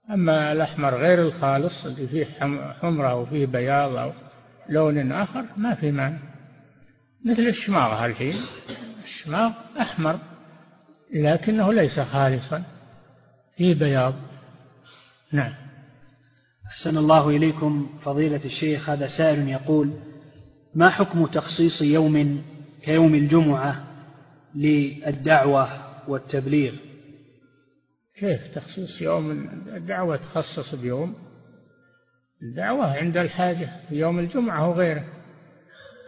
أما 0.10 0.52
الأحمر 0.52 0.96
غير 0.96 1.22
الخالص 1.22 1.86
اللي 1.86 2.08
فيه 2.08 2.26
حمرة 2.82 3.16
وفيه 3.16 3.46
بياض 3.46 3.96
أو 3.96 4.12
لون 4.70 5.12
آخر 5.12 5.46
ما 5.58 5.76
في 5.76 5.92
معنى 5.92 6.37
مثل 7.26 7.42
الشماغ 7.42 8.06
الحين 8.06 8.36
الشماغ 9.04 9.52
أحمر 9.82 10.20
لكنه 11.14 11.74
ليس 11.74 12.00
خالصا. 12.00 12.64
فيه 13.58 13.74
بياض. 13.76 14.14
نعم. 15.34 15.54
أحسن 16.68 16.98
الله 16.98 17.30
إليكم 17.30 17.90
فضيلة 18.04 18.46
الشيخ 18.46 18.90
هذا 18.90 19.08
سائل 19.08 19.50
يقول 19.50 19.94
ما 20.76 20.90
حكم 20.90 21.26
تخصيص 21.26 21.82
يوم 21.82 22.44
كيوم 22.84 23.16
الجمعة 23.16 23.88
للدعوة 24.56 25.70
والتبليغ؟ 26.10 26.74
كيف 28.20 28.48
تخصيص 28.56 29.02
يوم؟ 29.02 29.32
الدعوة 29.76 30.18
تخصص 30.18 30.76
بيوم. 30.76 31.16
الدعوة 32.44 32.98
عند 32.98 33.18
الحاجة 33.18 33.70
في 33.90 33.96
يوم 33.96 34.20
الجمعة 34.20 34.70
وغيره. 34.70 35.17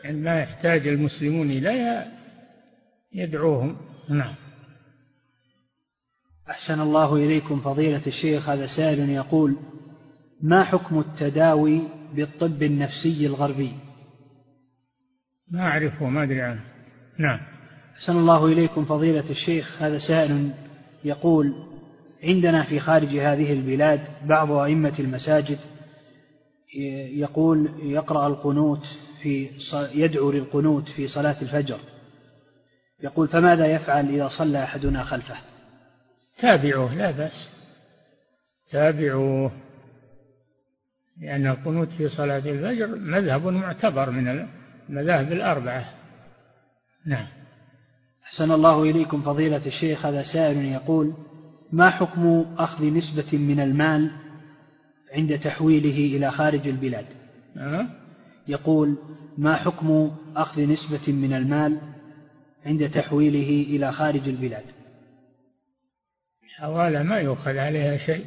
عندما 0.05 0.39
يحتاج 0.39 0.87
المسلمون 0.87 1.51
إليها 1.51 2.11
يدعوهم. 3.13 3.77
نعم. 4.09 4.35
أحسن 6.49 6.81
الله 6.81 7.15
إليكم 7.15 7.61
فضيلة 7.61 8.07
الشيخ 8.07 8.49
هذا 8.49 8.67
سائل 8.77 9.09
يقول 9.09 9.57
ما 10.41 10.63
حكم 10.63 10.99
التداوي 10.99 11.81
بالطب 12.15 12.63
النفسي 12.63 13.25
الغربي؟ 13.25 13.71
ما 15.51 15.61
أعرفه 15.61 16.09
ما 16.09 16.23
أدري 16.23 16.41
عنه. 16.41 16.61
نعم. 17.17 17.39
أحسن 17.95 18.17
الله 18.17 18.45
إليكم 18.45 18.85
فضيلة 18.85 19.29
الشيخ 19.29 19.81
هذا 19.81 19.99
سائل 19.99 20.53
يقول 21.03 21.53
عندنا 22.23 22.63
في 22.63 22.79
خارج 22.79 23.07
هذه 23.07 23.53
البلاد 23.53 24.01
بعض 24.25 24.51
أئمة 24.51 24.99
المساجد 24.99 25.59
يقول 27.11 27.69
يقرأ 27.83 28.27
القنوت 28.27 28.87
في 29.21 29.49
يدعو 29.93 30.31
للقنوت 30.31 30.89
في 30.89 31.07
صلاة 31.07 31.41
الفجر. 31.41 31.79
يقول 33.03 33.27
فماذا 33.27 33.65
يفعل 33.65 34.09
إذا 34.09 34.27
صلى 34.27 34.63
أحدنا 34.63 35.03
خلفه؟ 35.03 35.35
تابعوه 36.39 36.95
لا 36.95 37.11
بأس. 37.11 37.53
تابعوه. 38.71 39.51
لأن 41.21 41.47
القنوت 41.47 41.89
في 41.89 42.09
صلاة 42.09 42.37
الفجر 42.37 42.87
مذهب 42.87 43.47
معتبر 43.47 44.09
من 44.09 44.47
المذاهب 44.89 45.31
الأربعة. 45.31 45.85
نعم. 47.05 47.27
أحسن 48.23 48.51
الله 48.51 48.83
إليكم 48.83 49.21
فضيلة 49.21 49.65
الشيخ. 49.65 50.05
هذا 50.05 50.23
سائل 50.23 50.65
يقول 50.65 51.13
ما 51.71 51.89
حكم 51.89 52.55
أخذ 52.57 52.85
نسبة 52.85 53.37
من 53.37 53.59
المال 53.59 54.11
عند 55.13 55.39
تحويله 55.39 56.17
إلى 56.17 56.31
خارج 56.31 56.67
البلاد؟ 56.67 57.05
أه؟ 57.57 57.87
يقول 58.49 58.97
ما 59.37 59.55
حكم 59.55 60.17
أخذ 60.35 60.61
نسبة 60.61 61.13
من 61.13 61.33
المال 61.33 61.79
عند 62.65 62.89
تحويله 62.89 63.75
إلى 63.75 63.91
خارج 63.91 64.27
البلاد؟ 64.27 64.65
الحوالة 66.43 67.03
ما 67.03 67.19
يؤخذ 67.19 67.57
عليها 67.57 67.97
شيء. 67.97 68.25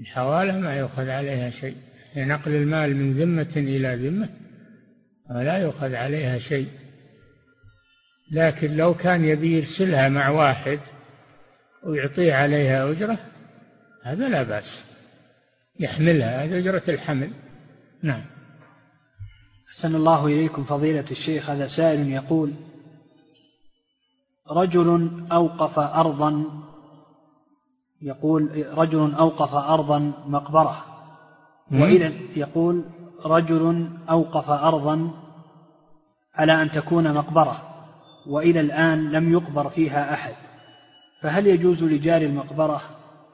الحوالة 0.00 0.58
ما 0.58 0.76
يؤخذ 0.76 1.08
عليها 1.08 1.50
شيء. 1.50 1.76
لنقل 2.16 2.50
المال 2.50 2.96
من 2.96 3.12
ذمة 3.12 3.52
إلى 3.56 4.08
ذمة 4.08 4.28
لا 5.30 5.58
يؤخذ 5.58 5.94
عليها 5.94 6.38
شيء. 6.38 6.68
لكن 8.32 8.76
لو 8.76 8.94
كان 8.94 9.24
يبي 9.24 9.56
يرسلها 9.56 10.08
مع 10.08 10.28
واحد 10.28 10.80
ويعطيه 11.86 12.34
عليها 12.34 12.90
أجرة 12.90 13.18
هذا 14.02 14.28
لا 14.28 14.42
بأس. 14.42 14.84
يحملها 15.80 16.44
هذه 16.44 16.58
أجرة 16.58 16.82
الحمل. 16.88 17.30
نعم. 18.02 18.31
أحسن 19.72 19.94
الله 19.94 20.26
إليكم 20.26 20.64
فضيلة 20.64 21.04
الشيخ 21.10 21.50
هذا 21.50 21.66
سائل 21.66 22.08
يقول 22.08 22.52
رجل 24.50 25.10
أوقف 25.32 25.78
أرضا 25.78 26.44
يقول 28.02 28.66
رجل 28.78 29.14
أوقف 29.14 29.54
أرضا 29.54 30.12
مقبرة 30.26 30.84
وإلى 31.72 32.12
يقول 32.36 32.84
رجل 33.24 33.88
أوقف 34.10 34.50
أرضا 34.50 35.10
على 36.34 36.62
أن 36.62 36.70
تكون 36.70 37.14
مقبرة 37.14 37.62
وإلى 38.26 38.60
الآن 38.60 39.10
لم 39.10 39.32
يقبر 39.32 39.68
فيها 39.68 40.14
أحد 40.14 40.34
فهل 41.20 41.46
يجوز 41.46 41.84
لجار 41.84 42.22
المقبرة 42.22 42.80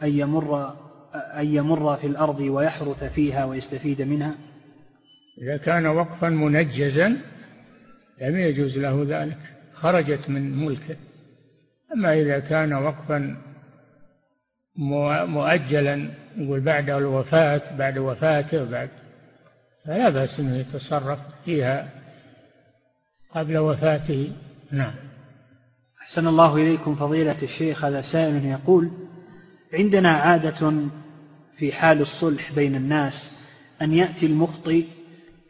أن 0.03 0.19
يمر 0.19 0.75
أن 1.15 1.55
يمر 1.55 1.97
في 1.97 2.07
الأرض 2.07 2.41
ويحرث 2.41 3.05
فيها 3.05 3.45
ويستفيد 3.45 4.03
منها؟ 4.03 4.35
إذا 5.43 5.57
كان 5.57 5.87
وقفا 5.87 6.29
منجزا 6.29 7.17
لم 8.21 8.37
يجوز 8.37 8.79
له 8.79 9.05
ذلك 9.09 9.39
خرجت 9.73 10.31
من 10.31 10.65
ملكه. 10.65 10.97
أما 11.95 12.15
إذا 12.15 12.39
كان 12.39 12.73
وقفا 12.73 13.37
مؤجلا 15.27 16.11
يقول 16.37 16.61
بعد 16.61 16.91
الوفاة 16.91 17.77
بعد 17.77 17.99
وفاته 17.99 18.71
بعد 18.71 18.89
فلا 19.85 20.11
بأس 20.11 20.41
أنه 20.41 20.57
يتصرف 20.57 21.19
فيها 21.45 21.89
قبل 23.35 23.59
وفاته. 23.59 24.33
نعم. 24.73 24.95
أحسن 26.03 26.27
الله 26.27 26.57
إليكم 26.57 26.95
فضيلة 26.95 27.43
الشيخ. 27.43 27.85
هذا 27.85 28.03
سائل 28.13 28.45
يقول 28.45 28.91
عندنا 29.75 30.19
عادة 30.19 30.73
في 31.59 31.73
حال 31.73 32.01
الصلح 32.01 32.53
بين 32.53 32.75
الناس 32.75 33.31
أن 33.83 33.93
يأتي 33.93 34.27
المخطئ 34.27 34.98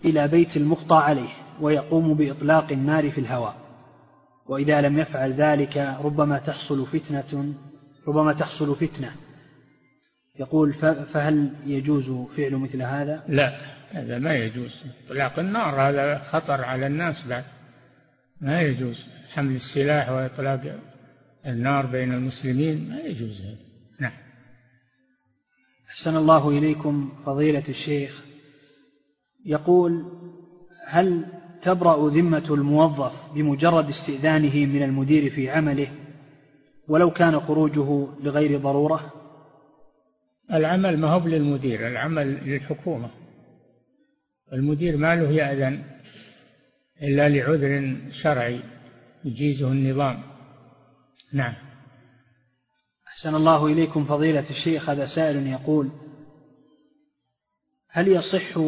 إلى 0.05 0.29
بيت 0.29 0.57
المخطى 0.57 0.97
عليه 0.97 1.31
ويقوم 1.61 2.15
بإطلاق 2.15 2.73
النار 2.73 3.11
في 3.11 3.21
الهواء. 3.21 3.57
وإذا 4.47 4.81
لم 4.81 4.99
يفعل 4.99 5.33
ذلك 5.33 5.97
ربما 6.01 6.39
تحصل 6.39 6.87
فتنة 6.87 7.55
ربما 8.09 8.33
تحصل 8.33 8.77
فتنة. 8.77 9.13
يقول 10.39 10.75
فهل 11.13 11.53
يجوز 11.67 12.29
فعل 12.37 12.57
مثل 12.57 12.83
هذا؟ 12.83 13.25
لا 13.29 13.61
هذا 13.91 14.19
ما 14.19 14.35
يجوز. 14.35 14.85
إطلاق 15.07 15.39
النار 15.39 15.81
هذا 15.81 16.19
خطر 16.19 16.65
على 16.65 16.87
الناس 16.87 17.27
بعد. 17.29 17.45
ما 18.41 18.61
يجوز. 18.63 19.07
حمل 19.33 19.57
السلاح 19.57 20.11
وإطلاق 20.11 20.61
النار 21.47 21.87
بين 21.87 22.13
المسلمين 22.13 22.89
ما 22.89 23.01
يجوز 23.01 23.41
هذا. 23.41 23.59
نعم. 24.01 24.13
أحسن 25.91 26.17
الله 26.17 26.49
إليكم 26.49 27.13
فضيلة 27.27 27.69
الشيخ. 27.69 28.23
يقول 29.49 30.05
هل 30.87 31.27
تبرأ 31.63 32.11
ذمة 32.11 32.55
الموظف 32.55 33.13
بمجرد 33.35 33.89
استئذانه 33.89 34.67
من 34.67 34.83
المدير 34.83 35.31
في 35.31 35.51
عمله 35.51 35.89
ولو 36.89 37.11
كان 37.11 37.41
خروجه 37.41 38.09
لغير 38.23 38.59
ضرورة؟ 38.59 39.13
العمل 40.53 40.99
ما 40.99 41.11
هو 41.11 41.27
للمدير 41.27 41.89
العمل 41.89 42.49
للحكومة. 42.49 43.11
المدير 44.53 44.97
ما 44.97 45.15
له 45.15 45.31
يأذن 45.31 45.83
إلا 47.03 47.29
لعذر 47.29 47.97
شرعي 48.23 48.61
يجيزه 49.25 49.73
النظام. 49.73 50.23
نعم. 51.33 51.55
أحسن 53.09 53.35
الله 53.35 53.67
إليكم 53.67 54.05
فضيلة 54.05 54.51
الشيخ 54.51 54.91
هذا 54.91 55.07
سائل 55.07 55.47
يقول 55.47 55.91
هل 57.91 58.09
يصح 58.09 58.59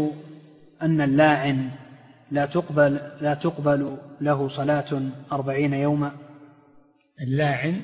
أن 0.83 1.01
اللاعن 1.01 1.70
لا 2.31 2.47
تقبل 2.47 3.01
لا 3.20 3.35
تقبل 3.35 3.99
له 4.20 4.49
صلاة 4.49 5.03
أربعين 5.33 5.74
يوما. 5.74 6.12
اللاعن؟ 7.22 7.83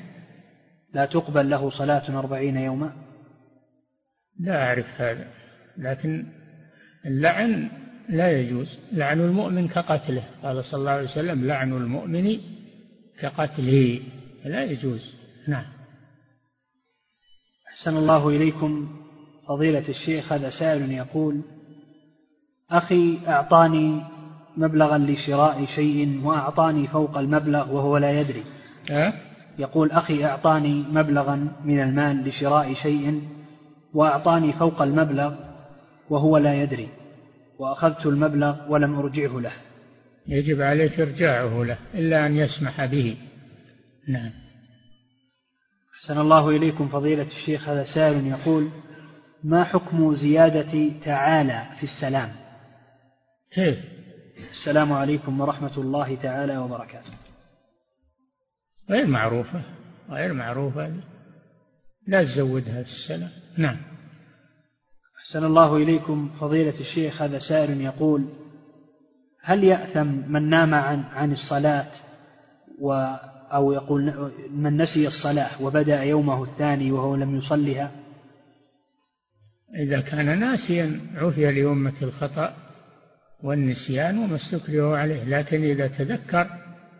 لا 0.93 1.05
تقبل 1.05 1.49
له 1.49 1.69
صلاة 1.69 2.19
أربعين 2.19 2.57
يوما. 2.57 2.93
لا 4.39 4.67
أعرف 4.67 4.85
هذا 5.01 5.27
لكن 5.77 6.25
اللعن 7.05 7.69
لا 8.09 8.31
يجوز. 8.31 8.79
لعن 8.93 9.19
المؤمن 9.21 9.67
كقتله. 9.67 10.23
قال 10.43 10.65
صلى 10.65 10.79
الله 10.79 10.91
عليه 10.91 11.09
وسلم 11.09 11.47
لعن 11.47 11.73
المؤمن 11.73 12.37
كقتله. 13.19 14.01
لا 14.45 14.63
يجوز. 14.63 15.15
نعم. 15.47 15.65
أحسن 17.69 17.97
الله 17.97 18.29
إليكم. 18.29 18.97
فضيلة 19.47 19.89
الشيخ 19.89 20.33
هذا 20.33 20.49
سائل 20.49 20.91
يقول 20.91 21.41
أخي 22.71 23.19
أعطاني 23.27 24.03
مبلغا 24.57 24.97
لشراء 24.97 25.65
شيء 25.65 26.21
وأعطاني 26.23 26.87
فوق 26.87 27.17
المبلغ 27.17 27.71
وهو 27.71 27.97
لا 27.97 28.19
يدري. 28.19 28.43
أه؟ 28.91 29.13
يقول 29.59 29.91
أخي 29.91 30.25
أعطاني 30.25 30.83
مبلغا 30.91 31.51
من 31.65 31.79
المال 31.79 32.27
لشراء 32.27 32.73
شيء 32.73 33.21
وأعطاني 33.93 34.53
فوق 34.53 34.81
المبلغ 34.81 35.35
وهو 36.09 36.37
لا 36.37 36.63
يدري. 36.63 36.89
وأخذت 37.59 38.05
المبلغ 38.05 38.71
ولم 38.71 38.99
أرجعه 38.99 39.39
له. 39.39 39.53
يجب 40.27 40.61
عليك 40.61 40.99
إرجاعه 40.99 41.63
له 41.63 41.77
إلا 41.93 42.25
أن 42.25 42.35
يسمح 42.35 42.85
به. 42.85 43.17
نعم. 44.07 44.31
أحسن 45.95 46.19
الله 46.19 46.49
إليكم 46.49 46.87
فضيلة 46.87 47.27
الشيخ. 47.41 47.69
هذا 47.69 47.83
سائل 47.95 48.27
يقول 48.27 48.69
ما 49.43 49.63
حكم 49.63 50.15
زيادة 50.15 50.89
تعالى 51.05 51.63
في 51.77 51.83
السلام؟ 51.83 52.46
كيف؟ 53.51 53.77
السلام 54.51 54.93
عليكم 54.93 55.41
ورحمة 55.41 55.77
الله 55.77 56.15
تعالى 56.15 56.57
وبركاته. 56.57 57.11
غير 58.89 59.07
معروفة 59.07 59.61
غير 60.09 60.33
معروفة 60.33 60.93
لا 62.07 62.23
تزودها 62.23 62.81
السلام 62.81 63.29
نعم. 63.57 63.77
أحسن 65.19 65.43
الله 65.43 65.77
إليكم 65.77 66.29
فضيلة 66.39 66.79
الشيخ 66.79 67.21
هذا 67.21 67.39
سائل 67.39 67.81
يقول 67.81 68.25
هل 69.41 69.63
يأثم 69.63 70.07
من 70.07 70.49
نام 70.49 70.73
عن 70.73 70.99
عن 70.99 71.31
الصلاة 71.31 71.91
و 72.79 72.93
أو 73.51 73.71
يقول 73.71 74.31
من 74.51 74.77
نسي 74.77 75.07
الصلاة 75.07 75.61
وبدأ 75.61 76.01
يومه 76.03 76.43
الثاني 76.43 76.91
وهو 76.91 77.15
لم 77.15 77.35
يصلها؟ 77.35 77.91
إذا 79.75 80.01
كان 80.01 80.39
ناسيا 80.39 81.01
عفي 81.15 81.51
لأمة 81.51 81.93
الخطأ. 82.01 82.66
والنسيان 83.43 84.17
وما 84.17 84.35
استكره 84.35 84.97
عليه. 84.97 85.23
لكن 85.23 85.63
إذا 85.63 85.87
تذكر 85.87 86.49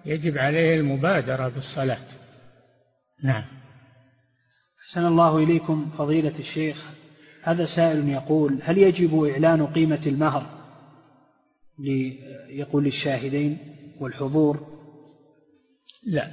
يجب 0.05 0.37
عليه 0.37 0.75
المبادرة 0.75 1.47
بالصلاة. 1.47 2.07
نعم. 3.23 3.43
أحسن 4.87 5.05
الله 5.05 5.37
إليكم 5.37 5.89
فضيلة 5.97 6.39
الشيخ. 6.39 6.77
هذا 7.43 7.65
سائل 7.75 8.09
يقول 8.09 8.59
هل 8.63 8.77
يجب 8.77 9.23
إعلان 9.23 9.67
قيمة 9.67 10.05
المهر 10.05 10.57
يقول 12.49 12.83
للشاهدين 12.83 13.57
والحضور؟ 13.99 14.67
لا. 16.07 16.31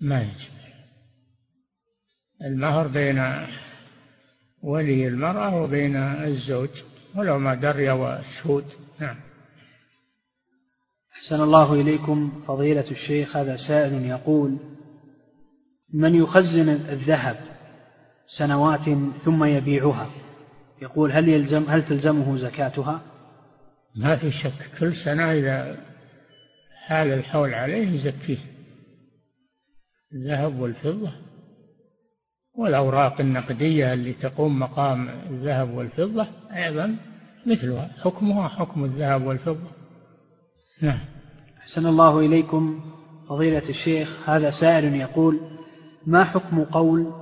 ما 0.00 0.22
يجب. 0.22 0.56
المهر 2.44 2.88
بين 2.88 3.46
ولي 4.62 5.08
المرأة 5.08 5.62
وبين 5.62 5.96
الزوج. 5.96 6.70
ولو 7.14 7.38
ما 7.38 7.54
دري 7.54 7.90
وشهود 7.90 8.64
نعم. 9.00 9.16
أحسن 11.16 11.42
الله 11.42 11.74
إليكم 11.74 12.42
فضيلة 12.46 12.90
الشيخ 12.90 13.36
هذا 13.36 13.56
سائل 13.56 14.06
يقول 14.06 14.56
من 15.94 16.14
يخزن 16.14 16.68
الذهب 16.68 17.36
سنوات 18.38 18.84
ثم 19.24 19.44
يبيعها؟ 19.44 20.10
يقول 20.82 21.12
هل 21.12 21.28
يلزم 21.28 21.64
هل 21.68 21.86
تلزمه 21.86 22.38
زكاتها؟ 22.38 23.00
ما 23.96 24.16
في 24.16 24.30
شك 24.30 24.78
كل 24.80 24.94
سنة 25.04 25.32
إذا 25.32 25.76
حال 26.86 27.12
الحول 27.12 27.54
عليه 27.54 27.88
يزكيه. 27.88 28.38
الذهب 30.12 30.60
والفضة. 30.60 31.12
والأوراق 32.58 33.20
النقدية 33.20 33.92
اللي 33.92 34.12
تقوم 34.12 34.58
مقام 34.58 35.08
الذهب 35.08 35.74
والفضة 35.74 36.26
أيضا 36.52 36.96
مثلها 37.46 37.90
حكمها 38.02 38.48
حكم 38.48 38.84
الذهب 38.84 39.22
والفضة. 39.26 39.70
نعم. 40.82 41.00
أحسن 41.58 41.86
الله 41.86 42.20
إليكم 42.20 42.80
فضيلة 43.28 43.68
الشيخ 43.68 44.28
هذا 44.28 44.50
سائل 44.50 44.94
يقول 44.94 45.40
ما 46.06 46.24
حكم 46.24 46.64
قول 46.64 47.12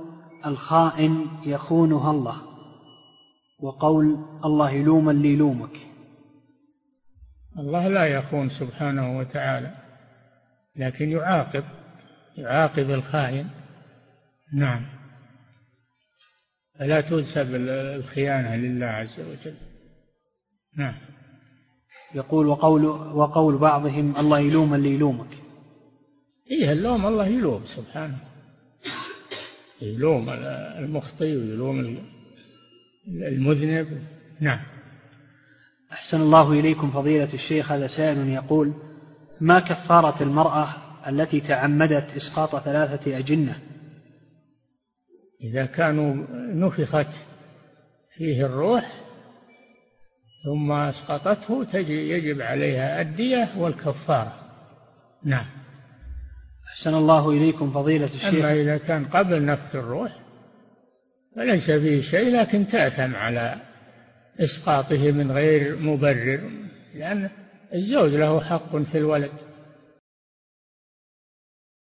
الخائن 0.45 1.27
يخونها 1.45 2.11
الله؟ 2.11 2.41
وقول 3.59 4.17
الله 4.45 4.69
يلوم 4.69 5.09
اللي 5.09 5.33
يلومك 5.33 5.77
الله 7.59 7.87
لا 7.87 8.05
يخون 8.05 8.49
سبحانه 8.49 9.17
وتعالى 9.17 9.71
لكن 10.75 11.11
يعاقب 11.11 11.63
يعاقب 12.37 12.89
الخائن. 12.89 13.49
نعم. 14.53 14.94
فلا 16.79 17.01
تنسب 17.01 17.55
الخيانة 17.95 18.55
لله 18.55 18.85
عز 18.85 19.19
وجل. 19.19 19.55
نعم. 20.77 20.95
يقول 22.15 22.47
وقول 22.47 22.85
وقول 22.85 23.57
بعضهم 23.57 24.17
الله 24.17 24.39
يلوم 24.39 24.73
اللي 24.73 24.89
يلومك. 24.89 25.37
إيه 26.51 26.71
اللوم 26.71 27.05
الله 27.05 27.27
يلوم 27.27 27.61
سبحانه. 27.65 28.17
يلوم 29.81 30.29
المخطي 30.79 31.37
ويلوم 31.37 31.97
المذنب. 33.07 34.01
نعم. 34.39 34.59
أحسن 35.91 36.21
الله 36.21 36.51
إليكم 36.51 36.91
فضيلة 36.91 37.33
الشيخ 37.33 37.71
هذا 37.71 37.87
سائل 37.87 38.29
يقول 38.29 38.73
ما 39.41 39.59
كفارة 39.59 40.23
المرأة 40.23 40.75
التي 41.07 41.41
تعمدت 41.41 42.09
إسقاط 42.17 42.63
ثلاثة 42.63 43.17
أجنة 43.17 43.55
إذا 45.45 45.65
كانوا 45.65 46.15
نفخت 46.33 47.13
فيه 48.17 48.45
الروح 48.45 48.91
ثم 50.45 50.71
أسقطته 50.71 51.63
تجي 51.63 52.09
يجب 52.09 52.41
عليها 52.41 53.01
الدية 53.01 53.49
والكفارة. 53.57 54.33
نعم. 55.23 55.45
أحسن 56.67 56.93
الله 56.93 57.29
إليكم 57.29 57.71
فضيلة 57.71 58.05
الشيخ. 58.05 58.25
أما 58.25 58.53
إذا 58.53 58.77
كان 58.77 59.05
قبل 59.05 59.45
نفخ 59.45 59.75
الروح 59.75 60.11
فليس 61.35 61.71
فيه 61.71 62.01
شيء 62.01 62.39
لكن 62.39 62.67
تأثم 62.67 63.15
على 63.15 63.55
إسقاطه 64.39 65.11
من 65.11 65.31
غير 65.31 65.75
مبرر 65.75 66.49
لأن 66.95 67.29
الزوج 67.73 68.11
له 68.11 68.41
حق 68.41 68.77
في 68.77 68.97
الولد. 68.97 69.31